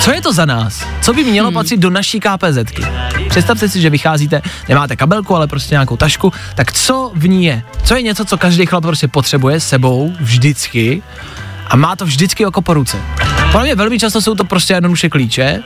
co 0.00 0.12
je 0.12 0.22
to 0.22 0.32
za 0.32 0.44
nás? 0.44 0.86
Co 1.02 1.12
by 1.12 1.24
mělo 1.24 1.48
hmm. 1.48 1.54
patřit 1.54 1.80
do 1.80 1.90
naší 1.90 2.20
KPZky? 2.20 2.82
Představte 3.28 3.68
si, 3.68 3.80
že 3.80 3.90
vycházíte, 3.90 4.42
nemáte 4.68 4.96
kabelku, 4.96 5.36
ale 5.36 5.46
prostě 5.46 5.74
nějakou 5.74 5.96
tašku, 5.96 6.32
tak 6.54 6.72
co 6.72 7.12
v 7.14 7.28
ní 7.28 7.44
je? 7.44 7.62
Co 7.84 7.96
je 7.96 8.02
něco, 8.02 8.24
co 8.24 8.38
každý 8.38 8.66
chlap 8.66 8.82
prostě 8.82 9.08
potřebuje 9.08 9.60
s 9.60 9.68
sebou 9.68 10.12
vždycky 10.20 11.02
a 11.66 11.76
má 11.76 11.96
to 11.96 12.04
vždycky 12.04 12.42
jako 12.42 12.62
po 12.62 12.74
ruce? 12.74 12.96
Podle 13.52 13.64
mě 13.66 13.74
velmi 13.74 13.98
často 13.98 14.20
jsou 14.22 14.34
to 14.34 14.44
prostě 14.44 14.74
jednoduše 14.74 15.08
klíče, 15.08 15.62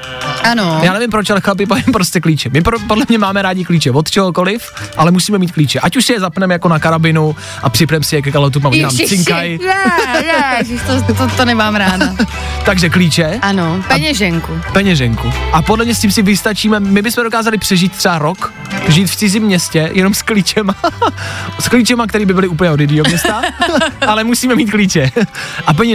Ano. 0.50 0.80
já 0.82 0.92
nevím 0.92 1.10
proč, 1.10 1.30
ale 1.30 1.40
chlapi 1.40 1.66
pojem 1.66 1.84
prostě 1.92 2.20
klíče. 2.20 2.48
My 2.52 2.62
pro, 2.62 2.78
podle 2.88 3.04
mě 3.08 3.18
máme 3.18 3.42
rádi 3.42 3.64
klíče 3.64 3.90
od 3.90 4.10
čehokoliv, 4.10 4.72
ale 4.96 5.10
musíme 5.10 5.38
mít 5.38 5.52
klíče. 5.52 5.80
Ať 5.80 5.96
už 5.96 6.04
si 6.04 6.12
je 6.12 6.20
zapneme 6.20 6.54
jako 6.54 6.68
na 6.68 6.78
karabinu 6.78 7.36
a 7.62 7.68
připneme 7.70 8.04
si 8.04 8.16
je 8.16 8.22
ke 8.22 8.32
kalotu, 8.32 8.60
a 8.64 8.76
nám 8.82 8.90
cinkaj. 8.90 9.58
ne, 9.66 10.22
ne, 10.22 10.64
to, 11.06 11.14
to, 11.14 11.28
to 11.36 11.44
nemám 11.44 11.74
ráda. 11.76 12.14
Takže 12.64 12.90
klíče, 12.90 13.38
Ano, 13.42 13.84
peněženku. 13.88 14.60
peněženku. 14.72 15.32
A 15.52 15.62
podle 15.62 15.84
mě 15.84 15.94
s 15.94 16.00
tím 16.00 16.10
si 16.12 16.22
vystačíme, 16.22 16.80
my 16.80 17.02
bychom 17.02 17.24
dokázali 17.24 17.58
přežít 17.58 17.92
třeba 17.92 18.18
rok, 18.18 18.52
žít 18.88 19.04
v 19.10 19.16
cizím 19.16 19.42
městě, 19.42 19.90
jenom 19.92 20.14
s 20.14 20.22
klíčema. 20.22 20.74
s 21.60 21.68
klíčema, 21.68 22.06
který 22.06 22.24
by 22.26 22.34
byly 22.34 22.48
úplně 22.48 22.70
od 22.70 22.80
města, 22.80 23.42
ale 24.06 24.24
musíme 24.24 24.54
mít 24.54 24.70
klíče. 24.70 25.10
A 25.66 25.74
peněženku. 25.74 25.89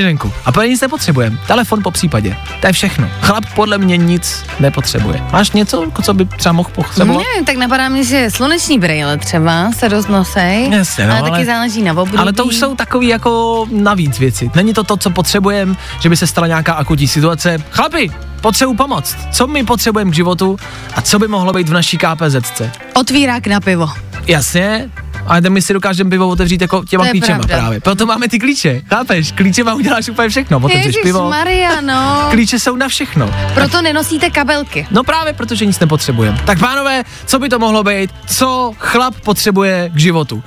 A 0.45 0.51
peníze 0.51 0.75
nic 0.75 0.81
nepotřebujeme. 0.81 1.37
Telefon 1.47 1.83
po 1.83 1.91
případě. 1.91 2.37
To 2.61 2.67
je 2.67 2.73
všechno. 2.73 3.09
Chlap 3.21 3.45
podle 3.55 3.77
mě 3.77 3.97
nic 3.97 4.43
nepotřebuje. 4.59 5.23
Máš 5.31 5.51
něco, 5.51 5.91
co 6.03 6.13
by 6.13 6.25
třeba 6.25 6.53
mohl 6.53 6.69
potřebovat? 6.75 7.23
Nevím, 7.23 7.45
tak 7.45 7.55
napadá 7.55 7.89
mě, 7.89 8.03
že 8.03 8.31
sluneční 8.31 8.79
brýle 8.79 9.17
třeba 9.17 9.71
se 9.71 9.89
dost 9.89 10.09
nosej, 10.09 10.69
Jasně, 10.71 11.07
no, 11.07 11.11
ale, 11.11 11.19
ale- 11.21 11.31
taky 11.31 11.45
záleží 11.45 11.81
na 11.81 11.91
období. 11.91 12.17
Ale 12.17 12.33
to 12.33 12.45
už 12.45 12.55
jsou 12.55 12.75
takový 12.75 13.07
jako 13.07 13.65
navíc 13.71 14.19
věci. 14.19 14.51
Není 14.55 14.73
to 14.73 14.83
to, 14.83 14.97
co 14.97 15.09
potřebujeme, 15.09 15.75
že 15.99 16.09
by 16.09 16.17
se 16.17 16.27
stala 16.27 16.47
nějaká 16.47 16.73
akutní 16.73 17.07
situace. 17.07 17.57
Chlapi, 17.71 18.11
potřebuji 18.41 18.73
pomoct. 18.73 19.17
Co 19.31 19.47
my 19.47 19.63
potřebujeme 19.63 20.11
k 20.11 20.13
životu 20.13 20.57
a 20.93 21.01
co 21.01 21.19
by 21.19 21.27
mohlo 21.27 21.53
být 21.53 21.69
v 21.69 21.73
naší 21.73 21.97
KPZce? 21.97 22.71
Otvírák 22.93 23.47
na 23.47 23.59
pivo. 23.59 23.89
Jasně, 24.27 24.89
ale 25.27 25.41
my 25.49 25.61
si 25.61 25.73
dokážeme 25.73 26.09
pivo 26.09 26.27
otevřít 26.27 26.61
jako 26.61 26.83
těma 26.83 27.07
klíčema 27.07 27.37
pravda. 27.37 27.57
právě. 27.57 27.79
Proto 27.79 28.05
máme 28.05 28.27
ty 28.27 28.39
klíče, 28.39 28.81
chápeš? 28.89 29.31
Klíčema 29.31 29.73
uděláš 29.73 30.09
úplně 30.09 30.29
všechno. 30.29 30.57
Otevřeš 30.59 30.95
pivo, 31.03 31.29
Maria, 31.29 31.81
no. 31.81 32.27
klíče 32.31 32.59
jsou 32.59 32.75
na 32.75 32.87
všechno. 32.87 33.35
Proto 33.53 33.81
nenosíte 33.81 34.29
kabelky. 34.29 34.87
No 34.91 35.03
právě 35.03 35.33
protože 35.33 35.65
nic 35.65 35.79
nepotřebujeme. 35.79 36.41
Tak 36.45 36.59
pánové, 36.59 37.03
co 37.25 37.39
by 37.39 37.49
to 37.49 37.59
mohlo 37.59 37.83
být? 37.83 38.11
Co 38.27 38.71
chlap 38.77 39.15
potřebuje 39.15 39.89
k 39.93 39.99
životu? 39.99 40.43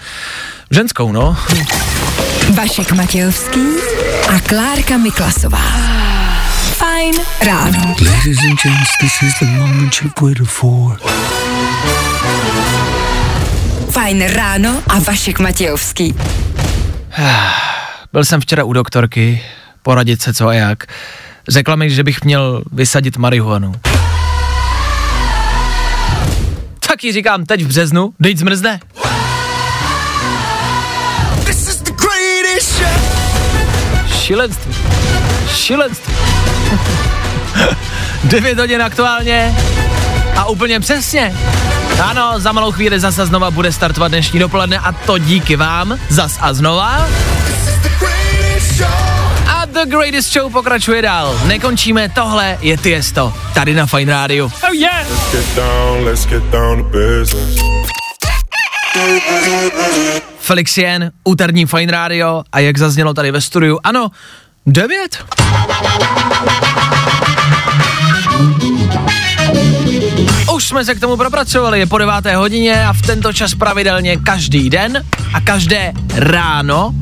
Ženskou, 0.70 1.12
no. 1.12 1.37
Vašek 2.55 2.93
Matějovský 2.93 3.61
a 4.37 4.41
Klárka 4.41 4.97
Miklasová. 4.97 5.62
Fajn 6.72 7.14
ráno. 7.47 7.95
Ladies 8.01 8.39
and 8.39 8.61
gents, 8.62 8.91
this 9.01 9.22
is 9.22 9.39
the 9.41 9.47
moment 9.47 9.95
you've 10.03 10.14
waited 10.20 10.49
for. 10.49 10.99
Fajn 13.91 14.22
ráno 14.22 14.82
a 14.89 14.99
Vašek 14.99 15.39
Matějovský. 15.39 16.14
Byl 18.12 18.24
jsem 18.24 18.41
včera 18.41 18.64
u 18.64 18.72
doktorky, 18.72 19.43
poradit 19.82 20.22
se 20.22 20.34
co 20.34 20.49
a 20.49 20.55
jak. 20.55 20.84
Řekla 21.49 21.76
mi, 21.76 21.91
že 21.91 22.05
bych 22.05 22.24
měl 22.24 22.62
vysadit 22.72 23.16
marihuanu. 23.16 23.74
Tak 26.89 27.05
ji 27.05 27.12
říkám 27.12 27.45
teď 27.45 27.62
v 27.62 27.66
březnu, 27.66 28.12
dejť 28.20 28.39
zmrzne. 28.39 28.80
Šílenství. 34.28 34.74
Šílenství. 35.55 36.14
9 38.24 38.59
hodin 38.59 38.82
aktuálně 38.82 39.55
a 40.36 40.47
úplně 40.47 40.80
přesně. 40.80 41.34
Ano, 42.03 42.40
za 42.40 42.53
malou 42.53 42.72
chvíli 42.72 43.01
zase 43.01 43.26
znova 43.26 43.51
bude 43.51 43.72
startovat 43.72 44.09
dnešní 44.09 44.40
dopoledne 44.40 44.78
a 44.78 44.92
to 44.92 45.18
díky 45.18 45.57
vám, 45.57 45.99
zas 46.09 46.38
a 46.40 46.55
znova. 46.55 47.09
A 49.46 49.66
The 49.66 49.86
Greatest 49.86 50.32
Show 50.32 50.53
pokračuje 50.53 51.03
dál. 51.03 51.40
Nekončíme, 51.46 52.09
tohle 52.09 52.59
je 52.61 52.76
Tiesto, 52.76 53.34
tady 53.55 53.74
na 53.74 53.86
Fine 53.86 54.12
Radio. 54.12 54.44
Oh 54.46 54.74
yeah! 54.74 55.07
Get 55.32 55.57
down, 55.57 56.05
let's 56.05 56.26
get 56.26 56.42
down 56.42 56.84
to 56.84 56.90
business. 56.90 57.57
Felix 60.38 60.78
Jen, 60.78 61.12
úterní 61.24 61.66
Fine 61.66 61.92
Radio 61.92 62.42
a 62.53 62.59
jak 62.59 62.78
zaznělo 62.78 63.14
tady 63.14 63.30
ve 63.30 63.40
studiu, 63.40 63.78
ano, 63.84 64.09
9. 64.66 65.24
Jsme 70.79 70.85
se 70.85 70.95
k 70.95 71.01
tomu 71.01 71.16
propracovali, 71.16 71.79
je 71.79 71.87
po 71.87 71.99
deváté 71.99 72.37
hodině 72.37 72.87
a 72.87 72.93
v 72.93 73.03
tento 73.03 73.33
čas 73.33 73.55
pravidelně 73.55 74.16
každý 74.16 74.70
den 74.70 75.05
a 75.35 75.41
každé 75.41 75.93
ráno 76.14 76.95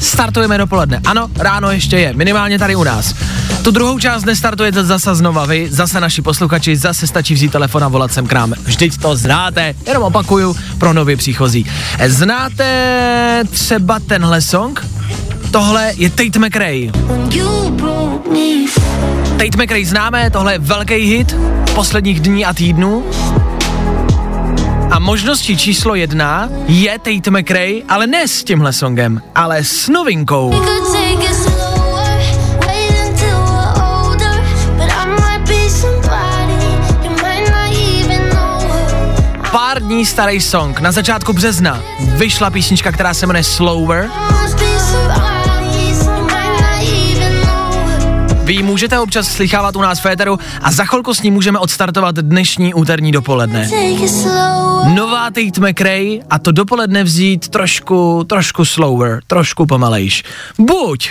startujeme 0.00 0.58
dopoledne. 0.58 1.00
Ano, 1.06 1.28
ráno 1.36 1.70
ještě 1.70 1.98
je, 1.98 2.12
minimálně 2.12 2.58
tady 2.58 2.76
u 2.76 2.84
nás. 2.84 3.14
Tu 3.62 3.70
druhou 3.70 3.98
část 3.98 4.24
nestartujete 4.24 4.84
zase 4.84 5.14
znova 5.14 5.46
vy, 5.46 5.68
zase 5.70 6.00
naši 6.00 6.22
posluchači, 6.22 6.76
zase 6.76 7.06
stačí 7.06 7.34
vzít 7.34 7.52
telefon 7.52 7.84
a 7.84 7.88
volat 7.88 8.12
sem 8.12 8.26
k 8.26 8.32
nám. 8.32 8.54
Vždyť 8.64 8.98
to 8.98 9.16
znáte, 9.16 9.74
jenom 9.86 10.02
opakuju 10.02 10.56
pro 10.78 10.92
nově 10.92 11.16
příchozí. 11.16 11.66
Znáte 12.06 13.44
třeba 13.50 14.00
tenhle 14.00 14.40
song? 14.40 14.86
Tohle 15.50 15.92
je 15.96 16.10
Tate 16.10 16.38
McRae. 16.38 16.90
Tate 19.38 19.56
McRae 19.56 19.86
známe, 19.86 20.30
tohle 20.30 20.52
je 20.52 20.58
velký 20.58 20.94
hit 20.94 21.36
posledních 21.74 22.20
dní 22.20 22.44
a 22.44 22.54
týdnů. 22.54 23.04
A 24.90 24.98
možností 24.98 25.56
číslo 25.56 25.94
jedna 25.94 26.48
je 26.66 26.98
Tate 26.98 27.30
McRae, 27.30 27.82
ale 27.88 28.06
ne 28.06 28.28
s 28.28 28.44
tímhle 28.44 28.72
songem, 28.72 29.22
ale 29.34 29.64
s 29.64 29.88
novinkou. 29.88 30.54
Pár 39.52 39.82
dní 39.82 40.06
starý 40.06 40.40
song, 40.40 40.80
na 40.80 40.92
začátku 40.92 41.32
března 41.32 41.82
vyšla 42.00 42.50
písnička, 42.50 42.92
která 42.92 43.14
se 43.14 43.26
jmenuje 43.26 43.44
Slower. 43.44 44.10
Vy 48.48 48.54
ji 48.54 48.62
můžete 48.62 48.98
občas 48.98 49.28
slychávat 49.28 49.76
u 49.76 49.80
nás 49.80 50.00
Féteru 50.00 50.38
a 50.62 50.72
za 50.72 50.84
chvilku 50.84 51.14
s 51.14 51.22
ní 51.22 51.30
můžeme 51.30 51.58
odstartovat 51.58 52.14
dnešní 52.14 52.74
úterní 52.74 53.12
dopoledne. 53.12 53.70
Nová 54.94 55.30
Tate 55.30 55.60
McRae 55.60 56.18
a 56.30 56.38
to 56.38 56.52
dopoledne 56.52 57.04
vzít 57.04 57.48
trošku, 57.48 58.24
trošku 58.24 58.64
slower, 58.64 59.20
trošku 59.26 59.66
pomalejš. 59.66 60.24
Buď, 60.58 61.10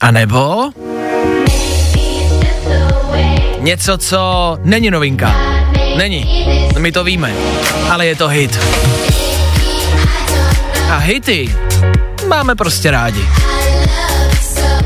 a 0.00 0.10
nebo 0.10 0.70
něco, 3.58 3.98
co 3.98 4.58
není 4.64 4.90
novinka. 4.90 5.36
Není, 5.96 6.46
my 6.78 6.92
to 6.92 7.04
víme, 7.04 7.32
ale 7.90 8.06
je 8.06 8.16
to 8.16 8.28
hit. 8.28 8.58
A 10.90 10.96
hity 10.96 11.56
máme 12.28 12.54
prostě 12.54 12.90
rádi. 12.90 13.24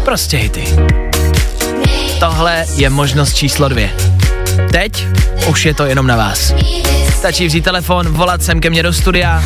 Prostě 0.04 0.36
hity. 0.36 0.64
Tohle 2.20 2.66
je 2.74 2.90
možnost 2.90 3.34
číslo 3.34 3.68
dvě. 3.68 3.90
Teď 4.72 5.06
už 5.48 5.64
je 5.64 5.74
to 5.74 5.86
jenom 5.86 6.06
na 6.06 6.16
vás. 6.16 6.52
Stačí 7.16 7.46
vzít 7.46 7.64
telefon, 7.64 8.08
volat 8.08 8.42
sem 8.42 8.60
ke 8.60 8.70
mně 8.70 8.82
do 8.82 8.92
studia, 8.92 9.44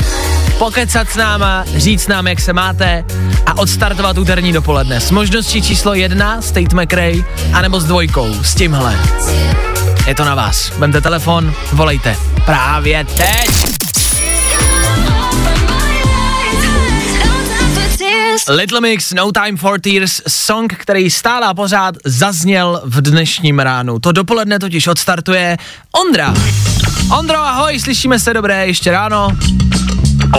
pokecat 0.59 1.11
s 1.11 1.17
náma, 1.17 1.65
říct 1.77 2.07
nám, 2.07 2.27
jak 2.27 2.41
se 2.41 2.53
máte 2.53 3.05
a 3.47 3.59
odstartovat 3.59 4.19
úterní 4.19 4.53
dopoledne 4.53 5.01
s 5.01 5.11
možností 5.11 5.63
číslo 5.63 5.95
jedna 5.95 6.43
s 6.43 6.51
Tate 6.51 6.77
McRae, 6.83 7.25
anebo 7.53 7.81
s 7.81 7.85
dvojkou, 7.85 8.35
s 8.43 8.55
tímhle. 8.55 8.99
Je 10.07 10.15
to 10.15 10.25
na 10.25 10.35
vás. 10.35 10.73
Vemte 10.79 11.01
telefon, 11.01 11.55
volejte. 11.73 12.17
Právě 12.45 13.05
teď. 13.05 14.02
Little 18.49 18.81
Mix, 18.81 19.13
No 19.13 19.33
Time 19.33 19.57
for 19.57 19.81
Tears, 19.81 20.23
song, 20.29 20.75
který 20.75 21.11
stále 21.11 21.47
a 21.47 21.55
pořád 21.55 21.95
zazněl 22.05 22.81
v 22.85 23.01
dnešním 23.01 23.59
ránu. 23.59 23.99
To 23.99 24.13
dopoledne 24.13 24.59
totiž 24.59 24.87
odstartuje 24.87 25.57
Ondra. 26.07 26.35
Ondro, 27.19 27.39
ahoj, 27.39 27.81
slyšíme 27.81 28.19
se 28.19 28.35
dobré, 28.35 28.67
ještě 28.67 28.91
ráno. 28.91 29.29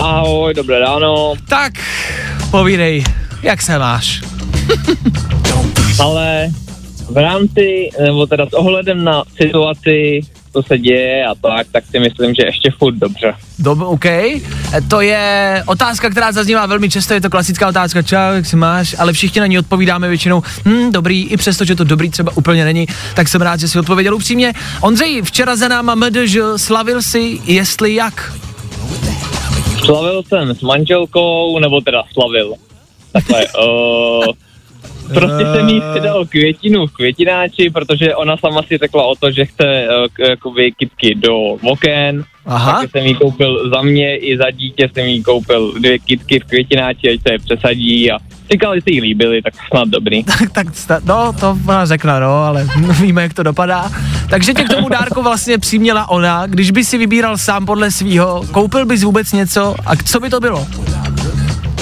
Ahoj, 0.01 0.53
dobré 0.53 0.79
ráno. 0.79 1.33
Tak, 1.49 1.73
povídej, 2.51 3.03
jak 3.41 3.61
se 3.61 3.79
máš? 3.79 4.21
Ale 5.99 6.49
v 7.09 7.17
rámci, 7.17 7.89
nebo 8.01 8.25
teda 8.25 8.45
s 8.45 8.53
ohledem 8.53 9.03
na 9.03 9.23
situaci, 9.41 10.21
co 10.53 10.63
se 10.63 10.77
děje 10.77 11.25
a 11.25 11.35
tak, 11.35 11.67
tak 11.71 11.83
si 11.91 11.99
myslím, 11.99 12.33
že 12.35 12.45
ještě 12.45 12.71
furt 12.77 12.95
dobře. 12.95 13.33
Dob, 13.59 13.79
OK. 13.81 14.05
E, 14.05 14.41
To 14.87 15.01
je 15.01 15.63
otázka, 15.67 16.09
která 16.09 16.31
zaznívá 16.31 16.65
velmi 16.65 16.89
často, 16.89 17.13
je 17.13 17.21
to 17.21 17.29
klasická 17.29 17.67
otázka, 17.67 18.01
čau, 18.01 18.33
jak 18.33 18.45
se 18.45 18.57
máš, 18.57 18.95
ale 18.99 19.13
všichni 19.13 19.41
na 19.41 19.47
ní 19.47 19.59
odpovídáme 19.59 20.07
většinou, 20.07 20.43
hm, 20.65 20.91
dobrý, 20.91 21.23
i 21.23 21.37
přesto, 21.37 21.65
že 21.65 21.75
to 21.75 21.83
dobrý 21.83 22.09
třeba 22.09 22.31
úplně 22.35 22.65
není, 22.65 22.87
tak 23.15 23.27
jsem 23.27 23.41
rád, 23.41 23.59
že 23.59 23.67
si 23.67 23.79
odpověděl 23.79 24.15
upřímně. 24.15 24.53
Ondřej, 24.81 25.21
včera 25.21 25.55
za 25.55 25.67
náma 25.67 25.95
MDŽ, 25.95 26.37
slavil 26.57 27.01
si, 27.01 27.39
jestli 27.45 27.95
jak? 27.95 28.33
Slavil 29.85 30.23
jsem 30.23 30.55
s 30.55 30.61
manželkou, 30.61 31.59
nebo 31.59 31.81
teda 31.81 32.03
slavil. 32.13 32.53
Takhle, 33.11 33.45
uh, 33.47 34.25
prostě 35.13 35.45
jsem 35.53 35.69
jí 35.69 35.81
si 35.93 35.99
dal 35.99 36.25
květinu 36.25 36.87
v 36.87 36.91
květináči, 36.93 37.69
protože 37.69 38.15
ona 38.15 38.37
sama 38.37 38.61
si 38.63 38.77
řekla 38.77 39.03
o 39.03 39.15
to, 39.15 39.31
že 39.31 39.45
chce 39.45 39.63
uh, 39.87 40.07
k- 40.13 40.29
jakoby 40.29 40.71
kytky 40.71 41.15
do 41.15 41.37
oken. 41.61 42.23
Aha. 42.45 42.81
Tak 42.81 42.91
jsem 42.91 43.05
jí 43.05 43.15
koupil 43.15 43.69
za 43.75 43.81
mě 43.81 44.17
i 44.17 44.37
za 44.37 44.51
dítě 44.51 44.89
jsem 44.93 45.05
jí 45.05 45.23
koupil 45.23 45.73
dvě 45.79 45.99
kytky 45.99 46.39
v 46.39 46.43
květináči, 46.43 47.09
ať 47.13 47.19
se 47.27 47.33
je 47.33 47.39
přesadí 47.39 48.11
a 48.11 48.17
říkal, 48.51 48.75
že 48.75 48.81
si 48.81 48.91
jí 48.91 49.01
líbily, 49.01 49.41
tak 49.41 49.53
snad 49.71 49.87
dobrý. 49.87 50.23
tak, 50.53 50.71
tak, 50.87 51.05
no, 51.05 51.33
to 51.39 51.57
ona 51.67 51.85
řekla, 51.85 52.19
no, 52.19 52.43
ale 52.43 52.67
víme, 53.01 53.21
jak 53.21 53.33
to 53.33 53.43
dopadá. 53.43 53.91
Takže 54.29 54.53
tě 54.53 54.63
k 54.63 54.69
tomu 54.69 54.89
dárku 54.89 55.21
vlastně 55.23 55.57
přiměla 55.57 56.09
ona, 56.09 56.47
když 56.47 56.71
by 56.71 56.83
si 56.83 56.97
vybíral 56.97 57.37
sám 57.37 57.65
podle 57.65 57.91
svýho, 57.91 58.43
koupil 58.51 58.85
bys 58.85 59.03
vůbec 59.03 59.31
něco 59.31 59.75
a 59.85 59.95
co 59.95 60.19
by 60.19 60.29
to 60.29 60.39
bylo? 60.39 60.67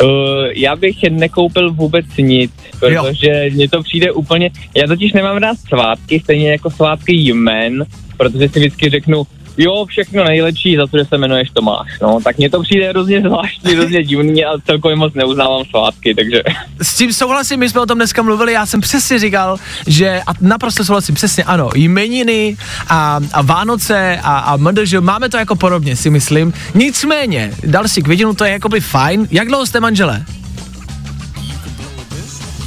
Uh, 0.04 0.08
já 0.56 0.76
bych 0.76 1.04
nekoupil 1.10 1.74
vůbec 1.74 2.06
nic, 2.18 2.52
protože 2.80 3.50
mně 3.54 3.70
to 3.70 3.84
přijde 3.84 4.12
úplně, 4.12 4.50
já 4.76 4.88
totiž 4.88 5.14
nemám 5.14 5.38
rád 5.38 5.58
svátky, 5.58 6.20
stejně 6.20 6.52
jako 6.52 6.70
svátky 6.70 7.14
jmen, 7.14 7.86
protože 8.18 8.50
si 8.50 8.60
vždycky 8.60 8.90
řeknu, 8.90 9.24
jo, 9.58 9.86
všechno 9.86 10.24
nejlepší 10.24 10.76
za 10.76 10.88
to, 10.88 10.98
že 10.98 11.06
se 11.06 11.16
jmenuješ 11.16 11.50
Tomáš, 11.50 12.00
no, 12.02 12.20
tak 12.24 12.38
mně 12.38 12.50
to 12.50 12.62
přijde 12.62 12.90
hrozně 12.90 13.22
zvláštní, 13.22 13.76
hrozně 13.76 14.04
divný 14.04 14.46
a 14.46 14.60
celkově 14.66 14.96
moc 14.96 15.14
neuznávám 15.14 15.66
svátky, 15.66 16.16
takže 16.16 16.44
S 16.82 16.98
tím 16.98 17.14
souhlasím, 17.14 17.60
my 17.60 17.70
jsme 17.70 17.82
o 17.82 17.86
tom 17.86 17.98
dneska 17.98 18.22
mluvili, 18.22 18.54
já 18.54 18.66
jsem 18.66 18.82
přesně 18.82 19.20
říkal, 19.20 19.58
že 19.88 20.22
a 20.28 20.32
naprosto 20.42 20.86
souhlasím, 20.86 21.16
přesně 21.16 21.44
ano, 21.44 21.70
jmeniny 21.76 22.58
a, 22.90 23.20
a 23.34 23.42
Vánoce 23.42 24.20
a, 24.24 24.38
a 24.38 24.58
MDŽ, 24.58 24.94
máme 25.00 25.30
to 25.30 25.38
jako 25.38 25.56
podobně, 25.56 25.96
si 25.96 26.10
myslím. 26.10 26.54
Nicméně, 26.76 27.54
dal 27.64 27.88
si 27.88 28.02
květinu, 28.02 28.34
to 28.34 28.44
je 28.46 28.52
jakoby 28.52 28.80
fajn. 28.80 29.28
Jak 29.32 29.48
dlouho 29.48 29.66
jste 29.66 29.80
manželé? 29.80 30.26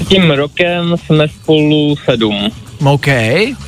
tím 0.08 0.30
rokem 0.30 0.96
jsme 0.96 1.28
spolu 1.28 1.96
sedm. 2.04 2.50
OK, 2.86 3.06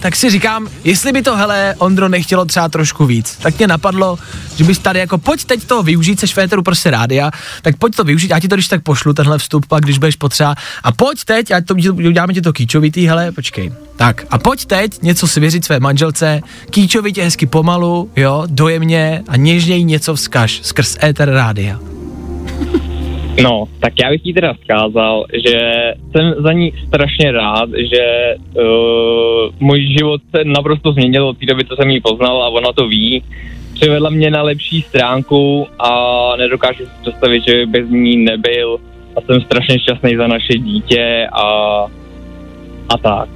tak 0.01 0.17
si 0.17 0.31
říkám, 0.31 0.69
jestli 0.85 1.13
by 1.13 1.23
to, 1.23 1.37
hele, 1.37 1.75
Ondro, 1.79 2.09
nechtělo 2.09 2.45
třeba 2.45 2.69
trošku 2.69 3.07
víc, 3.07 3.37
tak 3.43 3.59
mě 3.59 3.67
napadlo, 3.67 4.19
že 4.57 4.65
bys 4.65 4.79
tady 4.79 4.99
jako, 4.99 5.19
pojď 5.19 5.45
teď 5.45 5.65
to 5.65 5.83
využít, 5.83 6.21
seš 6.21 6.35
féteru 6.35 6.63
prostě 6.63 6.91
rádia, 6.91 7.31
tak 7.63 7.77
pojď 7.77 7.97
to 7.97 8.05
využít, 8.05 8.31
já 8.31 8.41
ti 8.41 8.49
to 8.49 8.57
když 8.57 8.69
tak 8.69 8.83
pošlu, 8.83 9.13
tenhle 9.13 9.39
vstup, 9.39 9.67
pak 9.67 9.83
když 9.85 9.99
budeš 9.99 10.17
potřeba, 10.17 10.55
a 10.83 10.93
pojď 10.93 11.25
teď, 11.25 11.51
ať 11.51 11.67
to 11.67 11.75
uděláme 11.75 12.35
ti 12.35 12.41
to 12.41 12.53
kýčovitý, 12.53 13.07
hele, 13.07 13.33
počkej, 13.33 13.73
tak 13.97 14.27
a 14.31 14.39
pojď 14.39 14.65
teď 14.65 15.03
něco 15.03 15.29
si 15.29 15.41
věřit 15.41 15.65
své 15.65 15.81
manželce, 15.81 16.41
kýčovitě 16.71 17.25
hezky 17.25 17.47
pomalu, 17.47 18.11
jo, 18.17 18.43
dojemně 18.47 19.23
a 19.29 19.37
něžněji 19.37 19.85
něco 19.85 20.15
vzkaž 20.15 20.61
skrz 20.63 20.97
éter 21.03 21.31
rádia. 21.31 21.79
No, 23.43 23.65
tak 23.81 23.93
já 24.03 24.11
bych 24.11 24.27
jí 24.27 24.35
teda 24.35 24.55
vzkázal, 24.55 25.25
že 25.33 25.61
jsem 26.13 26.35
za 26.39 26.53
ní 26.53 26.73
strašně 26.87 27.33
rád, 27.33 27.69
že 27.71 28.35
uh, 28.55 28.65
můj 29.61 29.97
život 29.99 30.21
se 30.37 30.45
naprosto 30.45 30.93
změnil 30.93 31.29
od 31.29 31.39
té 31.39 31.47
doby, 31.47 31.65
co 31.65 31.77
jsem 31.77 31.91
ji 31.91 32.01
poznal 32.01 32.43
a 32.43 32.49
ona 32.49 32.73
to 32.73 32.89
ví. 32.89 33.23
Přivedla 33.75 34.11
mě 34.11 34.31
na 34.31 34.43
lepší 34.43 34.83
stránku 34.83 35.67
a 35.79 35.91
nedokážu 36.37 36.85
si 36.85 36.91
představit, 37.03 37.43
že 37.49 37.67
bez 37.67 37.91
ní 37.91 38.17
nebyl 38.17 38.79
a 39.17 39.21
jsem 39.21 39.41
strašně 39.41 39.79
šťastný 39.79 40.17
za 40.17 40.27
naše 40.27 40.59
dítě 40.59 41.29
a, 41.33 41.47
a 42.89 42.99
tak. 43.03 43.29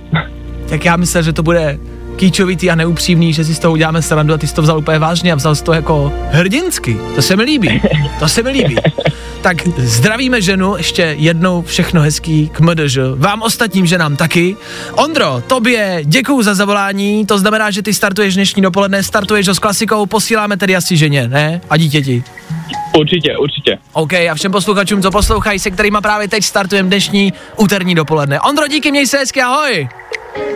Tak 0.69 0.85
já 0.85 0.97
myslím, 0.97 1.23
že 1.23 1.33
to 1.33 1.43
bude 1.43 1.79
kýčovitý 2.17 2.71
a 2.71 2.75
neupřímný, 2.75 3.33
že 3.33 3.45
si 3.45 3.55
z 3.55 3.59
toho 3.59 3.73
uděláme 3.73 4.03
srandu 4.03 4.35
a 4.35 4.39
ty 4.39 4.47
jsi 4.47 4.55
to 4.55 4.63
vzal 4.63 4.79
úplně 4.79 4.99
vážně 4.99 5.33
a 5.33 5.35
vzal 5.35 5.55
jsi 5.55 5.65
to 5.65 5.73
jako 5.73 6.13
hrdinsky. 6.31 6.97
To 7.15 7.23
se 7.23 7.37
mi 7.37 7.43
líbí. 7.43 7.83
To 8.19 8.29
se 8.29 8.43
mi 8.43 8.51
líbí. 8.51 8.77
Tak 9.43 9.67
zdravíme 9.79 10.43
ženu, 10.43 10.77
ještě 10.77 11.15
jednou 11.19 11.63
všechno 11.63 12.01
hezký 12.01 12.49
k 12.49 12.61
MDŽ. 12.61 12.99
Vám 13.17 13.43
ostatním 13.43 13.87
ženám 13.87 14.17
taky. 14.17 14.57
Ondro, 14.93 15.43
tobě 15.47 16.01
děkuju 16.05 16.43
za 16.43 16.55
zavolání, 16.55 17.27
to 17.27 17.39
znamená, 17.39 17.71
že 17.71 17.83
ty 17.83 17.95
startuješ 17.95 18.35
dnešní 18.35 18.63
dopoledne, 18.63 19.03
startuješ 19.03 19.49
ho 19.49 19.55
s 19.55 19.59
klasikou, 19.59 20.07
posíláme 20.07 20.57
tedy 20.57 20.77
asi 20.77 20.97
ženě, 20.97 21.29
ne? 21.29 21.61
A 21.71 21.77
dítěti. 21.77 22.25
Určitě, 22.99 23.37
určitě. 23.37 23.79
OK, 23.93 24.13
a 24.13 24.35
všem 24.35 24.53
posluchačům, 24.53 25.03
co 25.03 25.11
poslouchají, 25.11 25.59
se 25.59 25.71
kterými 25.71 25.99
právě 26.03 26.29
teď 26.29 26.45
startujeme 26.45 26.89
dnešní 26.89 27.33
úterní 27.57 27.95
dopoledne. 27.95 28.41
Ondro, 28.41 28.69
díky, 28.69 28.91
měj 28.91 29.07
se 29.07 29.19
hezky, 29.19 29.43
ahoj. 29.43 29.89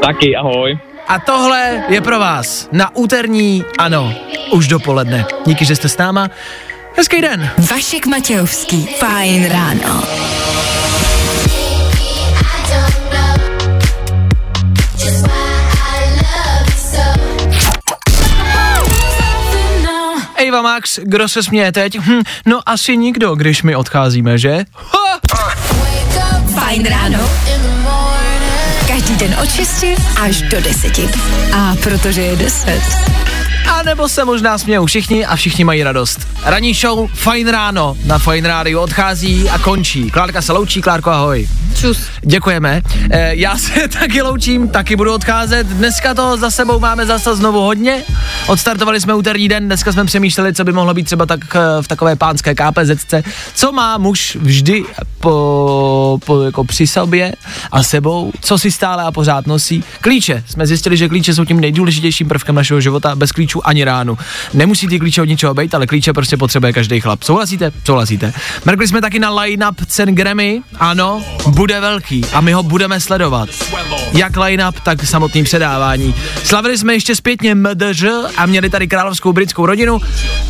Taky, 0.03 0.37
ahoj. 0.37 0.78
A 1.09 1.18
tohle 1.18 1.85
je 1.89 2.01
pro 2.01 2.18
vás 2.18 2.68
na 2.72 2.97
úterní, 2.97 3.64
ano, 3.78 4.14
už 4.53 4.68
dopoledne. 4.68 5.26
Díky, 5.47 5.64
že 5.64 5.76
jste 5.76 5.89
s 5.89 5.97
náma. 5.97 6.28
Hezký 6.97 7.20
den. 7.20 7.51
Vašek 7.70 8.07
Matějovský, 8.07 8.86
fajn 8.86 9.51
ráno. 9.51 10.03
Eva 20.36 20.62
Max, 20.62 20.99
kdo 21.03 21.28
se 21.28 21.42
směje 21.42 21.72
teď? 21.72 21.99
Hm, 21.99 22.22
no 22.47 22.61
asi 22.66 22.97
nikdo, 22.97 23.34
když 23.34 23.62
my 23.62 23.76
odcházíme, 23.76 24.38
že? 24.38 24.64
Ha! 24.74 25.20
Fajn 26.55 26.86
ráno. 26.86 27.30
Každý 28.88 29.16
den 29.16 29.36
od 29.42 29.51
6 29.51 29.84
až 30.20 30.42
do 30.42 30.61
10. 30.61 30.99
A 31.55 31.76
protože 31.82 32.20
je 32.22 32.36
10. 32.36 32.82
Nebo 33.85 34.09
se 34.09 34.24
možná 34.24 34.59
smějou 34.59 34.87
všichni 34.87 35.26
a 35.26 35.37
všichni 35.37 35.64
mají 35.64 35.82
radost. 35.82 36.20
Ranní 36.45 36.74
show 36.74 37.09
Fajn 37.14 37.49
ráno 37.49 37.97
na 38.07 38.18
Fajn 38.18 38.45
rádiu 38.45 38.80
odchází 38.80 39.51
a 39.51 39.59
končí. 39.59 40.11
Klárka 40.11 40.43
se 40.43 40.53
loučí, 40.53 40.82
Klárko 40.82 41.11
ahoj. 41.11 41.49
Čus. 41.75 42.09
Děkujeme. 42.20 42.83
E, 43.11 43.37
já 43.37 43.59
se 43.59 43.89
taky 43.99 44.22
loučím, 44.22 44.68
taky 44.68 44.97
budu 44.97 45.14
odcházet. 45.14 45.66
Dneska 45.66 46.14
to 46.14 46.37
za 46.37 46.51
sebou 46.51 46.81
máme 46.81 47.07
zase 47.07 47.37
znovu 47.37 47.61
hodně. 47.61 48.03
Odstartovali 48.47 49.01
jsme 49.01 49.14
úterní 49.14 49.49
den, 49.49 49.66
dneska 49.66 49.93
jsme 49.93 50.05
přemýšleli, 50.05 50.55
co 50.55 50.64
by 50.64 50.72
mohlo 50.72 50.95
být 50.95 51.05
třeba 51.05 51.27
tak 51.27 51.57
eh, 51.57 51.83
v 51.83 51.89
takové 51.89 52.16
pánské 52.16 52.55
KPZC. 52.55 53.14
Co 53.55 53.72
má 53.72 53.99
muž 53.99 54.37
vždy 54.41 54.85
po, 55.20 56.18
po, 56.27 56.43
jako 56.43 56.64
při 56.64 56.87
sobě 56.87 57.33
a 57.72 57.83
sebou, 57.83 58.33
co 58.41 58.59
si 58.59 58.70
stále 58.70 59.03
a 59.03 59.12
pořád 59.12 59.47
nosí. 59.47 59.85
Klíče. 60.01 60.45
Jsme 60.47 60.66
zjistili, 60.66 60.97
že 60.97 61.09
klíče 61.09 61.35
jsou 61.35 61.45
tím 61.45 61.61
nejdůležitějším 61.61 62.29
prvkem 62.29 62.55
našeho 62.55 62.81
života. 62.81 63.16
Bez 63.16 63.33
klíčů 63.33 63.66
ani 63.66 63.85
ránu. 63.85 64.18
Nemusí 64.55 64.89
ty 64.89 64.99
klíče 64.99 65.22
od 65.22 65.29
ničeho 65.29 65.55
být, 65.55 65.75
ale 65.75 65.87
klíče 65.87 66.12
prostě 66.12 66.37
potřebuje 66.37 66.72
každý 66.72 67.01
chlap. 67.01 67.22
Souhlasíte? 67.22 67.72
Souhlasíte. 67.85 68.33
Mrkli 68.64 68.89
jsme 68.89 69.01
taky 69.01 69.18
na 69.18 69.31
line-up 69.41 69.87
cen 69.87 70.14
Grammy. 70.14 70.62
Ano, 70.79 71.25
bude 71.65 71.81
velký 71.81 72.25
a 72.33 72.41
my 72.41 72.53
ho 72.53 72.62
budeme 72.62 73.01
sledovat. 73.01 73.49
Jak 74.12 74.37
line-up, 74.37 74.81
tak 74.81 75.05
samotný 75.05 75.45
předávání. 75.45 76.15
Slavili 76.45 76.79
jsme 76.79 76.95
ještě 76.95 77.17
zpětně 77.17 77.55
MDŽ 77.55 78.05
a 78.37 78.47
měli 78.47 78.71
tady 78.71 78.89
královskou 78.89 79.33
britskou 79.33 79.67
rodinu. 79.67 80.01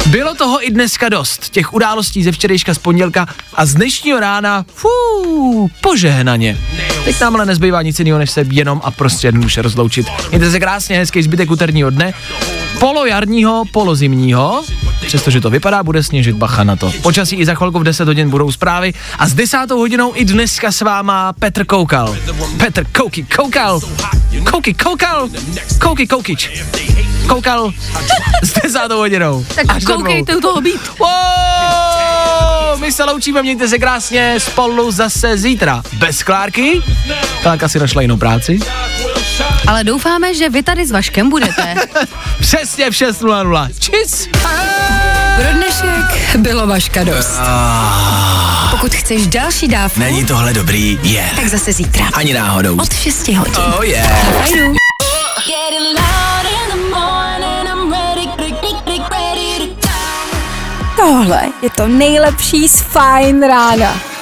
Bylo 0.07 0.35
toho 0.35 0.67
i 0.67 0.71
dneska 0.71 1.09
dost. 1.09 1.49
Těch 1.51 1.75
událostí 1.75 2.25
ze 2.25 2.33
včerejška 2.33 2.75
z 2.75 2.79
pondělka 2.79 3.27
a 3.55 3.67
z 3.67 3.75
dnešního 3.75 4.21
rána, 4.21 4.65
fú, 4.75 5.71
požehnaně. 5.81 6.59
Teď 7.05 7.21
nám 7.21 7.37
ale 7.37 7.47
nezbývá 7.47 7.83
nic 7.83 7.99
jiného, 7.99 8.19
než 8.19 8.31
se 8.31 8.45
jenom 8.51 8.81
a 8.85 8.91
prostě 8.91 9.27
jednoduše 9.27 9.63
rozloučit. 9.63 10.07
Mějte 10.31 10.51
se 10.51 10.61
krásně, 10.61 10.99
hezký 10.99 11.23
zbytek 11.23 11.51
úterního 11.51 11.91
dne. 11.91 12.15
Polo 12.85 13.07
jarního, 13.07 13.65
polo 13.73 13.95
zimního, 13.95 14.63
přestože 15.07 15.41
to 15.41 15.51
vypadá, 15.51 15.83
bude 15.83 16.03
sněžit 16.03 16.37
bacha 16.37 16.65
na 16.65 16.77
to. 16.77 16.93
Počasí 17.03 17.37
i 17.37 17.47
za 17.47 17.55
chvilku 17.55 17.79
v 17.79 17.85
10 17.85 18.09
hodin 18.09 18.31
budou 18.31 18.53
zprávy 18.53 18.95
a 19.19 19.27
s 19.27 19.35
10 19.35 19.71
hodinou 19.71 20.13
i 20.15 20.25
dneska 20.25 20.73
s 20.73 20.81
váma 20.81 21.33
Petr 21.33 21.65
Koukal. 21.65 22.17
Petr 22.57 22.85
Kouky 22.93 23.27
Koukal. 23.37 23.81
Kouky 24.51 24.75
Koukal. 24.75 25.29
Kouky 25.81 26.07
Koukič. 26.07 26.63
Koukal 27.29 27.73
s 28.43 28.53
10 28.63 28.93
hodinou. 28.93 29.45
Tak 29.55 29.85
koukejte 29.85 30.37
u 30.37 30.41
toho 30.41 30.61
být. 30.61 30.81
Wow, 30.99 32.81
my 32.81 32.93
se 32.93 33.05
loučíme, 33.05 33.43
mějte 33.43 33.69
se 33.69 33.79
krásně, 33.79 34.35
spolu 34.39 34.91
zase 34.91 35.39
zítra. 35.39 35.83
Bez 35.93 36.23
Klárky, 36.23 36.83
Klárka 37.43 37.69
si 37.69 37.79
našla 37.79 38.03
jinou 38.03 38.17
práci. 38.17 38.61
Ale 39.67 39.85
doufáme, 39.85 40.35
že 40.35 40.49
vy 40.49 40.63
tady 40.63 40.87
s 40.87 40.91
Vaškem 40.91 41.31
budete. 41.31 41.75
Přesně 42.75 42.91
v 42.91 43.13
6.00. 43.13 43.69
Čis. 43.79 44.29
Pro 45.37 45.53
dnešek 45.53 46.37
bylo 46.37 46.67
Vaška 46.67 47.05
dost. 47.05 47.41
Pokud 48.71 48.95
chceš 48.95 49.27
další 49.27 49.69
dávku, 49.69 50.01
Není 50.01 50.25
tohle 50.25 50.53
dobrý? 50.53 50.99
Je. 51.03 51.13
Yeah. 51.13 51.37
tak 51.37 51.49
zase 51.49 51.73
zítra. 51.73 52.07
Ani 52.15 52.35
náhodou. 52.35 52.77
Od 52.77 52.93
6 52.95 53.29
hodin. 53.29 53.55
Oh 53.57 53.85
yeah. 53.85 54.77
Tohle 60.97 61.43
je 61.63 61.71
to 61.71 61.89
nejlepší 61.89 62.69
z 62.69 62.81
Fajn 62.81 63.43
rána. 63.43 64.14